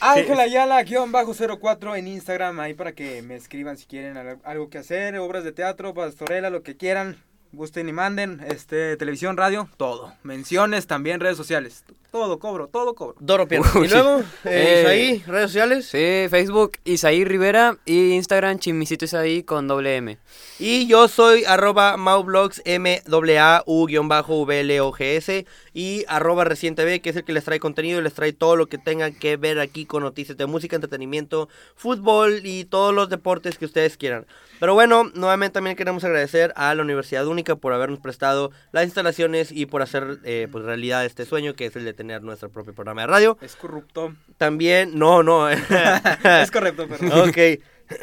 Ángel 0.00 0.40
Ayala, 0.40 0.82
guion 0.82 1.12
bajo 1.12 1.32
04 1.34 1.94
en 1.94 2.08
Instagram, 2.08 2.58
ahí 2.58 2.74
para 2.74 2.92
que 2.92 3.22
me 3.22 3.36
escriban 3.36 3.76
si 3.76 3.86
quieren 3.86 4.16
al- 4.16 4.38
algo 4.44 4.68
que 4.68 4.78
hacer, 4.78 5.16
obras 5.18 5.44
de 5.44 5.52
teatro, 5.52 5.94
pastorela, 5.94 6.50
lo 6.50 6.62
que 6.64 6.76
quieran, 6.76 7.22
gusten 7.52 7.88
y 7.88 7.92
manden, 7.92 8.44
este, 8.48 8.96
televisión, 8.96 9.36
radio, 9.36 9.68
todo. 9.76 10.12
Menciones 10.24 10.88
también, 10.88 11.20
redes 11.20 11.36
sociales, 11.36 11.84
todo 12.12 12.38
cobro, 12.38 12.68
todo 12.68 12.94
cobro. 12.94 13.16
Doro 13.20 13.48
Pierna. 13.48 13.72
Uy, 13.74 13.86
Y 13.86 13.90
luego, 13.90 14.20
eh, 14.20 14.24
Eh, 14.44 14.80
Isaí, 14.82 15.22
redes 15.26 15.46
sociales. 15.50 15.86
Sí, 15.86 16.26
Facebook 16.28 16.72
Isaí 16.84 17.24
Rivera 17.24 17.78
y 17.86 18.12
Instagram 18.12 18.58
Chimisito 18.58 19.06
Isaí 19.06 19.42
con 19.42 19.66
doble 19.66 19.96
M. 19.96 20.18
Y 20.58 20.86
yo 20.86 21.08
soy 21.08 21.44
arroba 21.44 21.96
maublogs 21.96 22.60
m 22.66 23.02
a 23.38 23.62
u 23.66 24.44
v 24.44 24.60
l 24.60 24.80
o 24.82 24.92
g 24.92 25.16
s 25.16 25.46
y 25.72 26.04
arroba 26.06 26.44
reciente 26.44 26.84
B, 26.84 27.00
que 27.00 27.10
es 27.10 27.16
el 27.16 27.24
que 27.24 27.32
les 27.32 27.44
trae 27.44 27.58
contenido 27.58 27.98
y 27.98 28.02
les 28.02 28.12
trae 28.12 28.34
todo 28.34 28.56
lo 28.56 28.66
que 28.66 28.76
tengan 28.76 29.14
que 29.14 29.38
ver 29.38 29.58
aquí 29.58 29.86
con 29.86 30.02
noticias 30.02 30.36
de 30.36 30.44
música, 30.44 30.76
entretenimiento, 30.76 31.48
fútbol 31.76 32.42
y 32.44 32.66
todos 32.66 32.94
los 32.94 33.08
deportes 33.08 33.56
que 33.56 33.64
ustedes 33.64 33.96
quieran. 33.96 34.26
Pero 34.60 34.74
bueno, 34.74 35.10
nuevamente 35.14 35.54
también 35.54 35.76
queremos 35.76 36.04
agradecer 36.04 36.52
a 36.56 36.74
la 36.74 36.82
Universidad 36.82 37.26
Única 37.26 37.56
por 37.56 37.72
habernos 37.72 38.00
prestado 38.00 38.52
las 38.70 38.84
instalaciones 38.84 39.50
y 39.50 39.66
por 39.66 39.80
hacer 39.82 40.18
eh, 40.24 40.46
pues 40.52 40.62
realidad 40.64 41.04
este 41.04 41.24
sueño 41.24 41.54
que 41.54 41.66
es 41.66 41.74
el 41.74 41.84
de 41.84 41.94
tener 42.02 42.22
nuestro 42.22 42.50
propio 42.50 42.74
programa 42.74 43.02
de 43.02 43.06
radio. 43.06 43.38
Es 43.40 43.54
corrupto. 43.54 44.12
También, 44.36 44.98
no, 44.98 45.22
no. 45.22 45.48
es 45.50 46.50
correcto, 46.50 46.88
perdón. 46.88 47.28
Ok, 47.28 47.38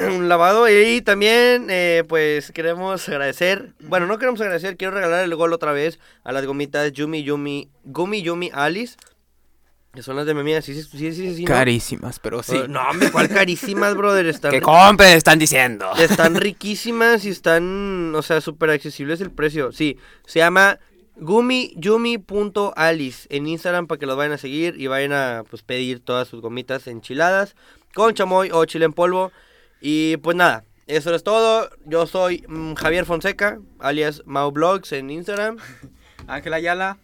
un 0.07 0.29
lavado 0.29 0.69
y 0.69 1.01
también 1.01 1.67
eh, 1.69 2.05
pues 2.07 2.51
queremos 2.51 3.09
agradecer, 3.09 3.73
bueno 3.79 4.05
no 4.05 4.19
queremos 4.19 4.39
agradecer, 4.39 4.77
quiero 4.77 4.93
regalar 4.93 5.23
el 5.23 5.35
gol 5.35 5.51
otra 5.51 5.71
vez 5.71 5.99
a 6.23 6.31
las 6.31 6.45
gomitas 6.45 6.91
Yumi 6.91 7.23
Yumi, 7.23 7.71
Gumi 7.83 8.21
Yumi 8.21 8.51
Alice, 8.53 8.95
que 9.93 10.03
son 10.03 10.15
las 10.15 10.27
de 10.27 10.35
mi 10.35 10.41
amiga, 10.41 10.61
sí, 10.61 10.75
sí, 10.75 10.83
sí, 10.83 11.11
sí, 11.11 11.35
sí, 11.35 11.43
¿no? 11.43 11.47
Carísimas, 11.47 12.19
pero 12.19 12.43
sí. 12.43 12.61
No, 12.69 12.87
hombre, 12.87 13.11
cuál 13.11 13.27
carísimas, 13.29 13.95
brother, 13.95 14.27
están, 14.27 14.51
Que 14.53 14.61
compre, 14.61 15.15
están 15.15 15.39
diciendo. 15.39 15.91
están 15.97 16.35
riquísimas 16.35 17.25
y 17.25 17.29
están, 17.29 18.13
o 18.15 18.21
sea, 18.21 18.41
súper 18.41 18.69
accesibles 18.69 19.19
el 19.21 19.31
precio, 19.31 19.71
sí, 19.71 19.97
se 20.27 20.39
llama 20.39 20.79
gumiyumi.alice 21.19 23.27
en 23.29 23.47
Instagram 23.47 23.87
para 23.87 23.99
que 23.99 24.05
los 24.05 24.17
vayan 24.17 24.33
a 24.33 24.37
seguir 24.37 24.79
y 24.79 24.87
vayan 24.87 25.13
a 25.13 25.43
pues 25.49 25.61
pedir 25.63 25.99
todas 25.99 26.27
sus 26.27 26.41
gomitas 26.41 26.87
enchiladas 26.87 27.55
con 27.93 28.13
chamoy 28.13 28.49
o 28.51 28.65
chile 28.65 28.85
en 28.85 28.93
polvo. 28.93 29.31
Y 29.81 30.17
pues 30.17 30.35
nada, 30.35 30.63
eso 30.87 31.13
es 31.13 31.23
todo. 31.23 31.69
Yo 31.85 32.05
soy 32.07 32.43
mm, 32.47 32.73
Javier 32.73 33.05
Fonseca, 33.05 33.59
alias 33.79 34.23
Maublogs 34.25 34.91
en 34.91 35.09
Instagram, 35.09 35.57
Ángel 36.27 36.53
Ayala, 36.53 36.97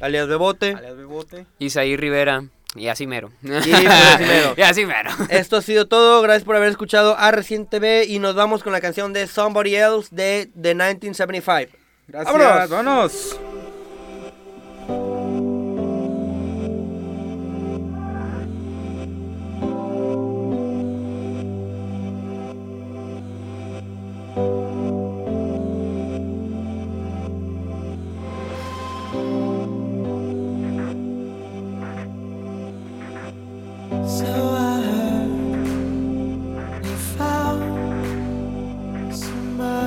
alias 0.00 0.28
Bebote. 0.28 0.74
alias 0.74 0.96
Bebote. 0.96 1.46
Isaí 1.58 1.96
Rivera. 1.96 2.44
Y 2.74 2.88
así 2.88 3.06
mero. 3.06 3.30
pues, 3.42 3.66
así 3.66 3.70
mero. 4.24 4.54
y 4.56 4.62
así 4.62 4.86
mero. 4.86 5.10
Esto 5.28 5.58
ha 5.58 5.62
sido 5.62 5.88
todo. 5.88 6.22
Gracias 6.22 6.44
por 6.44 6.56
haber 6.56 6.70
escuchado 6.70 7.18
a 7.18 7.30
Recién 7.30 7.66
TV 7.66 8.06
y 8.06 8.18
nos 8.18 8.34
vamos 8.34 8.62
con 8.62 8.72
la 8.72 8.80
canción 8.80 9.12
de 9.12 9.26
Somebody 9.26 9.76
Else 9.76 10.08
de 10.10 10.50
The 10.58 10.74
1975. 10.74 11.76
Gracias, 12.08 12.32
¡Vámonos! 12.32 12.70
vámonos. 12.70 13.61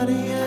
somebody. 0.05 0.44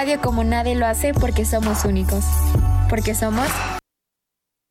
Radio 0.00 0.18
como 0.22 0.44
nadie 0.44 0.76
lo 0.76 0.86
hace 0.86 1.12
porque 1.12 1.44
somos 1.44 1.84
únicos. 1.84 2.24
Porque 2.88 3.14
somos 3.14 3.46